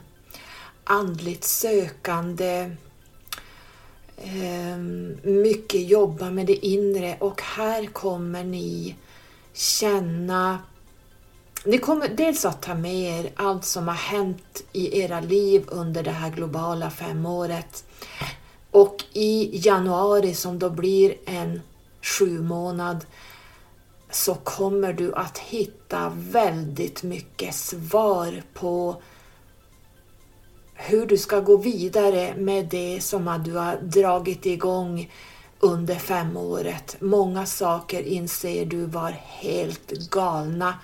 andligt 0.84 1.44
sökande, 1.44 2.70
Ehm, 4.16 5.18
mycket 5.22 5.88
jobba 5.88 6.30
med 6.30 6.46
det 6.46 6.66
inre 6.66 7.16
och 7.20 7.42
här 7.42 7.86
kommer 7.86 8.44
ni 8.44 8.96
känna 9.52 10.58
ni 11.64 11.78
kommer 11.78 12.08
dels 12.08 12.44
att 12.44 12.62
ta 12.62 12.74
med 12.74 12.94
er 12.94 13.32
allt 13.36 13.64
som 13.64 13.88
har 13.88 13.94
hänt 13.94 14.64
i 14.72 15.00
era 15.00 15.20
liv 15.20 15.64
under 15.68 16.02
det 16.02 16.10
här 16.10 16.30
globala 16.30 16.90
femåret. 16.90 17.84
Och 18.70 19.04
i 19.12 19.50
januari 19.66 20.34
som 20.34 20.58
då 20.58 20.70
blir 20.70 21.14
en 21.24 21.60
sju 22.02 22.42
månad 22.42 23.04
så 24.10 24.34
kommer 24.34 24.92
du 24.92 25.14
att 25.14 25.38
hitta 25.38 26.12
väldigt 26.14 27.02
mycket 27.02 27.54
svar 27.54 28.42
på 28.54 29.02
hur 30.76 31.06
du 31.06 31.18
ska 31.18 31.40
gå 31.40 31.56
vidare 31.56 32.34
med 32.36 32.66
det 32.66 33.00
som 33.00 33.42
du 33.44 33.52
har 33.52 33.76
dragit 33.76 34.46
igång 34.46 35.10
under 35.60 35.94
femåret. 35.94 36.96
Många 37.00 37.46
saker 37.46 38.02
inser 38.02 38.66
du 38.66 38.86
var 38.86 39.10
helt 39.10 39.90
galna. 40.10 40.74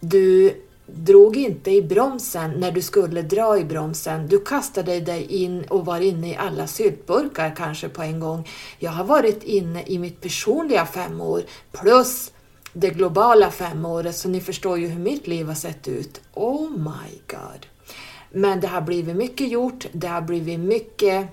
Du 0.00 0.54
drog 0.86 1.36
inte 1.36 1.70
i 1.70 1.82
bromsen 1.82 2.50
när 2.50 2.72
du 2.72 2.82
skulle 2.82 3.22
dra 3.22 3.58
i 3.58 3.64
bromsen. 3.64 4.28
Du 4.28 4.44
kastade 4.44 5.00
dig 5.00 5.22
in 5.22 5.64
och 5.64 5.84
var 5.84 6.00
inne 6.00 6.30
i 6.30 6.36
alla 6.36 6.66
syltburkar 6.66 7.56
kanske 7.56 7.88
på 7.88 8.02
en 8.02 8.20
gång. 8.20 8.48
Jag 8.78 8.90
har 8.90 9.04
varit 9.04 9.42
inne 9.42 9.82
i 9.86 9.98
mitt 9.98 10.20
personliga 10.20 10.86
femår 10.86 11.42
plus 11.72 12.32
det 12.72 12.90
globala 12.90 13.50
femåret 13.50 14.16
så 14.16 14.28
ni 14.28 14.40
förstår 14.40 14.78
ju 14.78 14.86
hur 14.86 15.00
mitt 15.00 15.26
liv 15.26 15.46
har 15.46 15.54
sett 15.54 15.88
ut. 15.88 16.20
Oh 16.34 16.70
my 16.70 17.20
god! 17.26 17.66
Men 18.30 18.60
det 18.60 18.66
har 18.66 18.80
blivit 18.80 19.16
mycket 19.16 19.48
gjort, 19.48 19.86
det 19.92 20.06
har 20.06 20.20
blivit 20.20 20.60
mycket 20.60 21.28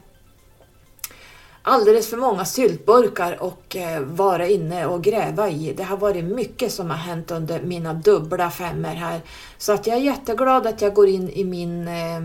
alldeles 1.63 2.09
för 2.09 2.17
många 2.17 2.45
syltburkar 2.45 3.43
och 3.43 3.75
eh, 3.75 4.01
vara 4.01 4.47
inne 4.47 4.85
och 4.85 5.03
gräva 5.03 5.49
i. 5.49 5.73
Det 5.77 5.83
har 5.83 5.97
varit 5.97 6.23
mycket 6.23 6.71
som 6.71 6.89
har 6.89 6.97
hänt 6.97 7.31
under 7.31 7.61
mina 7.61 7.93
dubbla 7.93 8.51
femmer 8.51 8.95
här. 8.95 9.21
Så 9.57 9.73
att 9.73 9.87
jag 9.87 9.97
är 9.97 10.01
jätteglad 10.01 10.67
att 10.67 10.81
jag 10.81 10.93
går 10.93 11.07
in 11.07 11.29
i 11.29 11.43
min 11.43 11.87
eh, 11.87 12.21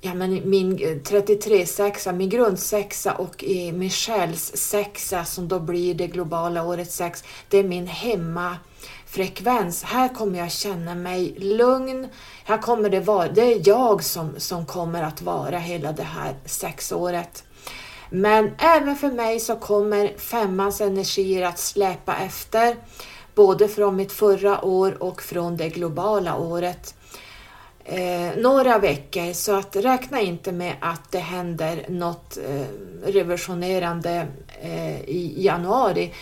ja, 0.00 0.14
men 0.14 0.50
min 0.50 0.72
eh, 0.72 0.96
33-sexa, 0.96 2.12
min 2.12 2.28
grundsexa 2.28 3.12
och 3.12 3.44
i 3.44 3.72
min 3.72 3.90
själssexa 3.90 5.24
som 5.24 5.48
då 5.48 5.60
blir 5.60 5.94
det 5.94 6.06
globala 6.06 6.64
årets 6.64 6.96
sex. 6.96 7.24
Det 7.48 7.58
är 7.58 7.64
min 7.64 7.86
hemma 7.86 8.56
frekvens. 9.14 9.82
Här 9.82 10.08
kommer 10.08 10.38
jag 10.38 10.52
känna 10.52 10.94
mig 10.94 11.34
lugn, 11.38 12.08
här 12.44 12.58
kommer 12.58 12.90
det 12.90 13.00
vara, 13.00 13.28
det 13.28 13.54
är 13.54 13.68
jag 13.68 14.04
som, 14.04 14.34
som 14.36 14.66
kommer 14.66 15.02
att 15.02 15.22
vara 15.22 15.58
hela 15.58 15.92
det 15.92 16.02
här 16.02 16.34
sexåret. 16.44 17.44
Men 18.10 18.54
även 18.58 18.96
för 18.96 19.10
mig 19.10 19.40
så 19.40 19.56
kommer 19.56 20.18
femmans 20.18 20.80
energier 20.80 21.46
att 21.46 21.58
släpa 21.58 22.16
efter, 22.16 22.76
både 23.34 23.68
från 23.68 23.96
mitt 23.96 24.12
förra 24.12 24.64
år 24.64 25.02
och 25.02 25.22
från 25.22 25.56
det 25.56 25.68
globala 25.68 26.36
året. 26.36 26.94
Eh, 27.84 28.36
några 28.36 28.78
veckor, 28.78 29.32
så 29.32 29.54
att 29.56 29.76
räkna 29.76 30.20
inte 30.20 30.52
med 30.52 30.74
att 30.80 31.12
det 31.12 31.18
händer 31.18 31.86
något 31.88 32.36
eh, 32.36 32.66
revolutionerande 33.06 34.26
eh, 34.62 35.00
i 35.00 35.34
januari. 35.36 36.12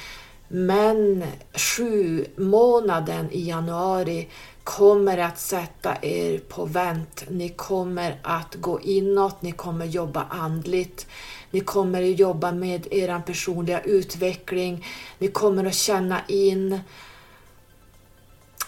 Men 0.54 1.24
sju 1.54 2.26
månaden 2.36 3.30
i 3.30 3.48
januari 3.48 4.28
kommer 4.64 5.18
att 5.18 5.38
sätta 5.38 5.96
er 6.02 6.38
på 6.38 6.64
vänt. 6.64 7.24
Ni 7.28 7.48
kommer 7.48 8.20
att 8.22 8.54
gå 8.54 8.80
inåt, 8.80 9.42
ni 9.42 9.52
kommer 9.52 9.86
jobba 9.86 10.26
andligt, 10.30 11.06
ni 11.50 11.60
kommer 11.60 12.02
att 12.02 12.18
jobba 12.18 12.52
med 12.52 12.86
er 12.90 13.20
personliga 13.26 13.80
utveckling, 13.80 14.86
ni 15.18 15.28
kommer 15.28 15.64
att 15.64 15.74
känna 15.74 16.20
in 16.28 16.80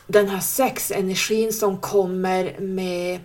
den 0.06 0.28
här 0.28 0.40
sexenergin 0.40 1.52
som 1.52 1.78
kommer 1.78 2.60
med 2.60 3.20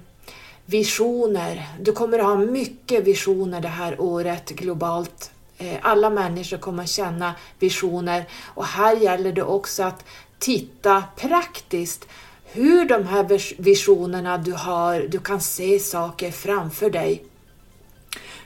visioner. 0.65 1.67
Du 1.81 1.91
kommer 1.91 2.19
att 2.19 2.25
ha 2.25 2.37
mycket 2.37 3.03
visioner 3.03 3.61
det 3.61 3.67
här 3.67 4.01
året 4.01 4.49
globalt. 4.49 5.31
Eh, 5.61 5.77
alla 5.81 6.09
människor 6.09 6.57
kommer 6.57 6.83
att 6.83 6.89
känna 6.89 7.35
visioner 7.59 8.25
och 8.45 8.65
här 8.65 8.95
gäller 8.95 9.31
det 9.31 9.43
också 9.43 9.83
att 9.83 10.05
titta 10.39 11.03
praktiskt 11.15 12.07
hur 12.51 12.85
de 12.85 13.07
här 13.07 13.61
visionerna 13.61 14.37
du 14.37 14.53
har, 14.53 14.99
du 14.99 15.19
kan 15.19 15.41
se 15.41 15.79
saker 15.79 16.31
framför 16.31 16.89
dig. 16.89 17.23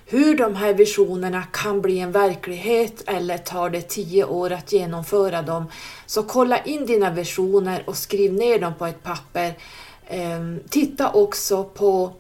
Hur 0.06 0.38
de 0.38 0.56
här 0.56 0.74
visionerna 0.74 1.44
kan 1.44 1.82
bli 1.82 2.00
en 2.00 2.12
verklighet 2.12 3.04
eller 3.06 3.38
tar 3.38 3.70
det 3.70 3.82
tio 3.82 4.26
år 4.26 4.52
att 4.52 4.72
genomföra 4.72 5.42
dem. 5.42 5.66
Så 6.06 6.24
kolla 6.24 6.64
in 6.64 6.86
dina 6.86 7.12
visioner 7.12 7.84
och 7.86 7.98
skriv 7.98 8.34
ner 8.34 8.60
dem 8.60 8.74
på 8.80 8.86
ett 8.86 9.04
papper. 9.04 9.54
Ehm, 10.08 10.60
titta 10.70 11.12
också 11.12 11.64
på 11.64 12.14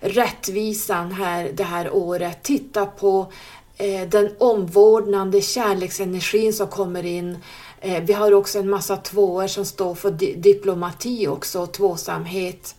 rättvisan 0.00 1.12
här 1.12 1.50
det 1.54 1.64
här 1.64 1.90
året. 1.90 2.42
Titta 2.42 2.86
på 2.86 3.32
Eh, 3.80 4.08
den 4.08 4.30
omvårdnande 4.38 5.40
kärleksenergin 5.40 6.52
som 6.52 6.68
kommer 6.68 7.06
in 7.06 7.38
eh, 7.80 8.02
vi 8.02 8.12
har 8.12 8.34
också 8.34 8.58
en 8.58 8.70
massa 8.70 8.96
tvåor 8.96 9.46
som 9.46 9.64
står 9.64 9.94
för 9.94 10.10
diplomati 10.36 11.26
också, 11.26 11.66
tvåsamhet. 11.66 12.74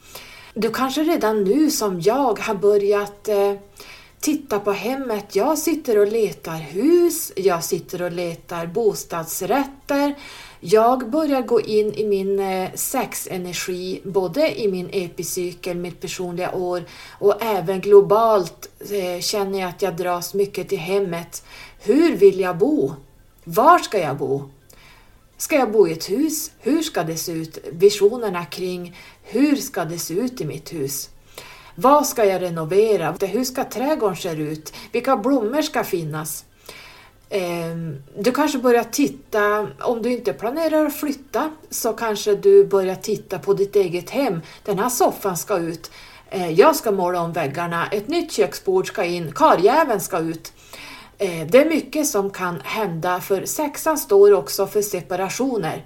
Du 0.54 0.70
kanske 0.70 1.04
redan 1.04 1.44
nu 1.44 1.72
som 1.72 2.02
jag 2.02 2.40
har 2.40 2.56
börjat 2.56 3.28
eh, 3.28 3.54
titta 4.20 4.60
på 4.60 4.72
hemmet. 4.72 5.36
Jag 5.36 5.58
sitter 5.58 5.98
och 5.98 6.08
letar 6.08 6.58
hus, 6.58 7.32
jag 7.36 7.64
sitter 7.64 8.02
och 8.02 8.12
letar 8.12 8.68
bostadsrätter. 8.68 10.16
Jag 10.62 11.10
börjar 11.10 11.42
gå 11.42 11.62
in 11.62 11.94
i 11.94 12.08
min 12.08 12.40
eh, 12.40 12.70
sexenergi, 12.76 14.02
både 14.04 14.62
i 14.62 14.72
min 14.72 14.90
epicykel, 14.92 15.78
mitt 15.78 16.02
personliga 16.02 16.52
år 16.52 16.84
och 17.20 17.44
även 17.44 17.82
globalt 17.82 18.70
eh, 18.80 19.22
känner 19.22 19.60
jag 19.60 19.70
att 19.70 19.82
jag 19.82 19.96
dras 19.96 20.34
mycket 20.34 20.70
till 20.70 20.78
hemmet. 20.78 21.44
Hur 21.80 22.16
vill 22.16 22.40
jag 22.40 22.58
bo? 22.58 22.94
Var 23.44 23.80
ska 23.80 24.00
jag 24.00 24.18
bo? 24.18 24.50
Ska 25.38 25.56
jag 25.56 25.72
bo 25.72 25.88
i 25.88 25.92
ett 25.92 26.10
hus? 26.10 26.52
Hur 26.60 26.82
ska 26.82 27.04
det 27.04 27.18
se 27.18 27.32
ut? 27.32 27.58
Visionerna 27.72 28.46
kring 28.46 28.98
hur 29.24 29.56
ska 29.56 29.86
det 29.86 30.00
se 30.00 30.14
ut 30.14 30.42
i 30.42 30.46
mitt 30.46 30.74
hus? 30.74 31.10
Vad 31.76 32.08
ska 32.08 32.26
jag 32.26 32.42
renovera? 32.42 33.16
Hur 33.22 33.44
ska 33.44 33.64
trädgården 33.64 34.16
se 34.16 34.32
ut? 34.32 34.74
Vilka 34.92 35.18
blommor 35.18 35.62
ska 35.62 35.84
finnas? 35.84 36.46
Ehm, 37.30 38.04
du 38.18 38.32
kanske 38.32 38.58
börjar 38.58 38.84
titta, 38.84 39.68
om 39.80 40.02
du 40.02 40.12
inte 40.12 40.34
planerar 40.34 40.86
att 40.86 40.96
flytta, 40.96 41.52
så 41.70 41.94
kanske 41.94 42.36
du 42.36 42.66
börjar 42.66 42.96
titta 42.96 43.40
på 43.40 43.54
ditt 43.54 43.76
eget 43.76 44.10
hem. 44.10 44.42
Den 44.64 44.80
här 44.80 44.90
soffan 44.90 45.38
ska 45.38 45.58
ut. 45.58 45.92
Eh, 46.30 46.52
jag 46.52 46.76
ska 46.76 46.92
måla 46.92 47.22
om 47.22 47.34
väggarna. 47.34 47.88
Ett 47.88 48.08
nytt 48.08 48.32
köksbord 48.32 48.88
ska 48.88 49.04
in. 49.04 49.32
Karljäveln 49.32 50.00
ska 50.00 50.20
ut. 50.20 50.54
Eh, 51.18 51.48
det 51.48 51.58
är 51.58 51.70
mycket 51.70 52.08
som 52.08 52.30
kan 52.30 52.62
hända 52.64 53.20
för 53.22 53.46
sexan 53.46 53.98
står 53.98 54.34
också 54.34 54.68
för 54.68 54.82
separationer. 54.82 55.86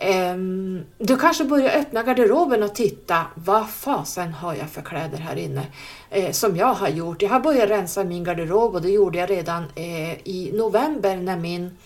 Um, 0.00 0.84
du 0.98 1.16
kanske 1.16 1.44
börjar 1.44 1.78
öppna 1.78 2.02
garderoben 2.02 2.62
och 2.62 2.74
titta, 2.74 3.26
vad 3.34 3.70
fasen 3.70 4.32
har 4.32 4.54
jag 4.54 4.70
för 4.70 4.82
kläder 4.82 5.18
här 5.18 5.36
inne? 5.36 5.66
Eh, 6.10 6.30
som 6.30 6.56
jag 6.56 6.74
har 6.74 6.88
gjort. 6.88 7.22
Jag 7.22 7.30
har 7.30 7.40
börjat 7.40 7.70
rensa 7.70 8.04
min 8.04 8.24
garderob 8.24 8.74
och 8.74 8.82
det 8.82 8.90
gjorde 8.90 9.18
jag 9.18 9.30
redan 9.30 9.64
eh, 9.74 10.12
i 10.12 10.50
november 10.54 11.16
när 11.16 11.36
min 11.36 11.76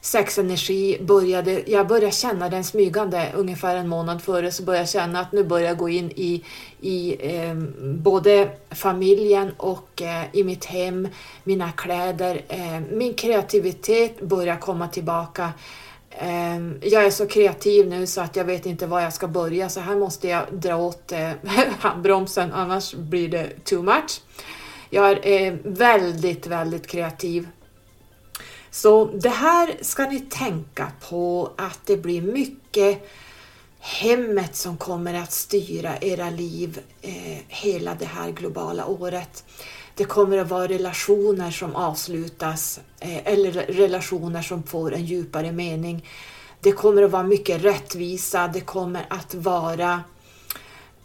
sexenergi 0.00 0.98
började, 1.00 1.62
jag 1.66 1.86
började 1.86 2.10
känna 2.10 2.48
den 2.48 2.64
smygande 2.64 3.32
ungefär 3.34 3.76
en 3.76 3.88
månad 3.88 4.22
före 4.22 4.52
så 4.52 4.62
började 4.62 4.82
jag 4.82 4.88
känna 4.88 5.20
att 5.20 5.32
nu 5.32 5.44
börjar 5.44 5.66
jag 5.66 5.76
gå 5.76 5.88
in 5.88 6.10
i, 6.10 6.44
i 6.80 7.16
eh, 7.20 7.54
både 7.80 8.50
familjen 8.70 9.52
och 9.56 10.02
eh, 10.02 10.24
i 10.32 10.44
mitt 10.44 10.64
hem, 10.64 11.08
mina 11.44 11.72
kläder, 11.72 12.42
eh, 12.48 12.80
min 12.90 13.14
kreativitet 13.14 14.20
börjar 14.20 14.56
komma 14.56 14.88
tillbaka. 14.88 15.52
Ehm, 16.20 16.78
jag 16.82 17.04
är 17.04 17.10
så 17.10 17.26
kreativ 17.26 17.88
nu 17.88 18.06
så 18.06 18.20
att 18.20 18.36
jag 18.36 18.44
vet 18.44 18.66
inte 18.66 18.86
var 18.86 19.00
jag 19.00 19.12
ska 19.12 19.28
börja 19.28 19.68
så 19.68 19.80
här 19.80 19.96
måste 19.96 20.28
jag 20.28 20.44
dra 20.52 20.76
åt 20.76 21.12
eh, 21.12 21.30
handbromsen 21.78 22.52
annars 22.52 22.94
blir 22.94 23.28
det 23.28 23.64
too 23.64 23.82
much. 23.82 24.20
Jag 24.90 25.26
är 25.26 25.58
väldigt, 25.64 26.46
väldigt 26.46 26.86
kreativ. 26.86 27.48
Så 28.70 29.04
det 29.04 29.28
här 29.28 29.76
ska 29.80 30.10
ni 30.10 30.20
tänka 30.20 30.92
på 31.08 31.52
att 31.56 31.80
det 31.86 31.96
blir 31.96 32.22
mycket 32.22 33.08
hemmet 33.80 34.56
som 34.56 34.76
kommer 34.76 35.14
att 35.14 35.32
styra 35.32 35.98
era 36.00 36.30
liv 36.30 36.80
eh, 37.02 37.38
hela 37.48 37.94
det 37.94 38.04
här 38.04 38.30
globala 38.30 38.86
året. 38.86 39.44
Det 39.98 40.04
kommer 40.04 40.38
att 40.38 40.50
vara 40.50 40.68
relationer 40.68 41.50
som 41.50 41.76
avslutas 41.76 42.80
eh, 43.00 43.26
eller 43.32 43.52
relationer 43.52 44.42
som 44.42 44.62
får 44.62 44.94
en 44.94 45.04
djupare 45.04 45.52
mening. 45.52 46.08
Det 46.60 46.72
kommer 46.72 47.02
att 47.02 47.10
vara 47.10 47.22
mycket 47.22 47.64
rättvisa, 47.64 48.48
det 48.48 48.60
kommer 48.60 49.06
att 49.10 49.34
vara 49.34 50.02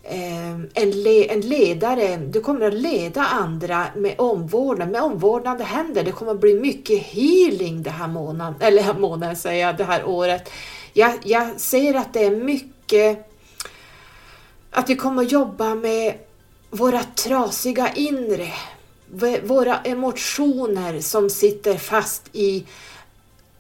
eh, 0.04 0.52
en, 0.74 0.92
le 0.92 1.30
en 1.30 1.42
ledare, 1.42 2.18
du 2.18 2.42
kommer 2.42 2.68
att 2.68 2.74
leda 2.74 3.22
andra 3.22 3.86
med 3.96 4.16
omvårdnad, 4.18 4.90
med 4.90 5.02
omvårdnade 5.02 5.64
händer. 5.64 6.04
Det 6.04 6.12
kommer 6.12 6.32
att 6.32 6.42
bli 6.42 6.54
mycket 6.54 7.04
healing 7.04 7.84
det 7.84 7.90
här 7.90 8.08
månaden, 8.08 8.56
eller 8.60 8.94
månaden 8.94 9.36
säger 9.36 9.66
jag, 9.66 9.78
det 9.78 9.84
här 9.84 10.06
året. 10.06 10.50
Jag, 10.94 11.14
jag 11.24 11.60
ser 11.60 11.94
att 11.94 12.14
det 12.14 12.24
är 12.24 12.36
mycket 12.36 13.30
att 14.72 14.90
vi 14.90 14.96
kommer 14.96 15.24
att 15.24 15.32
jobba 15.32 15.76
med 15.76 16.14
våra 16.70 17.04
trasiga 17.04 17.94
inre, 17.96 18.54
våra 19.44 19.80
emotioner 19.80 21.00
som 21.00 21.30
sitter 21.30 21.78
fast 21.78 22.30
i 22.34 22.66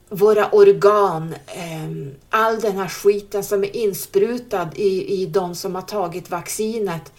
våra 0.10 0.49
organ, 0.49 1.36
ehm, 1.47 2.12
all 2.30 2.60
den 2.60 2.78
här 2.78 2.88
skiten 2.88 3.43
som 3.43 3.64
är 3.64 3.76
insprutad 3.76 4.70
i, 4.76 5.22
i 5.22 5.26
de 5.26 5.56
som 5.56 5.76
har 5.76 5.82
tagit 5.82 6.30
vaccinet. 6.30 7.12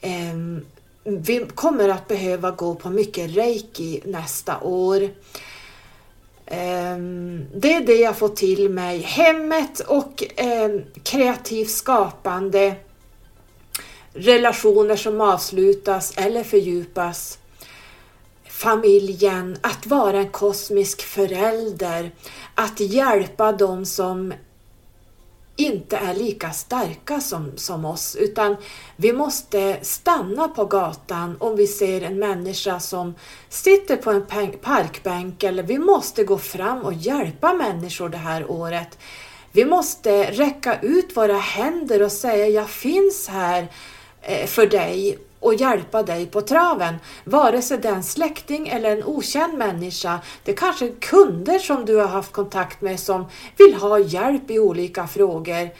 Ehm, 0.00 0.66
vi 1.04 1.46
kommer 1.54 1.88
att 1.88 2.08
behöva 2.08 2.50
gå 2.50 2.74
på 2.74 2.90
mycket 2.90 3.36
reiki 3.36 4.00
nästa 4.04 4.60
år. 4.60 5.08
Ehm, 6.46 7.46
det 7.54 7.74
är 7.74 7.80
det 7.80 7.96
jag 7.96 8.16
får 8.16 8.28
till 8.28 8.68
mig. 8.68 8.98
Hemmet 8.98 9.80
och 9.80 10.24
kreativt 11.02 11.70
skapande, 11.70 12.74
relationer 14.12 14.96
som 14.96 15.20
avslutas 15.20 16.12
eller 16.16 16.44
fördjupas 16.44 17.39
familjen, 18.60 19.56
att 19.60 19.86
vara 19.86 20.18
en 20.18 20.28
kosmisk 20.28 21.02
förälder, 21.02 22.10
att 22.54 22.80
hjälpa 22.80 23.52
dem 23.52 23.86
som 23.86 24.32
inte 25.56 25.96
är 25.96 26.14
lika 26.14 26.50
starka 26.50 27.20
som, 27.20 27.52
som 27.56 27.84
oss, 27.84 28.16
utan 28.20 28.56
vi 28.96 29.12
måste 29.12 29.78
stanna 29.82 30.48
på 30.48 30.64
gatan 30.64 31.36
om 31.40 31.56
vi 31.56 31.66
ser 31.66 32.00
en 32.00 32.18
människa 32.18 32.80
som 32.80 33.14
sitter 33.48 33.96
på 33.96 34.10
en 34.10 34.26
parkbänk 34.62 35.42
eller 35.42 35.62
vi 35.62 35.78
måste 35.78 36.24
gå 36.24 36.38
fram 36.38 36.82
och 36.82 36.92
hjälpa 36.92 37.52
människor 37.52 38.08
det 38.08 38.18
här 38.18 38.50
året. 38.50 38.98
Vi 39.52 39.64
måste 39.64 40.30
räcka 40.30 40.80
ut 40.80 41.16
våra 41.16 41.38
händer 41.38 42.02
och 42.02 42.12
säga 42.12 42.48
jag 42.48 42.70
finns 42.70 43.28
här 43.28 43.66
eh, 44.22 44.46
för 44.46 44.66
dig 44.66 45.18
och 45.40 45.54
hjälpa 45.54 46.02
dig 46.02 46.26
på 46.26 46.40
traven. 46.40 46.94
Vare 47.24 47.62
sig 47.62 47.78
det 47.78 47.88
är 47.88 47.92
en 47.92 48.02
släkting 48.02 48.68
eller 48.68 48.90
en 48.90 49.04
okänd 49.04 49.58
människa. 49.58 50.18
Det 50.44 50.52
är 50.52 50.56
kanske 50.56 50.86
är 50.86 50.92
kunder 51.00 51.58
som 51.58 51.84
du 51.84 51.96
har 51.96 52.06
haft 52.06 52.32
kontakt 52.32 52.80
med 52.80 53.00
som 53.00 53.24
vill 53.56 53.74
ha 53.74 53.98
hjälp 53.98 54.50
i 54.50 54.58
olika 54.58 55.06
frågor. 55.06 55.70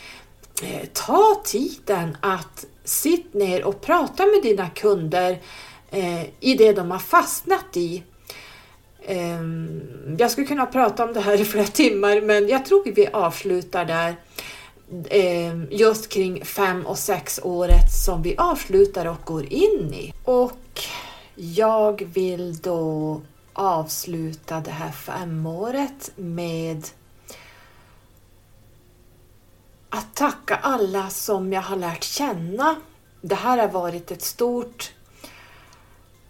Eh, 0.62 0.88
ta 0.92 1.42
tiden 1.44 2.16
att 2.20 2.66
sitta 2.84 3.38
ner 3.38 3.64
och 3.64 3.80
prata 3.80 4.26
med 4.26 4.40
dina 4.42 4.68
kunder 4.68 5.38
eh, 5.90 6.22
i 6.40 6.54
det 6.58 6.72
de 6.72 6.90
har 6.90 6.98
fastnat 6.98 7.76
i. 7.76 8.02
Ehm, 9.06 10.16
jag 10.18 10.30
skulle 10.30 10.46
kunna 10.46 10.66
prata 10.66 11.04
om 11.04 11.12
det 11.12 11.20
här 11.20 11.40
i 11.40 11.44
flera 11.44 11.66
timmar 11.66 12.20
men 12.20 12.48
jag 12.48 12.64
tror 12.64 12.92
vi 12.94 13.06
avslutar 13.06 13.84
där. 13.84 14.16
Eh, 15.11 15.64
just 15.70 16.09
kring 16.09 16.45
fem 16.45 16.86
och 16.86 16.99
sex 16.99 17.41
året 17.43 17.93
som 17.93 18.22
vi 18.22 18.36
avslutar 18.36 19.07
och 19.07 19.24
går 19.24 19.53
in 19.53 19.95
i. 19.95 20.14
Och 20.24 20.82
jag 21.34 22.03
vill 22.14 22.59
då 22.59 23.20
avsluta 23.53 24.61
det 24.61 24.70
här 24.70 24.91
femåret 24.91 26.11
med 26.16 26.86
att 29.91 30.14
tacka 30.14 30.57
alla 30.57 31.11
som 31.11 31.53
jag 31.53 31.62
har 31.62 31.76
lärt 31.76 32.05
känna. 32.05 32.76
Det 33.20 33.34
här 33.34 33.59
har 33.59 33.68
varit 33.68 34.11
ett 34.11 34.22
stort 34.22 34.93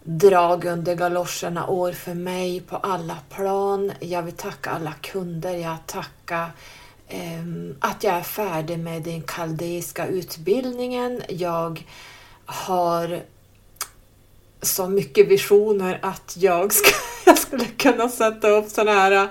drag 0.03 0.65
under 0.65 0.95
galoscherna 0.95 1.67
år 1.67 1.91
för 1.91 2.13
mig 2.13 2.61
på 2.61 2.77
alla 2.77 3.17
plan. 3.29 3.91
Jag 3.99 4.23
vill 4.23 4.33
tacka 4.33 4.69
alla 4.69 4.93
kunder, 5.01 5.55
jag 5.55 5.77
tackar 5.85 6.51
Ehm, 7.13 7.75
att 7.79 8.03
jag 8.03 8.15
är 8.15 8.21
färdig 8.21 8.79
med 8.79 9.01
den 9.01 9.21
kaldeiska 9.21 10.07
utbildningen. 10.07 11.21
Jag 11.29 11.85
har 12.45 13.21
så 14.61 14.87
mycket 14.87 15.27
visioner 15.27 15.99
att 16.01 16.37
jag, 16.39 16.73
ska, 16.73 16.89
jag 17.25 17.37
skulle 17.37 17.65
kunna 17.65 18.09
sätta 18.09 18.49
upp 18.49 18.69
sådana 18.69 18.91
här 18.91 19.11
eh, 19.11 19.27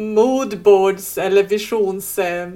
moodboards 0.00 1.18
eller 1.18 1.42
visions... 1.42 2.18
Eh, 2.18 2.50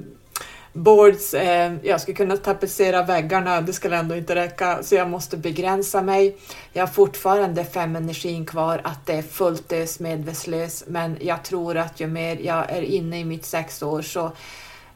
boards, 0.77 1.35
eh, 1.35 1.73
jag 1.83 2.01
skulle 2.01 2.17
kunna 2.17 2.37
tapetsera 2.37 3.03
väggarna, 3.03 3.61
det 3.61 3.73
skulle 3.73 3.97
ändå 3.97 4.17
inte 4.17 4.35
räcka, 4.35 4.83
så 4.83 4.95
jag 4.95 5.11
måste 5.11 5.37
begränsa 5.37 6.03
mig. 6.03 6.37
Jag 6.73 6.83
har 6.83 6.93
fortfarande 6.93 7.65
fem 7.65 7.97
energin 7.97 8.47
kvar, 8.47 8.81
att 8.85 9.07
det 9.07 9.13
är 9.13 9.23
fullt 9.23 9.73
ös 9.73 10.01
medvetslös, 10.01 10.85
men 10.87 11.17
jag 11.21 11.45
tror 11.45 11.77
att 11.77 12.01
ju 12.01 12.07
mer 12.07 12.37
jag 12.37 12.71
är 12.71 12.83
inne 12.83 13.21
i 13.21 13.25
mitt 13.25 13.45
sex 13.45 13.83
år 13.83 14.03
så 14.03 14.33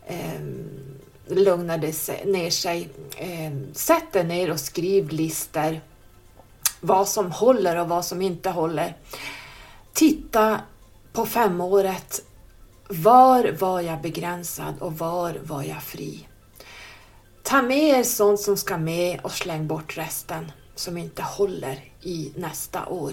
eh, 0.06 0.40
lugnar 1.26 1.78
det 1.78 2.24
ner 2.24 2.50
sig. 2.50 2.88
Eh, 3.16 3.52
sätt 3.72 4.12
dig 4.12 4.24
ner 4.24 4.50
och 4.50 4.60
skriv 4.60 5.08
listor. 5.08 5.80
Vad 6.80 7.08
som 7.08 7.32
håller 7.32 7.76
och 7.76 7.88
vad 7.88 8.04
som 8.04 8.22
inte 8.22 8.50
håller. 8.50 8.94
Titta 9.92 10.60
på 11.12 11.26
femåret. 11.26 12.22
Var 12.92 13.52
var 13.60 13.80
jag 13.80 14.00
begränsad 14.00 14.74
och 14.78 14.98
var 14.98 15.40
var 15.42 15.62
jag 15.62 15.82
fri? 15.82 16.28
Ta 17.42 17.62
med 17.62 17.98
er 17.98 18.02
sånt 18.02 18.40
som 18.40 18.56
ska 18.56 18.78
med 18.78 19.20
och 19.22 19.32
släng 19.32 19.66
bort 19.66 19.96
resten 19.96 20.52
som 20.74 20.96
inte 20.96 21.22
håller 21.22 21.84
i 22.02 22.32
nästa 22.36 22.86
år. 22.86 23.12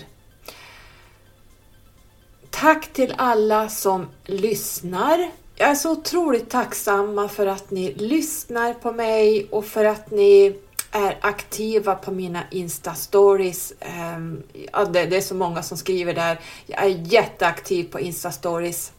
Tack 2.50 2.94
till 2.94 3.14
alla 3.18 3.70
som 3.70 4.08
lyssnar 4.26 5.32
jag 5.60 5.70
är 5.70 5.76
så 5.76 5.92
otroligt 5.92 6.50
tacksamma 6.50 7.30
för 7.30 7.48
att 7.48 7.72
ni 7.72 7.94
lyssnar 7.94 8.74
på 8.74 8.92
mig 8.92 9.48
och 9.52 9.66
för 9.66 9.86
att 9.86 10.12
ni 10.12 10.56
är 10.92 11.18
aktiva 11.22 11.96
på 11.96 12.12
mina 12.12 12.44
Insta-stories. 12.52 13.74
Ehm, 13.80 14.44
ja, 14.74 14.86
det, 14.86 15.18
är 15.18 15.22
så 15.22 15.36
många 15.36 15.64
som 15.64 15.78
skriver 15.78 16.14
där. 16.14 16.40
Jag 16.66 16.84
är 16.84 17.14
jätteaktiv 17.14 17.92
på 17.92 18.00
Insta-stories. 18.00 18.92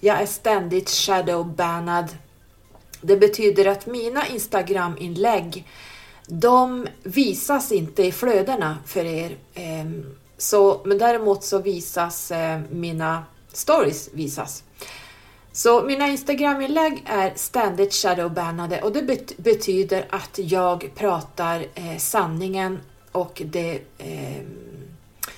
Jag 0.00 0.22
är 0.22 0.26
ständigt 0.26 0.90
shadowbannad. 0.90 2.08
Det 3.00 3.16
betyder 3.16 3.66
att 3.66 3.86
mina 3.86 4.26
Instagram-inlägg 4.26 5.66
de 6.28 6.86
visas 7.02 7.72
inte 7.72 8.02
i 8.02 8.12
flödena 8.12 8.78
för 8.86 9.04
er. 9.04 9.36
Ehm, 9.54 10.16
så, 10.38 10.80
men 10.84 10.98
däremot 10.98 11.44
så 11.44 11.58
visas 11.58 12.30
eh, 12.30 12.60
mina 12.70 13.24
stories 13.52 14.10
visas. 14.12 14.62
Så 15.52 15.82
mina 15.82 16.08
Instagram-inlägg 16.08 17.02
är 17.06 17.32
ständigt 17.36 17.94
shadowbannade 17.94 18.82
och 18.82 18.92
det 18.92 19.36
betyder 19.36 20.06
att 20.10 20.38
jag 20.38 20.90
pratar 20.94 21.66
eh, 21.74 21.96
sanningen 21.98 22.78
och 23.12 23.42
det, 23.44 23.80
eh, 23.98 24.40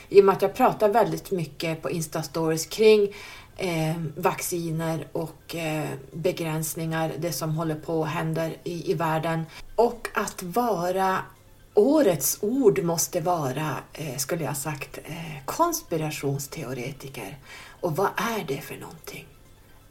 i 0.09 0.21
och 0.21 0.25
med 0.25 0.33
att 0.33 0.43
jag 0.43 0.55
pratar 0.55 0.89
väldigt 0.89 1.31
mycket 1.31 1.83
på 1.83 1.91
Instastories 1.91 2.67
kring 2.67 3.15
eh, 3.59 3.97
vacciner 4.17 5.09
och 5.13 5.55
eh, 5.55 5.89
begränsningar, 6.13 7.13
det 7.19 7.33
som 7.33 7.55
håller 7.55 7.75
på 7.75 8.01
och 8.01 8.09
händer 8.09 8.57
i, 8.65 8.91
i 8.91 8.95
världen. 8.95 9.47
Och 9.77 10.09
att 10.15 10.43
vara 10.43 11.19
Årets 11.75 12.39
ord 12.41 12.83
måste 12.83 13.21
vara, 13.21 13.77
eh, 13.93 14.17
skulle 14.17 14.45
jag 14.45 14.57
sagt, 14.57 14.99
eh, 15.05 15.45
konspirationsteoretiker. 15.45 17.39
Och 17.81 17.97
vad 17.97 18.09
är 18.17 18.45
det 18.47 18.61
för 18.61 18.77
någonting? 18.77 19.27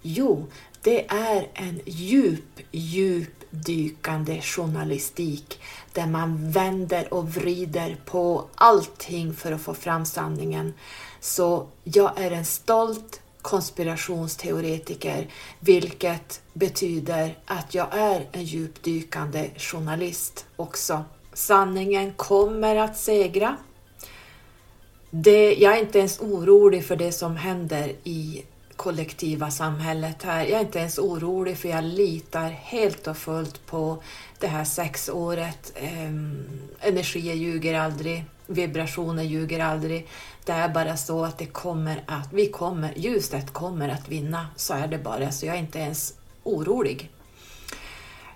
Jo, 0.01 0.47
det 0.81 1.11
är 1.11 1.47
en 1.53 1.81
djup, 1.85 2.59
djup 2.71 3.43
dykande 3.49 4.41
journalistik 4.41 5.61
där 5.93 6.07
man 6.07 6.51
vänder 6.51 7.13
och 7.13 7.29
vrider 7.29 7.97
på 8.05 8.45
allting 8.55 9.33
för 9.33 9.51
att 9.51 9.61
få 9.61 9.73
fram 9.73 10.05
sanningen. 10.05 10.73
Så 11.19 11.67
jag 11.83 12.19
är 12.21 12.31
en 12.31 12.45
stolt 12.45 13.21
konspirationsteoretiker, 13.47 15.27
vilket 15.59 16.41
betyder 16.53 17.37
att 17.45 17.75
jag 17.75 17.87
är 17.91 18.25
en 18.31 18.43
djupdykande 18.43 19.49
journalist 19.57 20.45
också. 20.55 21.03
Sanningen 21.33 22.13
kommer 22.13 22.75
att 22.75 22.97
segra. 22.97 23.57
Det, 25.09 25.55
jag 25.55 25.77
är 25.77 25.79
inte 25.79 25.99
ens 25.99 26.19
orolig 26.19 26.85
för 26.85 26.95
det 26.95 27.11
som 27.11 27.35
händer 27.35 27.95
i 28.03 28.43
kollektiva 28.75 29.51
samhället 29.51 30.23
här. 30.23 30.45
Jag 30.45 30.59
är 30.59 30.65
inte 30.65 30.79
ens 30.79 30.99
orolig 30.99 31.57
för 31.57 31.69
jag 31.69 31.83
litar 31.83 32.49
helt 32.49 33.07
och 33.07 33.17
fullt 33.17 33.65
på 33.65 34.03
det 34.39 34.47
här 34.47 34.63
sexåret. 34.63 35.73
Ehm, 35.75 36.45
energier 36.79 37.33
ljuger 37.33 37.79
aldrig, 37.79 38.25
vibrationer 38.47 39.23
ljuger 39.23 39.59
aldrig. 39.59 40.07
Det 40.47 40.53
är 40.53 40.69
bara 40.69 40.97
så 40.97 41.25
att 41.25 41.37
det 41.37 41.45
kommer 41.45 42.03
att, 42.07 42.33
vi 42.33 42.47
kommer, 42.47 42.93
ljuset 42.97 43.53
kommer 43.53 43.89
att 43.89 44.09
vinna. 44.09 44.47
Så 44.55 44.73
är 44.73 44.87
det 44.87 44.97
bara, 44.97 45.31
så 45.31 45.45
jag 45.45 45.55
är 45.55 45.59
inte 45.59 45.79
ens 45.79 46.13
orolig. 46.43 47.11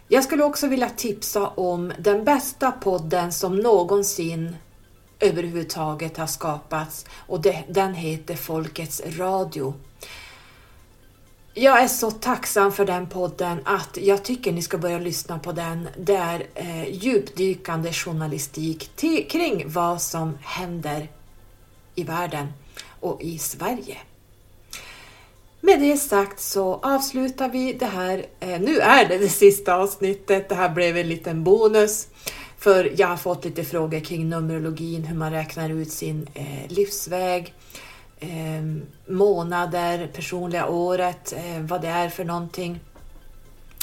Jag 0.07 0.23
skulle 0.23 0.43
också 0.43 0.67
vilja 0.67 0.89
tipsa 0.89 1.47
om 1.47 1.93
den 1.99 2.23
bästa 2.23 2.71
podden 2.71 3.31
som 3.31 3.59
någonsin 3.59 4.55
överhuvudtaget 5.19 6.17
har 6.17 6.27
skapats 6.27 7.05
och 7.13 7.41
det, 7.41 7.63
den 7.69 7.93
heter 7.93 8.35
Folkets 8.35 9.01
Radio. 9.17 9.73
Jag 11.53 11.83
är 11.83 11.87
så 11.87 12.11
tacksam 12.11 12.71
för 12.71 12.85
den 12.85 13.07
podden 13.07 13.59
att 13.65 13.97
jag 14.01 14.23
tycker 14.23 14.51
ni 14.51 14.61
ska 14.61 14.77
börja 14.77 14.99
lyssna 14.99 15.39
på 15.39 15.51
den. 15.51 15.87
Det 15.97 16.15
är 16.15 16.47
eh, 16.55 16.89
djupdykande 16.89 17.93
journalistik 17.93 18.91
kring 19.29 19.63
vad 19.71 20.01
som 20.01 20.37
händer 20.41 21.07
i 21.95 22.03
världen 22.03 22.53
och 22.99 23.21
i 23.21 23.37
Sverige. 23.37 23.97
Med 25.63 25.79
det 25.79 25.97
sagt 25.97 26.39
så 26.39 26.79
avslutar 26.83 27.49
vi 27.49 27.73
det 27.73 27.85
här. 27.85 28.25
Eh, 28.39 28.59
nu 28.59 28.79
är 28.79 29.09
det 29.09 29.17
det 29.17 29.29
sista 29.29 29.75
avsnittet. 29.75 30.49
Det 30.49 30.55
här 30.55 30.69
blev 30.69 30.97
en 30.97 31.09
liten 31.09 31.43
bonus. 31.43 32.07
För 32.57 32.91
jag 32.97 33.07
har 33.07 33.17
fått 33.17 33.45
lite 33.45 33.63
frågor 33.63 33.99
kring 33.99 34.29
numerologin, 34.29 35.03
hur 35.03 35.15
man 35.15 35.31
räknar 35.31 35.69
ut 35.69 35.91
sin 35.91 36.27
eh, 36.33 36.67
livsväg, 36.67 37.53
eh, 38.19 38.29
månader, 39.07 40.09
personliga 40.13 40.67
året, 40.67 41.33
vad 41.61 41.81
det 41.81 41.87
är 41.87 42.09
för 42.09 42.23
någonting. 42.23 42.79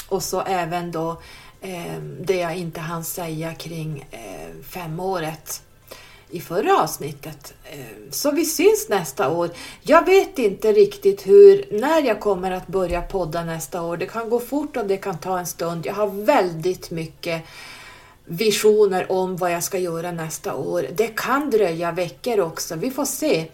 Och 0.07 0.23
så 0.23 0.41
även 0.41 0.91
då 0.91 1.21
det 2.21 2.35
jag 2.35 2.57
inte 2.57 2.79
hann 2.79 3.03
säga 3.03 3.53
kring 3.53 4.05
femåret 4.69 5.61
i 6.31 6.39
förra 6.39 6.81
avsnittet. 6.81 7.53
Eh, 7.63 7.79
så 8.11 8.31
vi 8.31 8.45
syns 8.45 8.89
nästa 8.89 9.29
år. 9.29 9.49
Jag 9.81 10.05
vet 10.05 10.39
inte 10.39 10.73
riktigt 10.73 11.27
hur, 11.27 11.65
när 11.71 12.01
jag 12.01 12.19
kommer 12.19 12.51
att 12.51 12.67
börja 12.67 13.01
podda 13.01 13.43
nästa 13.43 13.81
år. 13.81 13.97
Det 13.97 14.05
kan 14.05 14.29
gå 14.29 14.39
fort 14.39 14.77
och 14.77 14.85
det 14.85 14.97
kan 14.97 15.17
ta 15.17 15.39
en 15.39 15.47
stund. 15.47 15.85
Jag 15.85 15.93
har 15.93 16.07
väldigt 16.07 16.91
mycket 16.91 17.43
visioner 18.25 19.11
om 19.11 19.37
vad 19.37 19.51
jag 19.51 19.63
ska 19.63 19.77
göra 19.77 20.11
nästa 20.11 20.55
år. 20.55 20.85
Det 20.95 21.07
kan 21.07 21.49
dröja 21.49 21.91
veckor 21.91 22.39
också. 22.39 22.75
Vi 22.75 22.91
får 22.91 23.05
se 23.05 23.45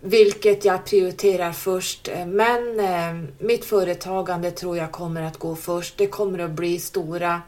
vilket 0.00 0.64
jag 0.64 0.84
prioriterar 0.84 1.52
först. 1.52 2.08
Eh, 2.08 2.26
men 2.26 2.80
eh, 2.80 3.28
mitt 3.38 3.64
företagande 3.64 4.50
tror 4.50 4.76
jag 4.76 4.92
kommer 4.92 5.22
att 5.22 5.38
gå 5.38 5.56
först. 5.56 5.98
Det 5.98 6.06
kommer 6.06 6.38
att 6.38 6.50
bli 6.50 6.78
stora 6.78 7.42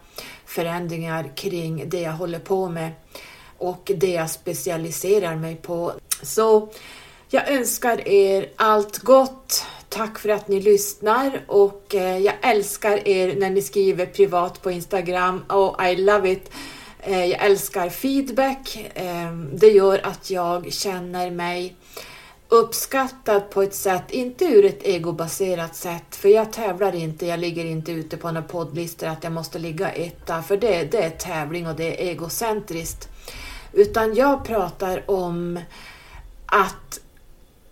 förändringar 0.46 1.30
kring 1.36 1.88
det 1.88 2.00
jag 2.00 2.12
håller 2.12 2.38
på 2.38 2.68
med 2.68 2.90
och 3.58 3.90
det 3.96 4.10
jag 4.10 4.30
specialiserar 4.30 5.36
mig 5.36 5.56
på. 5.56 5.92
Så 6.22 6.68
jag 7.28 7.48
önskar 7.48 8.08
er 8.08 8.48
allt 8.56 8.98
gott. 8.98 9.64
Tack 9.88 10.18
för 10.18 10.28
att 10.28 10.48
ni 10.48 10.60
lyssnar 10.60 11.40
och 11.46 11.94
eh, 11.94 12.18
jag 12.18 12.34
älskar 12.42 13.08
er 13.08 13.36
när 13.36 13.50
ni 13.50 13.62
skriver 13.62 14.06
privat 14.06 14.62
på 14.62 14.70
Instagram. 14.70 15.44
Oh, 15.48 15.88
I 15.88 15.96
love 15.96 16.30
it! 16.32 16.50
Eh, 17.00 17.24
jag 17.24 17.44
älskar 17.44 17.88
feedback. 17.88 18.90
Eh, 18.94 19.32
det 19.52 19.70
gör 19.70 20.06
att 20.06 20.30
jag 20.30 20.72
känner 20.72 21.30
mig 21.30 21.76
uppskattad 22.48 23.50
på 23.50 23.62
ett 23.62 23.74
sätt, 23.74 24.10
inte 24.10 24.44
ur 24.44 24.64
ett 24.64 24.82
egobaserat 24.82 25.76
sätt, 25.76 26.16
för 26.16 26.28
jag 26.28 26.52
tävlar 26.52 26.94
inte, 26.94 27.26
jag 27.26 27.40
ligger 27.40 27.64
inte 27.64 27.92
ute 27.92 28.16
på 28.16 28.30
några 28.30 28.48
poddlistor 28.48 29.06
att 29.06 29.24
jag 29.24 29.32
måste 29.32 29.58
ligga 29.58 29.90
etta, 29.90 30.42
för 30.42 30.56
det, 30.56 30.84
det 30.84 31.02
är 31.02 31.10
tävling 31.10 31.66
och 31.66 31.76
det 31.76 32.02
är 32.02 32.10
egocentriskt. 32.10 33.08
Utan 33.76 34.14
jag 34.14 34.44
pratar 34.44 35.10
om 35.10 35.60
att 36.46 37.00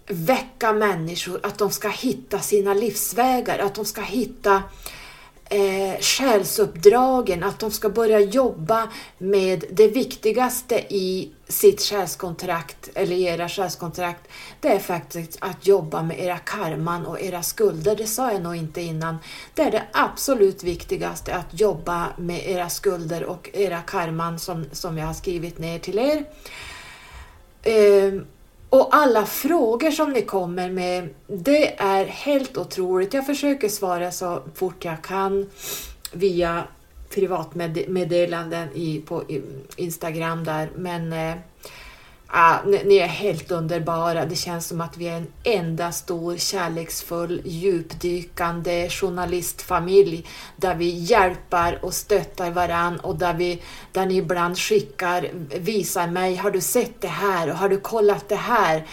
väcka 0.07 0.73
människor, 0.73 1.41
att 1.43 1.59
de 1.59 1.71
ska 1.71 1.89
hitta 1.89 2.39
sina 2.39 2.75
livsvägar, 2.75 3.59
att 3.59 3.75
de 3.75 3.85
ska 3.85 4.01
hitta 4.01 4.63
eh, 5.51 6.01
själsuppdragen, 6.01 7.43
att 7.43 7.59
de 7.59 7.71
ska 7.71 7.89
börja 7.89 8.21
jobba 8.21 8.89
med 9.19 9.65
det 9.71 9.89
viktigaste 9.89 10.75
i 10.95 11.31
sitt 11.49 11.81
själskontrakt, 11.81 12.89
eller 12.95 13.17
era 13.17 13.49
själskontrakt, 13.49 14.29
det 14.61 14.69
är 14.69 14.79
faktiskt 14.79 15.39
att 15.41 15.67
jobba 15.67 16.03
med 16.03 16.21
era 16.21 16.39
karman 16.39 17.07
och 17.07 17.21
era 17.21 17.43
skulder. 17.43 17.97
Det 17.97 18.07
sa 18.07 18.33
jag 18.33 18.43
nog 18.43 18.57
inte 18.57 18.81
innan. 18.81 19.19
Det 19.55 19.63
är 19.63 19.71
det 19.71 19.83
absolut 19.93 20.63
viktigaste, 20.63 21.35
att 21.35 21.61
jobba 21.61 22.07
med 22.19 22.49
era 22.49 22.69
skulder 22.69 23.25
och 23.25 23.51
era 23.53 23.81
karman 23.81 24.39
som, 24.39 24.65
som 24.73 24.99
jag 24.99 25.07
har 25.07 25.15
skrivit 25.15 25.59
ner 25.59 25.79
till 25.79 25.99
er. 25.99 26.25
Eh, 27.63 28.21
och 28.75 28.89
alla 28.91 29.27
frågor 29.27 29.91
som 29.91 30.13
ni 30.13 30.23
kommer 30.23 30.71
med, 30.71 31.09
det 31.27 31.81
är 31.81 32.05
helt 32.05 32.57
otroligt. 32.57 33.15
Jag 33.15 33.27
försöker 33.27 33.69
svara 33.69 34.11
så 34.11 34.43
fort 34.55 34.85
jag 34.85 35.03
kan 35.03 35.51
via 36.13 36.65
privatmeddelanden 37.11 38.69
i, 38.75 39.01
på 39.01 39.23
Instagram 39.77 40.45
där, 40.45 40.71
men 40.77 41.13
eh, 41.13 41.35
Ah, 42.37 42.59
ni 42.65 42.97
är 42.97 43.07
helt 43.07 43.51
underbara. 43.51 44.27
Det 44.27 44.37
känns 44.37 44.67
som 44.67 44.81
att 44.81 44.97
vi 44.97 45.09
är 45.09 45.17
en 45.17 45.33
enda 45.45 45.93
stor 45.93 46.37
kärleksfull 46.37 47.43
djupdykande 47.45 48.89
journalistfamilj 48.91 50.27
där 50.57 50.75
vi 50.75 50.89
hjälper 50.89 51.85
och 51.85 51.95
stöttar 51.95 52.51
varann 52.51 53.01
och 53.01 53.17
där, 53.17 53.35
vi, 53.35 53.63
där 53.93 54.07
ni 54.07 54.17
ibland 54.17 54.59
skickar, 54.59 55.31
visar 55.59 56.07
mig, 56.07 56.37
har 56.37 56.51
du 56.51 56.61
sett 56.61 57.01
det 57.01 57.09
här 57.09 57.51
och 57.51 57.57
har 57.57 57.69
du 57.69 57.81
kollat 57.81 58.29
det 58.29 58.37
här? 58.37 58.87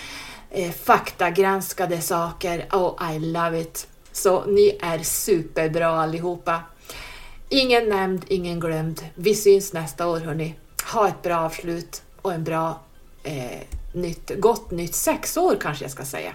Eh, 0.49 0.71
faktagranskade 0.71 2.01
saker. 2.01 2.67
Oh, 2.71 3.15
I 3.15 3.19
love 3.19 3.61
it. 3.61 3.87
Så 4.11 4.45
ni 4.45 4.77
är 4.81 4.99
superbra 4.99 5.87
allihopa. 5.87 6.59
Ingen 7.49 7.89
nämnd, 7.89 8.25
ingen 8.27 8.59
glömd. 8.59 9.05
Vi 9.15 9.35
syns 9.35 9.73
nästa 9.73 10.07
år 10.07 10.19
hörni. 10.19 10.55
Ha 10.93 11.07
ett 11.07 11.21
bra 11.21 11.39
avslut 11.39 12.01
och 12.21 12.33
en 12.33 12.43
bra 12.43 12.79
eh, 13.23 13.61
nytt, 13.93 14.31
gott 14.39 14.71
nytt 14.71 14.95
sexår 14.95 15.55
kanske 15.61 15.83
jag 15.83 15.91
ska 15.91 16.05
säga. 16.05 16.33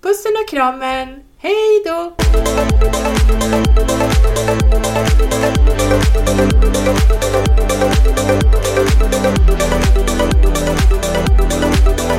Pussen 0.00 0.32
och 0.42 0.48
kramen, 0.48 1.22
hej 1.38 1.82
då! 1.84 2.16
Thank 11.62 12.01